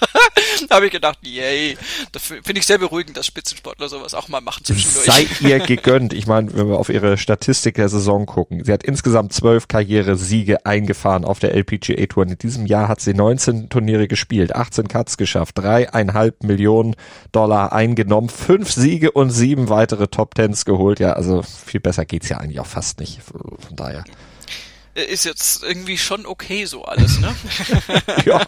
da 0.68 0.76
habe 0.76 0.86
ich 0.86 0.92
gedacht, 0.92 1.18
yay. 1.22 1.76
Das 2.12 2.22
finde 2.22 2.58
ich 2.58 2.66
sehr 2.66 2.78
beruhigend, 2.78 3.16
dass 3.16 3.26
Spitzensportler 3.26 3.88
sowas 3.88 4.14
auch 4.14 4.28
mal 4.28 4.40
machen 4.40 4.64
zwischendurch. 4.64 5.04
Sei 5.04 5.26
ihr 5.40 5.58
gegönnt. 5.60 6.12
Ich 6.12 6.26
meine, 6.26 6.52
wenn 6.54 6.68
wir 6.68 6.78
auf 6.78 6.88
ihre 6.88 7.16
Statistik 7.18 7.74
der 7.76 7.88
Saison 7.88 8.26
gucken, 8.26 8.64
sie 8.64 8.72
hat 8.72 8.82
insgesamt 8.84 9.32
zwölf 9.32 9.68
Karrieresiege 10.14 10.64
eingefahren 10.64 11.24
auf 11.24 11.38
der 11.40 11.54
LPGA 11.54 12.06
Tour. 12.06 12.24
In 12.24 12.38
diesem 12.38 12.66
Jahr 12.66 12.88
hat 12.88 13.00
sie 13.00 13.14
19 13.14 13.68
Turniere 13.68 14.08
gespielt, 14.08 14.54
18 14.54 14.88
Cuts 14.88 15.16
geschafft, 15.16 15.58
dreieinhalb 15.58 16.42
Millionen 16.44 16.94
Dollar 17.32 17.72
eingenommen, 17.72 18.28
fünf 18.28 18.70
Siege 18.72 19.10
und 19.10 19.30
sieben 19.30 19.68
weitere 19.68 20.06
Top 20.06 20.34
Tens 20.34 20.64
geholt. 20.64 21.00
Ja, 21.00 21.14
also 21.14 21.42
viel 21.42 21.80
besser 21.80 22.04
geht's 22.04 22.28
ja 22.28 22.38
eigentlich 22.38 22.60
auch 22.60 22.66
fast 22.66 23.00
nicht. 23.00 23.22
Von 23.22 23.76
daher. 23.76 24.04
Ist 24.94 25.24
jetzt 25.24 25.64
irgendwie 25.64 25.98
schon 25.98 26.24
okay 26.24 26.66
so 26.66 26.84
alles, 26.84 27.18
ne? 27.18 27.34
ja, 28.24 28.40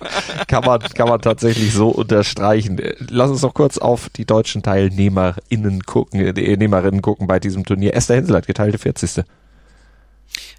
kann 0.46 0.64
man, 0.64 0.80
kann 0.80 1.08
man 1.08 1.20
tatsächlich 1.20 1.72
so 1.72 1.88
unterstreichen. 1.88 2.80
Lass 3.08 3.30
uns 3.30 3.42
noch 3.42 3.52
kurz 3.52 3.78
auf 3.78 4.10
die 4.10 4.24
deutschen 4.24 4.62
TeilnehmerInnen 4.62 5.82
gucken, 5.82 6.20
äh, 6.20 6.56
Nehmerinnen 6.56 7.02
gucken 7.02 7.26
bei 7.26 7.40
diesem 7.40 7.64
Turnier. 7.64 7.94
Esther 7.94 8.14
Hensel 8.14 8.36
hat 8.36 8.46
geteilte 8.46 8.78
40. 8.78 9.24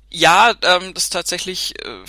Ja, 0.10 0.54
ähm, 0.62 0.93
das 0.93 1.06
ist 1.06 1.13
tatsächlich 1.13 1.76
äh, 1.86 2.04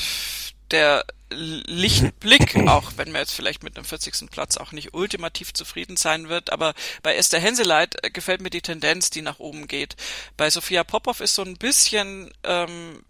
der 0.70 1.04
Lichtblick, 1.30 2.56
auch 2.68 2.92
wenn 2.96 3.12
man 3.12 3.22
jetzt 3.22 3.34
vielleicht 3.34 3.62
mit 3.62 3.76
einem 3.76 3.84
40. 3.84 4.30
Platz 4.30 4.56
auch 4.56 4.72
nicht 4.72 4.94
ultimativ 4.94 5.52
zufrieden 5.52 5.96
sein 5.96 6.28
wird, 6.28 6.50
aber 6.50 6.74
bei 7.02 7.14
Esther 7.16 7.40
Henseleit 7.40 7.96
äh, 8.04 8.11
gefällt 8.11 8.40
mir 8.40 8.50
die 8.50 8.62
Tendenz, 8.62 9.11
die 9.11 9.22
nach 9.22 9.38
oben 9.38 9.66
geht. 9.66 9.96
Bei 10.37 10.50
Sophia 10.50 10.84
Popov 10.84 11.20
ist 11.20 11.34
so 11.34 11.42
ein 11.42 11.56
bisschen 11.56 12.30
ähm, 12.44 13.02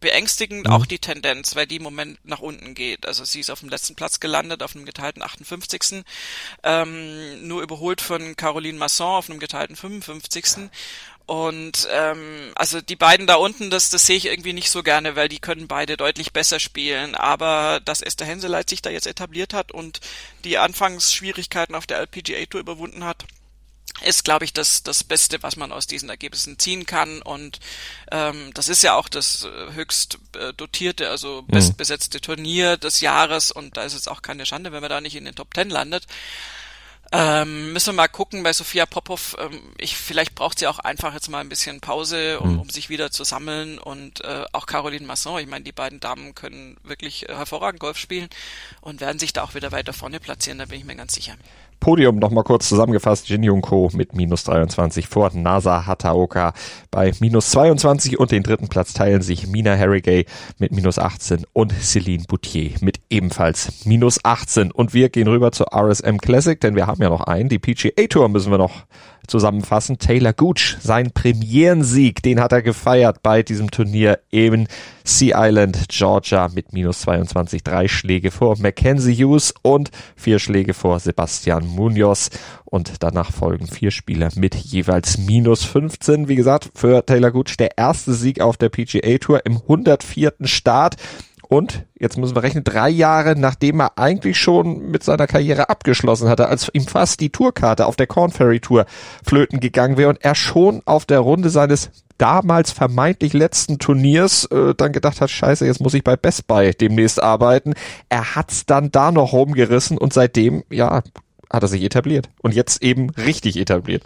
beängstigend 0.00 0.68
auch 0.68 0.86
die 0.86 0.98
Tendenz, 0.98 1.54
weil 1.54 1.66
die 1.66 1.76
im 1.76 1.82
Moment 1.82 2.18
nach 2.24 2.40
unten 2.40 2.74
geht. 2.74 3.06
Also 3.06 3.24
sie 3.24 3.40
ist 3.40 3.50
auf 3.50 3.60
dem 3.60 3.68
letzten 3.68 3.94
Platz 3.94 4.18
gelandet, 4.18 4.62
auf 4.62 4.74
einem 4.74 4.86
geteilten 4.86 5.22
58. 5.22 6.02
Ähm, 6.62 7.46
nur 7.46 7.62
überholt 7.62 8.00
von 8.00 8.34
Caroline 8.34 8.78
Masson 8.78 9.14
auf 9.14 9.30
einem 9.30 9.38
geteilten 9.38 9.76
55. 9.76 10.70
Und 11.30 11.86
ähm, 11.92 12.50
also 12.56 12.80
die 12.80 12.96
beiden 12.96 13.28
da 13.28 13.36
unten, 13.36 13.70
das, 13.70 13.88
das 13.88 14.04
sehe 14.04 14.16
ich 14.16 14.26
irgendwie 14.26 14.52
nicht 14.52 14.68
so 14.68 14.82
gerne, 14.82 15.14
weil 15.14 15.28
die 15.28 15.38
können 15.38 15.68
beide 15.68 15.96
deutlich 15.96 16.32
besser 16.32 16.58
spielen. 16.58 17.14
Aber 17.14 17.78
dass 17.84 18.00
Esther 18.00 18.26
Henseleit 18.26 18.68
sich 18.68 18.82
da 18.82 18.90
jetzt 18.90 19.06
etabliert 19.06 19.54
hat 19.54 19.70
und 19.70 20.00
die 20.42 20.58
Anfangsschwierigkeiten 20.58 21.76
auf 21.76 21.86
der 21.86 21.98
LPGA 21.98 22.46
Tour 22.46 22.60
überwunden 22.60 23.04
hat, 23.04 23.26
ist, 24.02 24.24
glaube 24.24 24.44
ich, 24.44 24.52
das, 24.52 24.82
das 24.82 25.04
Beste, 25.04 25.40
was 25.44 25.54
man 25.54 25.70
aus 25.70 25.86
diesen 25.86 26.08
Ergebnissen 26.08 26.58
ziehen 26.58 26.84
kann. 26.84 27.22
Und 27.22 27.60
ähm, 28.10 28.50
das 28.54 28.66
ist 28.66 28.82
ja 28.82 28.96
auch 28.96 29.08
das 29.08 29.44
äh, 29.44 29.72
höchst 29.74 30.18
äh, 30.36 30.52
dotierte, 30.54 31.10
also 31.10 31.42
bestbesetzte 31.42 32.20
Turnier 32.20 32.76
des 32.76 33.02
Jahres. 33.02 33.52
Und 33.52 33.76
da 33.76 33.84
ist 33.84 33.94
es 33.94 34.08
auch 34.08 34.22
keine 34.22 34.46
Schande, 34.46 34.72
wenn 34.72 34.80
man 34.80 34.90
da 34.90 35.00
nicht 35.00 35.14
in 35.14 35.26
den 35.26 35.36
Top 35.36 35.54
Ten 35.54 35.70
landet. 35.70 36.08
Ähm, 37.12 37.72
müssen 37.72 37.88
wir 37.88 37.94
mal 37.94 38.08
gucken 38.08 38.44
bei 38.44 38.52
Sophia 38.52 38.86
Popov. 38.86 39.36
Ähm, 39.40 39.60
ich, 39.78 39.96
vielleicht 39.96 40.36
braucht 40.36 40.60
sie 40.60 40.68
auch 40.68 40.78
einfach 40.78 41.12
jetzt 41.12 41.28
mal 41.28 41.40
ein 41.40 41.48
bisschen 41.48 41.80
Pause, 41.80 42.38
um, 42.38 42.60
um 42.60 42.70
sich 42.70 42.88
wieder 42.88 43.10
zu 43.10 43.24
sammeln. 43.24 43.78
Und 43.78 44.22
äh, 44.24 44.44
auch 44.52 44.66
Caroline 44.66 45.06
Masson. 45.06 45.40
Ich 45.40 45.48
meine, 45.48 45.64
die 45.64 45.72
beiden 45.72 45.98
Damen 45.98 46.34
können 46.36 46.76
wirklich 46.84 47.28
äh, 47.28 47.34
hervorragend 47.34 47.80
Golf 47.80 47.98
spielen 47.98 48.28
und 48.80 49.00
werden 49.00 49.18
sich 49.18 49.32
da 49.32 49.42
auch 49.42 49.54
wieder 49.54 49.72
weiter 49.72 49.92
vorne 49.92 50.20
platzieren. 50.20 50.58
Da 50.58 50.66
bin 50.66 50.78
ich 50.78 50.84
mir 50.84 50.94
ganz 50.94 51.14
sicher. 51.14 51.36
Podium 51.80 52.18
nochmal 52.18 52.44
kurz 52.44 52.68
zusammengefasst. 52.68 53.28
Jin 53.28 53.42
Young 53.42 53.62
Ko 53.62 53.90
mit 53.94 54.14
minus 54.14 54.44
23 54.44 55.08
vor 55.08 55.30
Nasa 55.34 55.86
Hataoka 55.86 56.52
bei 56.90 57.12
minus 57.20 57.50
22 57.50 58.20
und 58.20 58.30
den 58.30 58.42
dritten 58.42 58.68
Platz 58.68 58.92
teilen 58.92 59.22
sich 59.22 59.46
Mina 59.46 59.76
Harrigay 59.76 60.26
mit 60.58 60.72
minus 60.72 60.98
18 60.98 61.46
und 61.54 61.72
Celine 61.72 62.24
Boutier 62.28 62.72
mit 62.80 63.00
ebenfalls 63.08 63.86
minus 63.86 64.24
18. 64.24 64.70
Und 64.70 64.92
wir 64.92 65.08
gehen 65.08 65.26
rüber 65.26 65.52
zur 65.52 65.74
RSM 65.74 66.18
Classic, 66.18 66.60
denn 66.60 66.76
wir 66.76 66.86
haben 66.86 67.02
ja 67.02 67.08
noch 67.08 67.22
einen. 67.22 67.48
Die 67.48 67.58
PGA 67.58 68.06
Tour 68.08 68.28
müssen 68.28 68.50
wir 68.50 68.58
noch 68.58 68.84
zusammenfassen. 69.30 69.98
Taylor 69.98 70.32
Gooch, 70.32 70.76
sein 70.80 71.12
Premierensieg, 71.12 72.22
den 72.22 72.40
hat 72.40 72.52
er 72.52 72.62
gefeiert 72.62 73.22
bei 73.22 73.42
diesem 73.42 73.70
Turnier 73.70 74.18
in 74.30 74.68
Sea 75.04 75.48
Island, 75.48 75.86
Georgia 75.88 76.48
mit 76.54 76.72
minus 76.72 77.00
22, 77.00 77.64
drei 77.64 77.88
Schläge 77.88 78.30
vor 78.30 78.58
Mackenzie 78.58 79.14
Hughes 79.14 79.54
und 79.62 79.90
vier 80.14 80.38
Schläge 80.38 80.74
vor 80.74 81.00
Sebastian 81.00 81.66
Munoz. 81.66 82.30
Und 82.64 83.02
danach 83.02 83.32
folgen 83.32 83.66
vier 83.66 83.90
Spieler 83.90 84.30
mit 84.36 84.54
jeweils 84.54 85.18
minus 85.18 85.64
15. 85.64 86.28
Wie 86.28 86.36
gesagt, 86.36 86.70
für 86.74 87.04
Taylor 87.04 87.32
Gooch 87.32 87.56
der 87.58 87.76
erste 87.76 88.14
Sieg 88.14 88.40
auf 88.40 88.56
der 88.56 88.68
PGA 88.68 89.18
Tour 89.18 89.44
im 89.44 89.56
104. 89.56 90.34
Start. 90.44 90.96
Und 91.50 91.84
jetzt 91.98 92.16
müssen 92.16 92.36
wir 92.36 92.44
rechnen, 92.44 92.62
drei 92.62 92.88
Jahre 92.88 93.34
nachdem 93.36 93.80
er 93.80 93.98
eigentlich 93.98 94.38
schon 94.38 94.92
mit 94.92 95.02
seiner 95.02 95.26
Karriere 95.26 95.68
abgeschlossen 95.68 96.28
hatte, 96.28 96.46
als 96.46 96.70
ihm 96.72 96.86
fast 96.86 97.18
die 97.18 97.30
Tourkarte 97.30 97.86
auf 97.86 97.96
der 97.96 98.06
Corn 98.06 98.30
Ferry 98.30 98.60
Tour 98.60 98.86
flöten 99.24 99.58
gegangen 99.58 99.96
wäre 99.96 100.10
und 100.10 100.24
er 100.24 100.36
schon 100.36 100.80
auf 100.84 101.06
der 101.06 101.18
Runde 101.18 101.50
seines 101.50 101.90
damals 102.18 102.70
vermeintlich 102.70 103.32
letzten 103.32 103.80
Turniers 103.80 104.44
äh, 104.44 104.76
dann 104.76 104.92
gedacht 104.92 105.20
hat, 105.20 105.28
scheiße, 105.28 105.66
jetzt 105.66 105.80
muss 105.80 105.94
ich 105.94 106.04
bei 106.04 106.14
Best 106.14 106.46
Buy 106.46 106.72
demnächst 106.72 107.20
arbeiten. 107.20 107.74
Er 108.08 108.36
hat's 108.36 108.64
dann 108.64 108.92
da 108.92 109.10
noch 109.10 109.32
rumgerissen 109.32 109.98
und 109.98 110.12
seitdem, 110.12 110.62
ja, 110.70 111.02
hat 111.50 111.62
er 111.62 111.68
sich 111.68 111.82
etabliert. 111.82 112.28
Und 112.42 112.54
jetzt 112.54 112.80
eben 112.80 113.10
richtig 113.10 113.56
etabliert. 113.56 114.04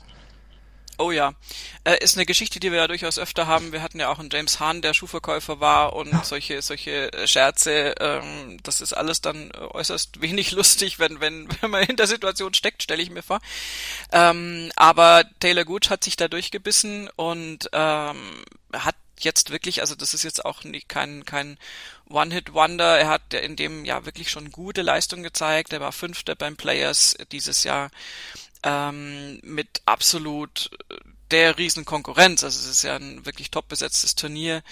Oh 0.97 1.11
ja, 1.11 1.35
äh, 1.83 1.99
ist 1.99 2.17
eine 2.17 2.25
Geschichte, 2.25 2.61
die 2.61 2.71
wir 2.71 2.79
ja 2.79 2.87
durchaus 2.87 3.19
öfter 3.19 3.49
haben. 3.49 3.73
Wir 3.73 3.83
hatten 3.83 3.99
ja 3.99 4.11
auch 4.11 4.21
einen 4.21 4.31
James 4.31 4.61
Hahn, 4.61 4.81
der 4.81 4.95
Schuhverkäufer 4.95 5.59
war 5.59 5.95
und 5.95 6.25
solche 6.25 6.63
solche 6.63 7.13
äh, 7.13 7.27
Scherze. 7.27 7.95
Ähm, 7.99 8.59
das 8.63 8.81
ist 8.81 8.93
alles 8.93 9.21
dann 9.21 9.51
äußerst 9.53 10.21
wenig 10.21 10.53
lustig, 10.53 10.99
wenn 11.01 11.21
wenn 11.21 11.49
wenn 11.61 11.71
man 11.71 11.83
in 11.83 11.97
der 11.97 12.07
Situation 12.07 12.55
steckt, 12.55 12.83
stelle 12.83 13.03
ich 13.03 13.11
mir 13.11 13.23
vor. 13.23 13.41
Ähm, 14.13 14.71
aber 14.77 15.25
Taylor 15.41 15.65
Gooch 15.65 15.91
hat 15.91 16.05
sich 16.05 16.17
da 16.17 16.29
durchgebissen 16.29 17.11
und 17.17 17.69
ähm, 17.73 18.45
hat 18.73 18.97
jetzt 19.19 19.51
wirklich, 19.51 19.81
also 19.81 19.95
das 19.95 20.15
ist 20.15 20.23
jetzt 20.23 20.45
auch 20.45 20.63
nie, 20.65 20.81
kein 20.81 21.25
kein 21.25 21.59
One-Hit-Wonder. 22.09 22.99
Er 22.99 23.09
hat 23.09 23.35
in 23.35 23.57
dem 23.57 23.85
Jahr 23.85 24.07
wirklich 24.07 24.31
schon 24.31 24.53
gute 24.53 24.83
Leistung 24.83 25.25
gezeigt. 25.25 25.73
Er 25.73 25.81
war 25.81 25.93
Fünfter 25.93 26.37
beim 26.37 26.57
Players 26.57 27.17
dieses 27.33 27.65
Jahr 27.65 27.91
ähm, 28.65 29.41
mit 29.43 29.83
absolut 29.85 30.71
der 31.35 31.59
riesen. 31.59 31.85
Also 32.45 32.61
es 32.61 32.67
ist 32.67 32.83
ja 32.85 32.95
ein 32.95 33.27
wirklich 33.27 33.51
top 33.51 33.69
besetztes 33.69 34.15
Turnier 34.15 34.63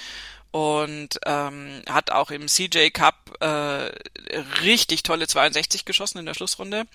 und 0.52 1.18
ähm, 1.26 1.82
hat 1.88 2.10
auch 2.10 2.30
im 2.30 2.46
CJ 2.46 2.90
Cup 2.90 3.21
äh, 3.40 3.92
richtig 4.62 5.02
tolle 5.02 5.26
62 5.26 5.84
geschossen 5.84 6.18
in 6.18 6.26
der 6.26 6.34
Schlussrunde 6.34 6.86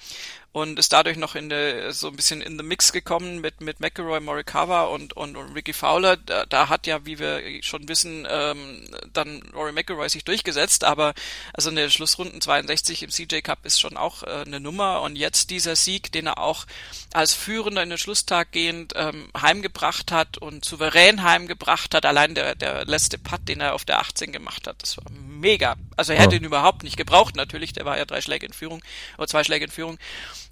und 0.52 0.80
ist 0.80 0.92
dadurch 0.94 1.18
noch 1.18 1.36
in 1.36 1.50
der, 1.50 1.94
so 1.94 2.08
ein 2.08 2.16
bisschen 2.16 2.42
in 2.42 2.58
the 2.58 2.64
Mix 2.64 2.92
gekommen 2.92 3.42
mit 3.42 3.62
mit 3.62 3.80
McElroy, 3.80 4.20
Morikawa 4.20 4.86
und, 4.86 5.14
und 5.14 5.36
und 5.36 5.54
Ricky 5.54 5.74
Fowler. 5.74 6.18
Da, 6.18 6.46
da 6.46 6.70
hat 6.70 6.88
ja, 6.88 7.06
wie 7.06 7.20
wir 7.20 7.42
schon 7.62 7.88
wissen, 7.88 8.28
ähm, 8.30 8.90
dann 9.14 9.42
Rory 9.54 9.72
McElroy 9.72 10.10
sich 10.10 10.24
durchgesetzt, 10.24 10.84
aber 10.84 11.14
also 11.54 11.70
eine 11.70 11.90
Schlussrunden 11.90 12.42
62 12.42 13.04
im 13.04 13.12
CJ 13.12 13.42
Cup 13.42 13.66
ist 13.66 13.80
schon 13.80 13.98
auch 13.98 14.24
äh, 14.24 14.44
eine 14.46 14.60
Nummer 14.60 15.02
und 15.02 15.16
jetzt 15.16 15.50
dieser 15.50 15.76
Sieg, 15.76 16.12
den 16.12 16.28
er 16.28 16.40
auch 16.40 16.66
als 17.14 17.34
Führender 17.34 17.84
in 17.84 17.90
den 17.90 17.98
Schlusstag 17.98 18.52
gehend 18.52 18.94
ähm, 18.96 19.30
heimgebracht 19.40 20.12
hat 20.12 20.38
und 20.38 20.66
souverän 20.66 21.24
heimgebracht 21.24 21.94
hat. 21.94 22.06
Allein 22.06 22.36
der 22.36 22.56
der 22.56 22.86
letzte 22.86 23.18
Putt, 23.18 23.48
den 23.48 23.62
er 23.62 23.76
auf 23.76 23.86
der 23.86 24.00
18 24.00 24.32
gemacht 24.32 24.68
hat, 24.68 24.82
das 24.82 24.98
war 24.98 25.06
mega. 25.40 25.76
Also 25.96 26.14
er 26.14 26.20
hätte 26.20 26.36
Ja. 26.36 26.42
ihn 26.42 26.46
überhaupt 26.46 26.84
nicht 26.84 26.98
gebraucht 26.98 27.36
natürlich, 27.36 27.74
der 27.74 27.86
war 27.86 27.98
ja 27.98 28.06
drei 28.06 28.22
Schläge 28.22 28.46
in 28.46 28.54
Führung 28.54 28.82
oder 29.18 29.28
zwei 29.28 29.44
Schläge 29.44 29.66
in 29.66 29.72
Führung 29.72 29.98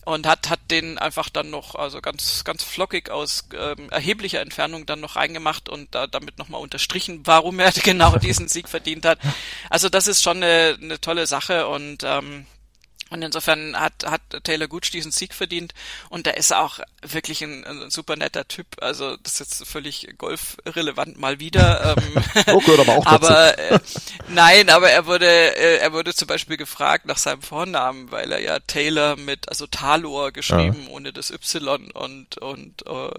und 0.06 0.28
hat 0.28 0.50
hat 0.50 0.60
den 0.72 0.98
einfach 0.98 1.30
dann 1.30 1.50
noch 1.50 1.76
also 1.76 2.00
ganz 2.02 2.44
ganz 2.44 2.64
flockig 2.64 3.10
aus 3.10 3.48
ähm, 3.54 3.90
erheblicher 3.90 4.42
Entfernung 4.42 4.86
dann 4.86 5.00
noch 5.02 5.16
reingemacht 5.16 5.68
und 5.70 5.94
da, 5.96 6.08
damit 6.08 6.38
nochmal 6.38 6.62
unterstrichen, 6.62 7.22
warum 7.26 7.60
er 7.60 7.72
genau 7.84 8.18
diesen 8.18 8.48
Sieg 8.48 8.70
verdient 8.70 9.06
hat. 9.06 9.20
Also 9.70 9.90
das 9.90 10.08
ist 10.08 10.22
schon 10.24 10.38
eine, 10.38 10.78
eine 10.82 11.02
tolle 11.02 11.28
Sache 11.28 11.68
und 11.68 12.04
ähm, 12.04 12.46
und 13.12 13.22
insofern 13.22 13.80
hat, 13.80 14.06
hat 14.06 14.22
Taylor 14.44 14.68
Gooch 14.68 14.90
diesen 14.92 15.12
Sieg 15.12 15.36
verdient 15.36 15.74
und 16.10 16.26
der 16.26 16.38
ist 16.38 16.54
auch 16.54 16.80
wirklich 17.04 17.44
ein, 17.44 17.64
ein 17.64 17.92
super 17.92 18.16
netter 18.16 18.48
Typ. 18.48 18.68
Also 18.82 19.16
das 19.18 19.34
ist 19.34 19.40
jetzt 19.40 19.68
völlig 19.68 20.16
golfrelevant 20.18 21.20
mal 21.20 21.40
wieder. 21.40 21.96
Oh, 22.48 22.60
gehört 22.60 22.82
aber 22.82 22.98
auch 22.98 23.06
aber 23.06 23.58
äh, 23.58 23.80
nein, 24.28 24.70
aber 24.70 24.90
er 24.90 25.06
wurde 25.06 25.26
äh, 25.28 25.78
er 25.78 25.94
wurde 25.94 26.14
zum 26.14 26.28
Beispiel 26.28 26.58
gefragt 26.58 27.06
nach 27.06 27.18
seinem 27.18 27.42
Vornamen, 27.42 28.12
weil 28.12 28.32
er 28.32 28.40
ja 28.40 28.60
Taylor 28.60 29.16
mit 29.16 29.50
also 29.50 29.68
Talor 29.68 30.32
geschrieben 30.32 30.88
ohne 30.90 31.14
das 31.14 31.32
Y 31.32 31.92
und 31.92 32.38
und 32.38 32.86
äh, 32.88 33.10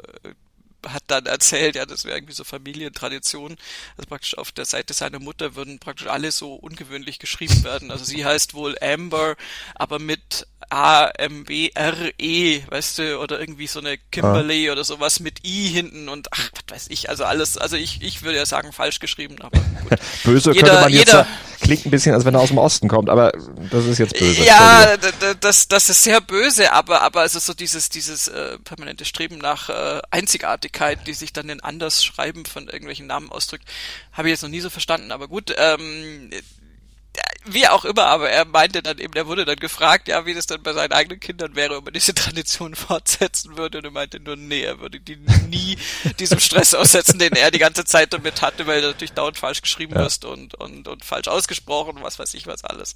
hat 0.93 1.05
dann 1.09 1.27
erzählt, 1.27 1.77
ja, 1.77 1.87
das 1.87 2.05
wäre 2.05 2.17
irgendwie 2.17 2.35
so 2.35 2.45
Familientradition. 2.45 3.57
Also 3.97 4.09
praktisch 4.09 4.37
auf 4.39 4.53
der 4.53 4.65
Seite 4.65 4.95
seiner 4.95 5.19
Mutter 5.19 5.55
würden 5.55 5.79
praktisch 5.79 6.07
alle 6.07 6.33
so 6.33 6.55
ungewöhnlich 6.55 7.19
geschrieben 7.19 7.65
werden. 7.65 7.91
Also 7.91 8.05
sie 8.05 8.25
heißt 8.25 8.55
wohl 8.55 8.77
Amber, 8.81 9.37
aber 9.75 9.99
mit 9.99 10.47
A-M-B-R-E, 10.69 12.63
weißt 12.69 12.99
du, 12.99 13.21
oder 13.21 13.39
irgendwie 13.39 13.67
so 13.67 13.81
eine 13.81 13.99
Kimberly 14.11 14.69
ah. 14.69 14.73
oder 14.73 14.85
sowas 14.85 15.21
mit 15.21 15.45
I 15.47 15.69
hinten 15.69 16.09
und 16.09 16.33
ach, 16.33 16.51
was 16.55 16.77
weiß 16.77 16.87
ich, 16.91 17.09
also 17.09 17.25
alles, 17.25 17.57
also 17.57 17.77
ich, 17.77 18.03
ich 18.03 18.23
würde 18.23 18.39
ja 18.39 18.47
sagen, 18.47 18.73
falsch 18.73 18.99
geschrieben, 18.99 19.37
aber 19.41 19.59
gut. 19.59 19.99
Böse 20.25 20.53
jeder, 20.53 20.67
könnte 20.67 20.83
man 20.83 20.93
jetzt 20.93 21.13
jeder, 21.13 21.27
klingt 21.67 21.87
ein 21.87 21.91
bisschen, 21.91 22.15
als 22.15 22.25
wenn 22.25 22.35
er 22.35 22.41
aus 22.41 22.49
dem 22.49 22.59
Osten 22.59 22.89
kommt, 22.89 23.11
aber 23.11 23.33
das 23.71 23.85
ist 23.85 23.99
jetzt 23.99 24.19
böse. 24.19 24.45
Ja, 24.45 24.97
das, 25.41 25.69
das 25.69 25.89
ist 25.89 26.05
sehr 26.05 26.21
böse, 26.21 26.73
aber, 26.73 27.03
aber 27.03 27.25
es 27.25 27.35
ist 27.35 27.47
so 27.47 27.55
dieses, 27.55 27.89
dieses 27.89 28.29
äh, 28.29 28.59
permanente 28.59 29.05
Streben 29.05 29.39
nach 29.39 29.69
äh, 29.69 30.01
Einzigartigkeit, 30.11 31.07
die 31.07 31.15
sich 31.15 31.33
dann 31.33 31.49
in 31.49 31.61
anders 31.61 32.05
Schreiben 32.05 32.47
von 32.47 32.69
irgendwelchen 32.69 33.07
Namen 33.07 33.31
ausdrückt, 33.31 33.65
habe 34.13 34.29
ich 34.29 34.33
jetzt 34.33 34.43
noch 34.43 34.51
nie 34.51 34.61
so 34.61 34.71
verstanden, 34.71 35.13
aber 35.13 35.29
gut, 35.29 35.55
ähm, 35.57 36.31
wie 37.47 37.69
auch 37.69 37.85
immer, 37.85 38.07
aber 38.07 38.31
er 38.31 38.45
meinte 38.45 38.83
dann 38.83 38.99
eben, 38.99 39.15
er 39.15 39.27
wurde 39.27 39.45
dann 39.45 39.57
gefragt, 39.57 40.09
ja, 40.09 40.27
wie 40.27 40.35
das 40.35 40.47
dann 40.47 40.63
bei 40.63 40.73
seinen 40.73 40.93
eigenen 40.93 41.21
Kindern 41.21 41.55
wäre, 41.55 41.77
ob 41.77 41.87
er 41.87 41.93
diese 41.93 42.15
Tradition 42.15 42.75
fortsetzen 42.75 43.57
würde. 43.57 43.79
Und 43.79 43.85
er 43.85 43.91
meinte 43.91 44.21
nur, 44.21 44.37
nee, 44.37 44.63
er 44.63 44.81
würde 44.81 45.01
die 45.01 45.17
nie 45.49 45.79
diesem 46.19 46.41
Stress 46.41 46.75
aussetzen, 46.75 47.19
den 47.19 47.33
er 47.35 47.51
die 47.51 47.59
ganze 47.59 47.85
Zeit 47.85 48.13
damit 48.13 48.43
hatte, 48.43 48.67
weil 48.67 48.83
er 48.83 48.89
natürlich 48.89 49.13
dauernd 49.13 49.39
falsch 49.39 49.63
geschrieben 49.63 49.95
ja. 49.95 50.03
wirst 50.03 50.25
und, 50.25 50.55
und, 50.55 50.89
und 50.89 51.05
falsch 51.05 51.29
ausgesprochen 51.29 51.97
und 51.97 52.03
was 52.03 52.19
weiß 52.19 52.35
ich 52.35 52.47
was 52.47 52.65
alles. 52.65 52.95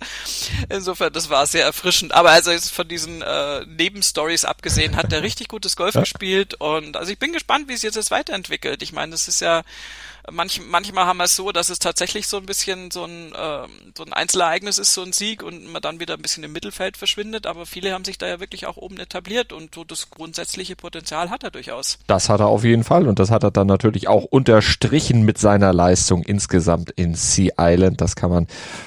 Insofern, 0.69 1.13
das 1.13 1.31
war 1.31 1.47
sehr 1.47 1.65
erfrischend. 1.65 2.13
Aber 2.13 2.31
also 2.31 2.51
jetzt 2.51 2.73
von 2.73 2.89
diesen 2.89 3.23
äh, 3.23 3.65
Nebenstories 3.67 4.45
abgesehen, 4.45 4.97
hat 4.97 5.13
er 5.13 5.23
richtig 5.23 5.49
gutes 5.49 5.77
Golf 5.77 5.95
ja. 5.95 6.01
gespielt 6.01 6.55
und 6.55 6.97
also 6.97 7.13
ich 7.13 7.19
bin 7.19 7.33
gespannt, 7.33 7.69
wie 7.69 7.75
es 7.75 7.83
jetzt 7.83 8.11
weiterentwickelt. 8.11 8.83
Ich 8.83 8.93
meine, 8.93 9.13
das 9.13 9.29
ist 9.29 9.41
ja 9.41 9.63
Manch, 10.31 10.61
manchmal 10.69 11.07
haben 11.07 11.19
wir 11.19 11.25
es 11.25 11.37
so, 11.37 11.53
dass 11.53 11.71
es 11.71 11.79
tatsächlich 11.79 12.27
so 12.27 12.37
ein 12.37 12.47
bisschen 12.47 12.91
so 12.91 13.05
ein, 13.05 13.33
äh, 13.33 13.69
so 13.97 14.05
ein 14.05 14.13
Einzelereignis 14.13 14.79
ist, 14.79 14.95
so 14.95 15.03
ein 15.03 15.13
Sieg 15.13 15.43
und 15.43 15.73
man 15.73 15.83
dann 15.83 16.01
wieder 16.01 16.15
ein 16.15 16.23
bisschen 16.23 16.45
im 16.45 16.53
Mittelfeld 16.53 16.97
verschwindet, 16.97 17.47
aber 17.47 17.67
viele 17.67 17.93
haben 17.93 18.05
sich 18.05 18.19
da 18.19 18.27
ja 18.27 18.41
wirklich 18.41 18.67
auch 18.67 18.77
oben 18.77 18.99
etabliert 18.99 19.53
und 19.53 19.75
so 19.75 19.85
das 19.85 20.11
grundsätzliche 20.11 20.77
Potenzial 20.77 21.31
hat 21.31 21.45
er 21.45 21.51
durchaus. 21.51 21.99
Das 22.07 22.29
hat 22.29 22.41
er 22.41 22.47
auf 22.47 22.65
jeden 22.65 22.85
Fall 22.85 23.09
und 23.09 23.19
das 23.19 23.31
hat 23.31 23.43
er 23.43 23.51
dann 23.51 23.67
natürlich 23.67 24.09
auch 24.09 24.25
unterstrichen 24.25 25.23
mit 25.23 25.39
seiner 25.39 25.73
Leistung 25.73 26.23
insgesamt 26.23 26.91
in 26.91 27.15
Sea 27.15 27.53
Island. 27.59 28.01
Das 28.01 28.17
kann 28.17 28.31
man 28.31 28.47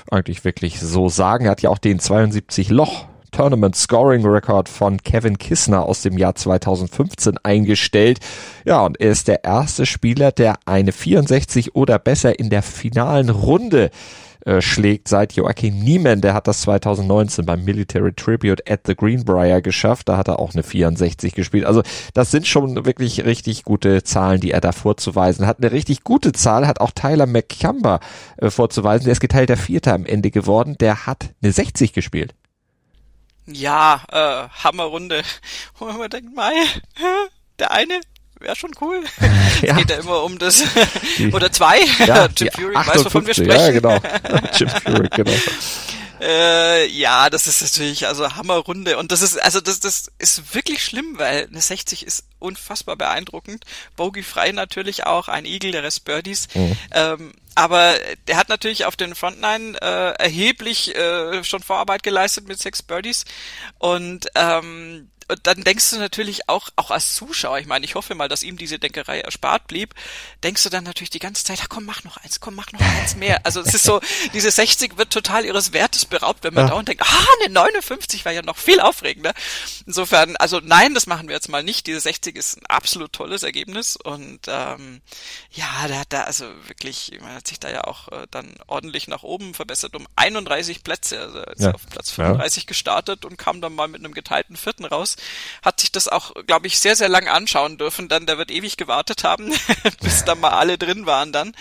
eigentlich 0.09 0.43
wirklich 0.43 0.79
so 0.79 1.09
sagen. 1.09 1.45
Er 1.45 1.51
hat 1.51 1.61
ja 1.61 1.69
auch 1.69 1.77
den 1.77 1.99
72 1.99 2.69
Loch 2.69 3.05
Tournament 3.33 3.75
Scoring 3.75 4.25
Record 4.25 4.69
von 4.69 4.97
Kevin 4.97 5.37
Kissner 5.37 5.83
aus 5.83 6.01
dem 6.01 6.17
Jahr 6.17 6.35
2015 6.35 7.37
eingestellt. 7.43 8.19
Ja, 8.63 8.85
und 8.85 9.01
er 9.01 9.11
ist 9.11 9.27
der 9.27 9.43
erste 9.43 9.85
Spieler, 9.85 10.31
der 10.31 10.55
eine 10.65 10.93
64 10.93 11.75
oder 11.75 11.99
besser 11.99 12.39
in 12.39 12.49
der 12.49 12.63
finalen 12.63 13.29
Runde 13.29 13.89
äh, 14.45 14.61
schlägt 14.61 15.07
seit 15.07 15.33
Joachim 15.33 15.79
Niemann, 15.79 16.19
der 16.19 16.33
hat 16.33 16.47
das 16.47 16.61
2019 16.61 17.45
beim 17.45 17.63
Military 17.63 18.11
Tribute 18.13 18.69
at 18.69 18.81
the 18.85 18.93
Greenbrier 18.95 19.61
geschafft, 19.61 20.09
da 20.09 20.17
hat 20.17 20.27
er 20.27 20.39
auch 20.39 20.53
eine 20.53 20.63
64 20.63 21.33
gespielt. 21.33 21.63
Also 21.65 21.81
das 22.13 22.31
sind 22.31 22.45
schon 22.45 22.85
wirklich 22.85 23.23
richtig 23.23 23.63
gute 23.63 24.03
Zahlen, 24.03 24.41
die 24.41 24.51
er 24.51 24.59
da 24.59 24.73
vorzuweisen 24.73 25.47
hat. 25.47 25.59
Eine 25.59 25.71
richtig 25.71 26.03
gute 26.03 26.33
Zahl 26.33 26.67
hat 26.67 26.81
auch 26.81 26.91
Tyler 26.91 27.25
McCumber 27.25 28.01
äh, 28.37 28.49
vorzuweisen, 28.49 29.05
der 29.05 29.13
ist 29.13 29.21
geteilter 29.21 29.55
Vierter 29.55 29.93
am 29.93 30.05
Ende 30.05 30.29
geworden, 30.29 30.75
der 30.77 31.05
hat 31.05 31.29
eine 31.41 31.53
60 31.53 31.93
gespielt. 31.93 32.35
Ja, 33.45 34.01
äh, 34.11 34.49
Hammerrunde. 34.63 35.23
Wo 35.77 35.85
man 35.85 36.09
denkt, 36.09 36.33
Mai, 36.35 36.53
der 37.59 37.71
eine 37.71 38.01
wäre 38.39 38.55
schon 38.55 38.71
cool. 38.81 39.03
Es 39.55 39.69
ja. 39.69 39.75
geht 39.77 39.89
ja 39.91 39.97
immer 39.97 40.23
um 40.23 40.37
das. 40.37 40.63
Oder 41.31 41.51
zwei. 41.51 41.79
Ja, 42.05 42.27
Jim 42.35 42.49
Fury 42.51 42.75
weiß, 42.75 43.05
wovon 43.05 43.25
wir 43.25 43.33
sprechen. 43.33 43.51
Ja, 43.51 43.71
genau. 43.71 43.97
Jim 44.53 44.67
Fury, 44.67 45.07
genau. 45.09 45.31
Äh, 46.23 46.87
ja, 46.87 47.29
das 47.29 47.47
ist 47.47 47.61
natürlich 47.61 48.07
also 48.07 48.35
Hammerrunde 48.35 48.97
und 48.97 49.11
das 49.11 49.21
ist 49.21 49.37
also 49.41 49.59
das 49.59 49.81
das 49.81 50.09
ist 50.19 50.55
wirklich 50.55 50.81
schlimm, 50.81 51.17
weil 51.17 51.47
eine 51.47 51.59
60 51.59 52.05
ist 52.05 52.25
unfassbar 52.39 52.95
beeindruckend. 52.95 53.65
Bogey 53.97 54.23
frei 54.23 54.53
natürlich 54.53 55.05
auch, 55.05 55.27
ein 55.27 55.45
Eagle, 55.45 55.73
der 55.73 55.83
Rest 55.83 56.05
Birdies. 56.05 56.47
Mhm. 56.53 56.77
Ähm, 56.91 57.33
aber 57.55 57.95
der 58.27 58.37
hat 58.37 58.49
natürlich 58.49 58.85
auf 58.85 58.95
den 58.95 59.15
Frontline 59.15 59.77
äh, 59.81 60.13
erheblich 60.17 60.95
äh, 60.95 61.43
schon 61.43 61.61
Vorarbeit 61.61 62.03
geleistet 62.03 62.47
mit 62.47 62.57
sechs 62.57 62.81
Birdies 62.81 63.25
und 63.77 64.27
ähm, 64.35 65.09
und 65.27 65.45
dann 65.47 65.63
denkst 65.63 65.91
du 65.91 65.97
natürlich 65.97 66.49
auch, 66.49 66.69
auch 66.75 66.91
als 66.91 67.15
Zuschauer, 67.15 67.59
ich 67.59 67.67
meine, 67.67 67.85
ich 67.85 67.95
hoffe 67.95 68.15
mal, 68.15 68.27
dass 68.27 68.43
ihm 68.43 68.57
diese 68.57 68.79
Denkerei 68.79 69.21
erspart 69.21 69.67
blieb, 69.67 69.93
denkst 70.43 70.63
du 70.63 70.69
dann 70.69 70.83
natürlich 70.83 71.09
die 71.09 71.19
ganze 71.19 71.43
Zeit, 71.43 71.59
ach 71.63 71.69
komm, 71.69 71.85
mach 71.85 72.03
noch 72.03 72.17
eins, 72.17 72.39
komm, 72.39 72.55
mach 72.55 72.71
noch 72.71 72.81
eins 72.81 73.15
mehr. 73.15 73.41
Also 73.45 73.61
es 73.61 73.73
ist 73.73 73.83
so, 73.83 74.01
diese 74.33 74.51
60 74.51 74.97
wird 74.97 75.11
total 75.11 75.45
ihres 75.45 75.73
Wertes 75.73 76.05
beraubt, 76.05 76.43
wenn 76.43 76.53
man 76.53 76.65
ja. 76.65 76.71
dauernd 76.71 76.87
denkt, 76.87 77.03
ah, 77.03 77.27
eine 77.41 77.53
59 77.53 78.25
war 78.25 78.31
ja 78.31 78.41
noch 78.41 78.57
viel 78.57 78.79
aufregender. 78.79 79.33
Insofern, 79.85 80.35
also 80.37 80.59
nein, 80.63 80.93
das 80.93 81.07
machen 81.07 81.27
wir 81.27 81.35
jetzt 81.35 81.49
mal 81.49 81.63
nicht. 81.63 81.87
Diese 81.87 81.99
60 81.99 82.35
ist 82.35 82.57
ein 82.57 82.65
absolut 82.67 83.13
tolles 83.13 83.43
Ergebnis 83.43 83.95
und 83.95 84.41
ähm, 84.47 85.01
ja, 85.51 85.87
der 85.87 85.99
hat 85.99 86.13
da 86.13 86.23
also 86.23 86.45
wirklich, 86.67 87.11
man 87.21 87.35
hat 87.35 87.47
sich 87.47 87.59
da 87.59 87.69
ja 87.69 87.83
auch 87.83 88.09
äh, 88.09 88.27
dann 88.31 88.55
ordentlich 88.67 89.07
nach 89.07 89.23
oben 89.23 89.53
verbessert 89.53 89.95
um 89.95 90.07
31 90.15 90.83
Plätze, 90.83 91.19
also 91.19 91.39
ist 91.43 91.61
ja. 91.61 91.73
auf 91.73 91.87
Platz 91.89 92.11
35 92.11 92.63
ja. 92.63 92.67
gestartet 92.67 93.25
und 93.25 93.37
kam 93.37 93.61
dann 93.61 93.73
mal 93.73 93.87
mit 93.87 94.03
einem 94.03 94.13
geteilten 94.13 94.55
vierten 94.55 94.85
raus 94.85 95.12
hat 95.61 95.79
sich 95.79 95.91
das 95.91 96.07
auch, 96.07 96.33
glaube 96.47 96.67
ich, 96.67 96.79
sehr, 96.79 96.95
sehr 96.95 97.09
lang 97.09 97.27
anschauen 97.27 97.77
dürfen. 97.77 98.07
Dann, 98.07 98.25
der 98.25 98.37
wird 98.37 98.51
ewig 98.51 98.77
gewartet 98.77 99.23
haben, 99.23 99.53
bis 100.01 100.25
da 100.25 100.35
mal 100.35 100.51
alle 100.51 100.77
drin 100.77 101.05
waren 101.05 101.31
dann. 101.31 101.53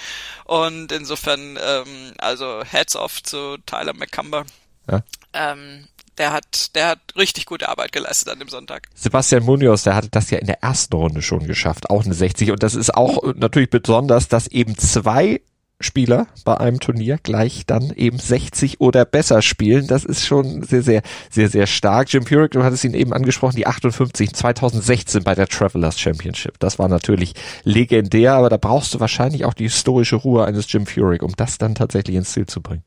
Und 0.44 0.92
insofern, 0.92 1.58
ähm, 1.62 2.12
also 2.18 2.62
Heads 2.64 2.96
off 2.96 3.22
zu 3.22 3.58
Tyler 3.66 3.94
McCumber. 3.94 4.44
Ja. 4.90 5.02
Ähm, 5.32 5.88
der 6.18 6.32
hat, 6.32 6.74
der 6.74 6.88
hat 6.88 6.98
richtig 7.16 7.46
gute 7.46 7.68
Arbeit 7.68 7.92
geleistet 7.92 8.28
an 8.28 8.38
dem 8.38 8.48
Sonntag. 8.48 8.88
Sebastian 8.94 9.44
Munoz, 9.44 9.84
der 9.84 9.94
hatte 9.94 10.10
das 10.10 10.30
ja 10.30 10.38
in 10.38 10.46
der 10.46 10.62
ersten 10.62 10.94
Runde 10.94 11.22
schon 11.22 11.46
geschafft, 11.46 11.88
auch 11.88 12.04
eine 12.04 12.14
60. 12.14 12.50
Und 12.50 12.62
das 12.62 12.74
ist 12.74 12.94
auch 12.94 13.34
natürlich 13.34 13.70
besonders, 13.70 14.28
dass 14.28 14.46
eben 14.46 14.76
zwei 14.76 15.40
Spieler 15.82 16.26
bei 16.44 16.56
einem 16.58 16.80
Turnier 16.80 17.18
gleich 17.22 17.64
dann 17.66 17.92
eben 17.94 18.18
60 18.18 18.80
oder 18.80 19.04
besser 19.04 19.42
spielen. 19.42 19.86
Das 19.86 20.04
ist 20.04 20.26
schon 20.26 20.62
sehr, 20.62 20.82
sehr, 20.82 21.02
sehr, 21.30 21.48
sehr 21.48 21.66
stark. 21.66 22.12
Jim 22.12 22.26
Furyk, 22.26 22.52
du 22.52 22.62
hattest 22.62 22.84
ihn 22.84 22.94
eben 22.94 23.12
angesprochen, 23.12 23.56
die 23.56 23.66
58 23.66 24.32
2016 24.32 25.22
bei 25.24 25.34
der 25.34 25.48
Travelers 25.48 25.98
Championship. 25.98 26.58
Das 26.58 26.78
war 26.78 26.88
natürlich 26.88 27.34
legendär, 27.64 28.34
aber 28.34 28.48
da 28.48 28.56
brauchst 28.56 28.94
du 28.94 29.00
wahrscheinlich 29.00 29.44
auch 29.44 29.54
die 29.54 29.64
historische 29.64 30.16
Ruhe 30.16 30.44
eines 30.44 30.70
Jim 30.72 30.86
Furyk, 30.86 31.22
um 31.22 31.34
das 31.36 31.58
dann 31.58 31.74
tatsächlich 31.74 32.16
ins 32.16 32.32
Ziel 32.32 32.46
zu 32.46 32.60
bringen. 32.60 32.84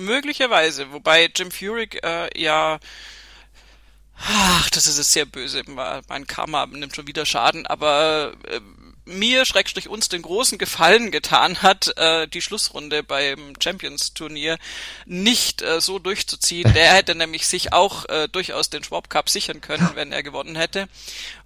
Möglicherweise, 0.00 0.92
wobei 0.92 1.28
Jim 1.34 1.50
Furyk 1.50 2.02
äh, 2.04 2.28
ja 2.40 2.78
Ach, 4.26 4.68
das 4.70 4.86
ist 4.86 4.98
jetzt 4.98 5.12
sehr 5.12 5.26
böse. 5.26 5.62
Mein 6.08 6.26
Karma 6.26 6.66
nimmt 6.66 6.94
schon 6.94 7.06
wieder 7.06 7.24
Schaden, 7.24 7.66
aber 7.66 8.32
äh, 8.48 8.60
mir, 9.08 9.44
Schrägstrich 9.44 9.88
uns, 9.88 10.08
den 10.08 10.22
großen 10.22 10.58
Gefallen 10.58 11.10
getan 11.10 11.62
hat, 11.62 11.96
äh, 11.96 12.28
die 12.28 12.42
Schlussrunde 12.42 13.02
beim 13.02 13.54
Champions-Turnier 13.58 14.58
nicht 15.06 15.62
äh, 15.62 15.80
so 15.80 15.98
durchzuziehen. 15.98 16.72
Der 16.74 16.94
hätte 16.94 17.14
nämlich 17.14 17.46
sich 17.46 17.72
auch 17.72 18.04
äh, 18.06 18.28
durchaus 18.28 18.70
den 18.70 18.84
Schwab 18.84 19.10
Cup 19.10 19.30
sichern 19.30 19.60
können, 19.60 19.90
wenn 19.94 20.12
er 20.12 20.22
gewonnen 20.22 20.56
hätte. 20.56 20.88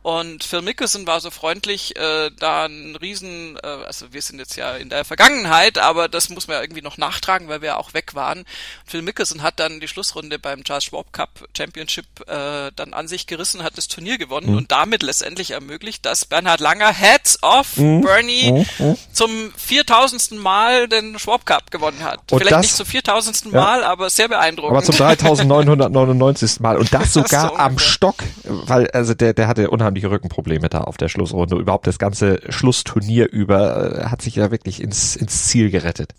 Und 0.03 0.43
Phil 0.43 0.63
Mickelson 0.63 1.07
war 1.07 1.21
so 1.21 1.31
freundlich, 1.31 1.97
äh, 1.97 2.31
da 2.37 2.65
ein 2.65 2.97
Riesen, 2.97 3.57
äh, 3.63 3.67
also 3.67 4.13
wir 4.13 4.21
sind 4.21 4.41
jetzt 4.41 4.57
ja 4.57 4.77
in 4.77 4.91
der 4.91 5.05
Vergangenheit, 5.05 5.79
aber 5.79 6.09
das 6.09 6.29
muss 6.29 6.49
man 6.49 6.57
ja 6.57 6.63
irgendwie 6.63 6.83
noch 6.83 6.99
nachtragen, 6.99 7.47
weil 7.49 7.63
wir 7.63 7.69
ja 7.69 7.77
auch 7.77 7.95
weg 7.95 8.15
waren. 8.15 8.45
Phil 8.85 9.03
Mickelson 9.03 9.43
hat 9.43 9.61
dann 9.61 9.79
die 9.79 9.87
Schlussrunde 9.87 10.41
beim 10.41 10.65
Charles 10.65 10.85
Schwab 10.85 11.13
Cup 11.13 11.49
Championship 11.57 12.07
äh, 12.29 12.73
dann 12.75 12.95
an 12.95 13.07
sich 13.07 13.29
gerissen, 13.29 13.63
hat 13.63 13.79
das 13.79 13.87
Turnier 13.87 14.19
gewonnen 14.19 14.51
mhm. 14.51 14.57
und 14.57 14.73
damit 14.73 15.05
letztendlich 15.05 15.53
ermöglicht, 15.53 16.05
dass 16.05 16.25
Bernhard 16.25 16.61
Langer 16.61 16.93
Heads 16.93 17.39
off 17.43 17.52
mhm. 17.77 18.01
Bernie 18.03 18.53
mhm. 18.53 18.87
mhm. 18.87 18.97
zum 19.13 19.31
4000. 19.57 20.33
Mal 20.33 20.89
den 20.89 21.19
Schwab 21.19 21.47
Cup 21.47 21.71
gewonnen 21.71 22.03
hat. 22.03 22.21
Und 22.33 22.39
Vielleicht 22.39 22.53
das, 22.53 22.63
nicht 22.63 22.77
zum 22.77 22.87
4000. 22.87 23.53
Mal, 23.53 23.81
ja. 23.81 23.87
aber 23.87 24.11
sehr 24.11 24.29
beeindruckend. 24.29 24.77
Aber 24.77 24.85
zum 24.85 24.97
3999. 24.97 26.61
Mal 26.61 26.77
und 26.77 26.93
das 26.93 27.13
sogar 27.13 27.51
so 27.51 27.57
am 27.57 27.79
Stock, 27.79 28.17
weil 28.45 28.89
also 28.89 29.15
der 29.15 29.33
der 29.33 29.49
hatte 29.49 29.71
unheimlich 29.71 29.93
unheimliche 29.93 30.11
Rückenprobleme 30.11 30.69
da 30.69 30.83
auf 30.83 30.97
der 30.97 31.09
Schlussrunde. 31.09 31.57
Überhaupt 31.57 31.87
das 31.87 31.99
ganze 31.99 32.41
Schlussturnier 32.49 33.31
über 33.31 34.01
äh, 34.01 34.05
hat 34.07 34.23
sich 34.23 34.37
ja 34.37 34.51
wirklich 34.51 34.83
ins, 34.83 35.17
ins 35.17 35.47
Ziel 35.47 35.71
gerettet. 35.71 36.15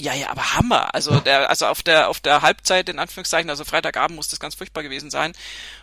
Ja, 0.00 0.12
ja, 0.12 0.30
aber 0.30 0.54
Hammer. 0.54 0.92
Also 0.92 1.20
der, 1.20 1.50
also 1.50 1.66
auf 1.66 1.82
der 1.82 2.08
auf 2.08 2.18
der 2.18 2.42
Halbzeit 2.42 2.88
in 2.88 2.98
Anführungszeichen, 2.98 3.48
also 3.48 3.64
Freitagabend 3.64 4.16
muss 4.16 4.26
das 4.26 4.40
ganz 4.40 4.56
furchtbar 4.56 4.82
gewesen 4.82 5.08
sein 5.08 5.32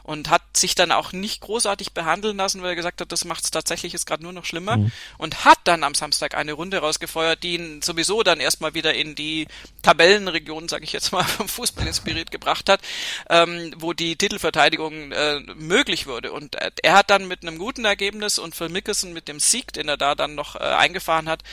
und 0.03 0.29
hat 0.29 0.41
sich 0.53 0.75
dann 0.75 0.91
auch 0.91 1.13
nicht 1.13 1.39
großartig 1.39 1.93
behandeln 1.93 2.35
lassen, 2.35 2.61
weil 2.61 2.71
er 2.71 2.75
gesagt 2.75 2.99
hat, 2.99 3.11
das 3.13 3.23
macht 3.23 3.45
es 3.45 3.51
tatsächlich 3.51 3.93
jetzt 3.93 4.05
gerade 4.05 4.23
nur 4.23 4.33
noch 4.33 4.43
schlimmer 4.43 4.77
mhm. 4.77 4.91
und 5.17 5.45
hat 5.45 5.59
dann 5.63 5.85
am 5.85 5.95
Samstag 5.95 6.35
eine 6.35 6.51
Runde 6.51 6.79
rausgefeuert, 6.79 7.41
die 7.41 7.55
ihn 7.55 7.81
sowieso 7.81 8.21
dann 8.21 8.41
erstmal 8.41 8.73
wieder 8.73 8.93
in 8.93 9.15
die 9.15 9.47
Tabellenregion, 9.81 10.67
sage 10.67 10.83
ich 10.83 10.91
jetzt 10.91 11.13
mal, 11.13 11.23
vom 11.37 11.47
Fußball 11.47 11.87
inspiriert 11.87 12.31
gebracht 12.31 12.67
hat, 12.67 12.81
ähm, 13.29 13.73
wo 13.77 13.93
die 13.93 14.17
Titelverteidigung 14.17 15.13
äh, 15.13 15.39
möglich 15.55 16.05
wurde 16.05 16.33
und 16.33 16.55
äh, 16.55 16.71
er 16.83 16.95
hat 16.95 17.09
dann 17.09 17.29
mit 17.29 17.43
einem 17.43 17.57
guten 17.57 17.85
Ergebnis 17.85 18.39
und 18.39 18.55
Phil 18.55 18.67
Mickelson 18.67 19.13
mit 19.13 19.29
dem 19.29 19.39
Sieg, 19.39 19.71
den 19.71 19.87
er 19.87 19.95
da 19.95 20.15
dann 20.15 20.35
noch 20.35 20.57
äh, 20.57 20.59
eingefahren 20.59 21.29
hat, 21.29 21.43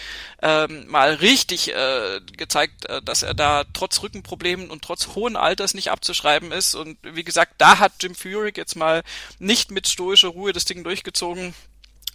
ähm, 0.42 0.88
mal 0.88 1.14
richtig 1.14 1.72
äh, 1.72 2.20
gezeigt, 2.48 2.86
äh, 2.86 3.02
dass 3.02 3.22
er 3.22 3.34
da 3.34 3.64
trotz 3.72 4.02
Rückenproblemen 4.02 4.70
und 4.70 4.82
trotz 4.82 5.08
hohen 5.14 5.36
Alters 5.36 5.74
nicht 5.74 5.90
abzuschreiben 5.90 6.50
ist. 6.50 6.74
Und 6.74 6.98
wie 7.02 7.24
gesagt, 7.24 7.54
da 7.58 7.78
hat 7.78 7.92
Jim 8.00 8.14
Furyk 8.14 8.56
jetzt 8.56 8.74
mal 8.74 9.02
nicht 9.38 9.70
mit 9.70 9.86
stoischer 9.86 10.28
Ruhe 10.28 10.52
das 10.52 10.64
Ding 10.64 10.82
durchgezogen 10.82 11.54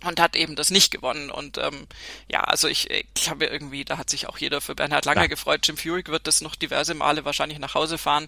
und 0.03 0.19
hat 0.19 0.35
eben 0.35 0.55
das 0.55 0.69
nicht 0.69 0.91
gewonnen. 0.91 1.29
Und 1.29 1.57
ähm, 1.57 1.87
ja, 2.27 2.41
also 2.41 2.67
ich, 2.67 2.89
ich 2.89 3.29
habe 3.29 3.45
irgendwie, 3.45 3.85
da 3.85 3.97
hat 3.97 4.09
sich 4.09 4.27
auch 4.27 4.37
jeder 4.37 4.61
für 4.61 4.75
Bernhard 4.75 5.05
Langer 5.05 5.21
ja. 5.21 5.27
gefreut. 5.27 5.65
Jim 5.67 5.77
Furyk 5.77 6.09
wird 6.09 6.27
das 6.27 6.41
noch 6.41 6.55
diverse 6.55 6.93
Male 6.93 7.25
wahrscheinlich 7.25 7.59
nach 7.59 7.75
Hause 7.75 7.97
fahren. 7.97 8.27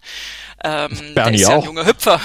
Ähm, 0.64 1.14
Bernie 1.16 1.38
ist 1.38 1.42
ja 1.44 1.56
auch. 1.56 1.62
ein 1.62 1.66
junger 1.66 1.86
Hüpfer. 1.86 2.20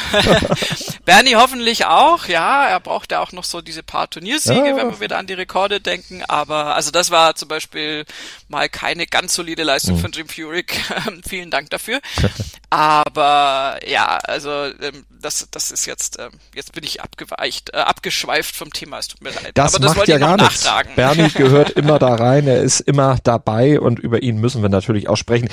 Bernie 1.04 1.36
hoffentlich 1.36 1.86
auch, 1.86 2.26
ja. 2.26 2.68
Er 2.68 2.80
braucht 2.80 3.12
ja 3.12 3.20
auch 3.20 3.32
noch 3.32 3.44
so 3.44 3.60
diese 3.60 3.82
paar 3.82 4.08
Turniersiege, 4.08 4.68
ja. 4.68 4.76
wenn 4.76 4.90
wir 4.90 5.00
wieder 5.00 5.18
an 5.18 5.26
die 5.26 5.34
Rekorde 5.34 5.80
denken. 5.80 6.24
Aber 6.26 6.74
also 6.74 6.90
das 6.90 7.10
war 7.10 7.34
zum 7.34 7.48
Beispiel 7.48 8.04
mal 8.48 8.68
keine 8.68 9.06
ganz 9.06 9.34
solide 9.34 9.62
Leistung 9.62 9.96
mhm. 9.96 10.00
von 10.00 10.12
Jim 10.12 10.28
Furyk. 10.28 10.72
Vielen 11.28 11.50
Dank 11.50 11.70
dafür. 11.70 12.00
Aber 12.70 13.80
ja, 13.84 14.18
also 14.22 14.50
ähm, 14.50 15.04
das, 15.20 15.48
das 15.50 15.72
ist 15.72 15.86
jetzt, 15.86 16.20
ähm, 16.20 16.30
jetzt 16.54 16.72
bin 16.72 16.84
ich 16.84 17.02
abgeweicht, 17.02 17.70
äh, 17.74 17.78
abgeschweift 17.78 18.54
vom 18.54 18.72
Thema. 18.72 18.98
Es 18.98 19.08
tut 19.08 19.22
mir 19.22 19.30
leid. 19.30 19.50
Das 19.54 19.74
Aber 19.74 19.84
das 19.84 19.96
macht 19.96 20.06
ja 20.06 20.18
gar 20.18 20.36
nichts. 20.36 20.70
Bernie 20.94 21.28
gehört 21.34 21.70
immer 21.70 21.98
da 21.98 22.14
rein. 22.14 22.46
Er 22.46 22.62
ist 22.62 22.80
immer 22.80 23.18
dabei 23.24 23.80
und 23.80 23.98
über 23.98 24.22
ihn 24.22 24.38
müssen 24.38 24.62
wir 24.62 24.68
natürlich 24.68 25.08
auch 25.08 25.16
sprechen. 25.16 25.48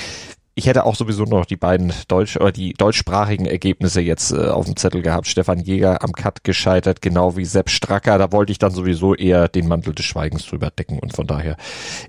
Ich 0.54 0.66
hätte 0.66 0.84
auch 0.84 0.94
sowieso 0.94 1.24
noch 1.24 1.44
die 1.44 1.56
beiden 1.56 1.92
deutsch 2.06 2.36
oder 2.36 2.52
die 2.52 2.72
deutschsprachigen 2.72 3.46
Ergebnisse 3.46 4.00
jetzt 4.00 4.32
äh, 4.32 4.48
auf 4.48 4.66
dem 4.66 4.76
Zettel 4.76 5.02
gehabt. 5.02 5.26
Stefan 5.26 5.58
Jäger 5.58 6.02
am 6.04 6.12
Cut 6.12 6.44
gescheitert, 6.44 7.02
genau 7.02 7.36
wie 7.36 7.44
Sepp 7.44 7.68
Stracker. 7.68 8.18
Da 8.18 8.30
wollte 8.30 8.52
ich 8.52 8.58
dann 8.58 8.72
sowieso 8.72 9.16
eher 9.16 9.48
den 9.48 9.66
Mantel 9.66 9.92
des 9.92 10.04
Schweigens 10.04 10.46
drüber 10.46 10.70
decken 10.70 11.00
und 11.00 11.14
von 11.14 11.26
daher 11.26 11.56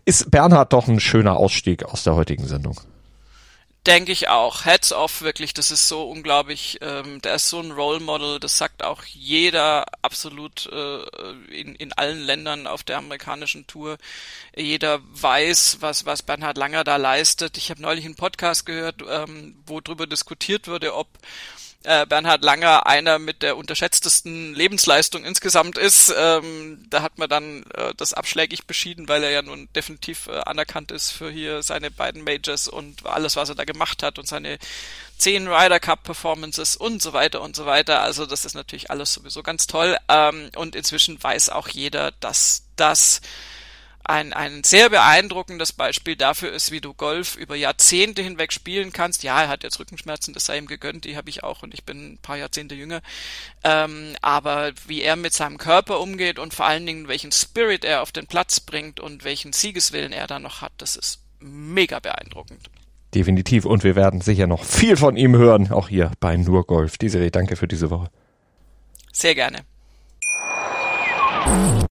ist 0.05 0.29
Bernhard 0.29 0.71
doch 0.71 0.87
ein 0.87 0.99
schöner 0.99 1.37
Ausstieg 1.37 1.83
aus 1.85 2.03
der 2.03 2.15
heutigen 2.15 2.45
Sendung. 2.45 2.79
Denke 3.85 4.11
ich 4.11 4.27
auch. 4.27 4.65
Heads 4.65 4.91
off, 4.91 5.21
wirklich, 5.21 5.53
das 5.53 5.71
ist 5.71 5.87
so 5.87 6.09
unglaublich. 6.09 6.79
Ähm, 6.81 7.21
der 7.21 7.35
ist 7.35 7.49
so 7.49 7.61
ein 7.61 7.71
Role 7.71 8.01
Model, 8.01 8.39
das 8.39 8.57
sagt 8.57 8.83
auch 8.83 9.05
jeder 9.05 9.85
absolut 10.01 10.67
äh, 10.67 11.03
in, 11.49 11.75
in 11.75 11.93
allen 11.93 12.19
Ländern 12.19 12.67
auf 12.67 12.83
der 12.83 12.97
amerikanischen 12.97 13.67
Tour. 13.67 13.97
Jeder 14.53 14.99
weiß, 15.03 15.77
was, 15.79 16.05
was 16.05 16.23
Bernhard 16.23 16.57
Langer 16.57 16.83
da 16.83 16.97
leistet. 16.97 17.57
Ich 17.57 17.69
habe 17.69 17.81
neulich 17.81 18.03
einen 18.03 18.15
Podcast 18.15 18.65
gehört, 18.65 19.01
ähm, 19.09 19.63
wo 19.65 19.79
drüber 19.79 20.07
diskutiert 20.07 20.67
wurde, 20.67 20.93
ob 20.93 21.07
äh, 21.83 22.05
Bernhard 22.05 22.43
Langer 22.43 22.85
einer 22.87 23.19
mit 23.19 23.41
der 23.41 23.55
unterschätztesten 23.55 24.53
Lebensleistung 24.53 25.23
insgesamt 25.23 25.77
ist. 25.77 26.13
Ähm, 26.17 26.85
da 26.89 27.01
hat 27.01 27.17
man 27.17 27.29
dann 27.29 27.63
äh, 27.73 27.93
das 27.95 28.13
abschlägig 28.13 28.65
beschieden, 28.67 29.07
weil 29.07 29.23
er 29.23 29.31
ja 29.31 29.41
nun 29.41 29.69
definitiv 29.73 30.27
äh, 30.27 30.39
anerkannt 30.39 30.91
ist 30.91 31.11
für 31.11 31.31
hier 31.31 31.63
seine 31.63 31.89
beiden 31.89 32.23
Majors 32.23 32.67
und 32.67 33.05
alles, 33.05 33.35
was 33.37 33.49
er 33.49 33.55
da 33.55 33.63
gemacht 33.63 34.03
hat 34.03 34.19
und 34.19 34.27
seine 34.27 34.59
zehn 35.17 35.47
Ryder 35.47 35.79
Cup 35.79 36.03
Performances 36.03 36.75
und 36.75 37.01
so 37.01 37.13
weiter 37.13 37.41
und 37.41 37.55
so 37.55 37.65
weiter. 37.65 38.01
Also 38.01 38.25
das 38.25 38.45
ist 38.45 38.55
natürlich 38.55 38.91
alles 38.91 39.13
sowieso 39.13 39.41
ganz 39.41 39.67
toll. 39.67 39.97
Ähm, 40.09 40.49
und 40.55 40.75
inzwischen 40.75 41.21
weiß 41.21 41.49
auch 41.49 41.69
jeder, 41.69 42.11
dass 42.19 42.63
das 42.75 43.21
ein, 44.09 44.33
ein 44.33 44.63
sehr 44.63 44.89
beeindruckendes 44.89 45.71
Beispiel 45.71 46.15
dafür 46.15 46.51
ist, 46.51 46.71
wie 46.71 46.81
du 46.81 46.95
Golf 46.95 47.35
über 47.35 47.55
Jahrzehnte 47.55 48.23
hinweg 48.23 48.51
spielen 48.51 48.91
kannst. 48.91 49.21
Ja, 49.23 49.43
er 49.43 49.49
hat 49.49 49.63
jetzt 49.63 49.79
Rückenschmerzen, 49.79 50.33
das 50.33 50.45
sei 50.45 50.57
ihm 50.57 50.65
gegönnt, 50.65 51.05
die 51.05 51.15
habe 51.15 51.29
ich 51.29 51.43
auch 51.43 51.61
und 51.61 51.75
ich 51.75 51.83
bin 51.83 52.13
ein 52.13 52.17
paar 52.17 52.35
Jahrzehnte 52.35 52.73
jünger. 52.73 53.01
Ähm, 53.63 54.15
aber 54.21 54.71
wie 54.87 55.03
er 55.03 55.15
mit 55.15 55.33
seinem 55.33 55.59
Körper 55.59 55.99
umgeht 55.99 56.39
und 56.39 56.55
vor 56.55 56.65
allen 56.65 56.87
Dingen 56.87 57.07
welchen 57.07 57.31
Spirit 57.31 57.85
er 57.85 58.01
auf 58.01 58.11
den 58.11 58.25
Platz 58.25 58.59
bringt 58.59 58.99
und 58.99 59.23
welchen 59.23 59.53
Siegeswillen 59.53 60.11
er 60.11 60.25
da 60.25 60.39
noch 60.39 60.61
hat, 60.61 60.71
das 60.77 60.95
ist 60.95 61.21
mega 61.39 61.99
beeindruckend. 61.99 62.69
Definitiv. 63.13 63.65
Und 63.65 63.83
wir 63.83 63.95
werden 63.95 64.21
sicher 64.21 64.47
noch 64.47 64.63
viel 64.63 64.97
von 64.97 65.17
ihm 65.17 65.35
hören, 65.35 65.71
auch 65.71 65.89
hier 65.89 66.11
bei 66.19 66.35
Nur 66.35 66.65
Golf. 66.65 66.97
Desiree, 66.97 67.29
danke 67.29 67.55
für 67.55 67.67
diese 67.67 67.91
Woche. 67.91 68.09
Sehr 69.11 69.35
gerne. 69.35 69.59